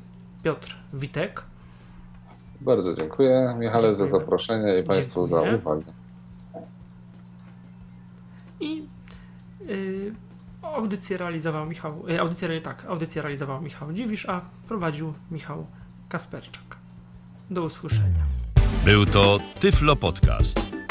[0.43, 1.43] Piotr Witek.
[2.61, 5.51] Bardzo dziękuję Michale za zaproszenie i Państwu dziękuję.
[5.51, 5.93] za uwagę.
[8.59, 8.83] I
[9.69, 10.13] y,
[10.61, 15.67] audycję realizował Michał, y, audycję, tak, audycję realizował Michał Dziwisz, a prowadził Michał
[16.09, 16.77] Kasperczak.
[17.49, 18.25] Do usłyszenia.
[18.85, 20.74] Był to Tyflo Podcast.